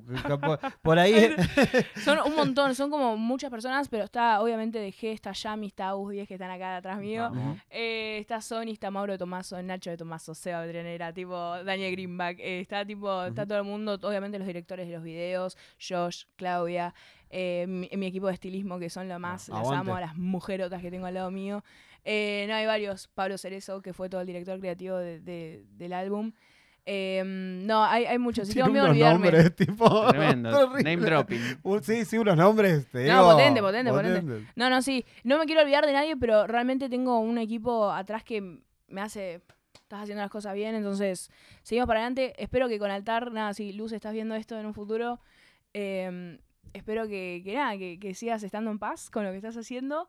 por 0.82 1.00
ahí. 1.00 1.14
Son 2.04 2.18
un 2.26 2.36
montón, 2.36 2.76
son 2.76 2.90
como 2.90 3.18
muchas 3.18 3.50
personas, 3.50 3.88
pero 3.90 4.06
está 4.06 4.42
obviamente 4.42 4.80
de 4.80 4.90
G, 4.92 5.14
está 5.14 5.32
Yami, 5.32 5.68
está 5.68 5.90
Agus 5.90 6.12
10 6.12 6.28
que 6.28 6.34
están 6.36 6.52
acá 6.52 6.78
atrás 6.78 7.00
mío. 7.00 7.32
Eh, 7.70 8.18
está 8.20 8.42
Sony, 8.42 8.72
está 8.72 8.90
Mauro 8.92 9.18
Tomaso, 9.18 9.62
Nacho 9.62 9.90
de 9.90 9.98
Tomaso, 9.98 10.34
Seba 10.34 10.62
Betrenera, 10.66 11.14
tipo 11.14 11.36
Daniel 11.64 11.92
Greenback, 11.92 12.40
eh, 12.40 12.62
está 12.62 12.86
tipo, 12.86 13.26
está 13.26 13.42
Ujú. 13.44 13.50
todo 13.50 13.58
el 13.60 13.64
mundo, 13.66 14.00
obviamente 14.02 14.38
los 14.40 14.48
directores 14.48 14.88
de 14.88 14.94
los 14.94 15.04
videos, 15.04 15.58
Josh, 15.80 16.24
Claudia, 16.36 16.94
eh, 17.32 17.66
mi, 17.68 17.90
mi 17.98 18.06
equipo 18.08 18.28
de 18.28 18.34
estilismo 18.34 18.78
que 18.78 18.90
son 18.90 19.08
lo 19.10 19.18
más, 19.20 19.50
las 19.50 19.60
aguante. 19.60 19.90
amo, 19.90 19.96
a 19.96 20.02
las 20.02 20.16
mujerotas 20.16 20.82
que 20.82 20.92
tengo 20.92 21.06
al 21.08 21.14
lado 21.16 21.32
mío. 21.32 21.64
Eh, 22.04 22.46
no, 22.48 22.56
hay 22.56 22.66
varios, 22.66 23.08
Pablo 23.08 23.38
Cerezo, 23.38 23.82
que 23.82 23.94
fue 23.94 24.10
todo 24.10 24.22
el 24.22 24.28
director 24.28 24.60
creativo 24.60 24.98
de- 24.98 25.20
de- 25.20 25.64
del 25.78 25.94
álbum. 25.94 26.32
Eh, 26.86 27.22
no, 27.24 27.84
hay, 27.84 28.06
hay 28.06 28.18
muchos, 28.18 28.48
si 28.48 28.54
Tiene 28.56 28.70
tengo 28.70 28.80
miedo 28.80 28.90
olvidarme. 28.92 29.32
nombres, 29.32 29.56
tipo. 29.56 30.08
Tremendo. 30.10 30.70
Name 30.78 30.98
dropping. 30.98 31.40
Uh, 31.62 31.80
sí, 31.80 32.06
sí, 32.06 32.18
unos 32.18 32.36
nombres. 32.36 32.88
Te 32.88 33.06
No, 33.08 33.14
digo, 33.20 33.32
potente, 33.34 33.62
potente, 33.62 33.92
potente. 33.92 34.22
potentes. 34.22 34.56
No, 34.56 34.70
no, 34.70 34.82
sí. 34.82 35.06
No 35.24 35.38
me 35.38 35.46
quiero 35.46 35.62
olvidar 35.62 35.86
de 35.86 35.94
nadie, 35.94 36.18
pero 36.18 36.48
realmente 36.48 36.90
tengo 36.90 37.20
un 37.20 37.38
equipo 37.38 37.92
atrás 37.92 38.24
que 38.24 38.42
me 38.88 39.02
hace. 39.02 39.42
Estás 39.76 40.04
haciendo 40.04 40.22
las 40.24 40.32
cosas 40.32 40.56
bien, 40.56 40.74
entonces 40.74 41.30
seguimos 41.64 41.86
para 41.88 42.00
adelante. 42.00 42.34
Espero 42.42 42.68
que 42.70 42.80
con 42.80 42.90
Altar, 42.90 43.32
nada, 43.32 43.54
si 43.54 43.74
Luz 43.74 43.92
estás 43.92 44.14
viendo 44.14 44.34
esto 44.36 44.58
en 44.58 44.66
un 44.66 44.74
futuro, 44.74 45.20
eh, 45.74 46.40
espero 46.74 47.08
que, 47.08 47.42
que 47.44 47.54
nada, 47.54 47.78
que, 47.78 48.00
que 48.00 48.14
sigas 48.14 48.44
estando 48.44 48.72
en 48.72 48.80
paz 48.80 49.10
con 49.10 49.24
lo 49.24 49.32
que 49.32 49.38
estás 49.38 49.58
haciendo 49.58 50.08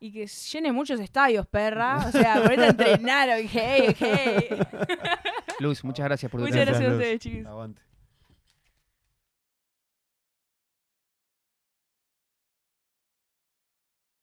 y 0.00 0.12
que 0.12 0.26
llenes 0.26 0.72
muchos 0.74 1.00
estadios, 1.00 1.46
perra. 1.46 2.06
O 2.08 2.12
sea, 2.12 2.34
ponete 2.42 2.62
a 2.62 2.68
entrenar, 2.68 3.28
ok, 3.30 3.90
ok. 3.90 5.60
Luz, 5.60 5.84
muchas 5.84 6.04
gracias 6.04 6.30
por 6.30 6.40
tu 6.40 6.46
Muchas 6.46 6.66
gracias 6.66 6.90
a 6.90 6.92
ustedes, 6.92 7.20
chicos. 7.20 7.46
Aguante. 7.46 7.80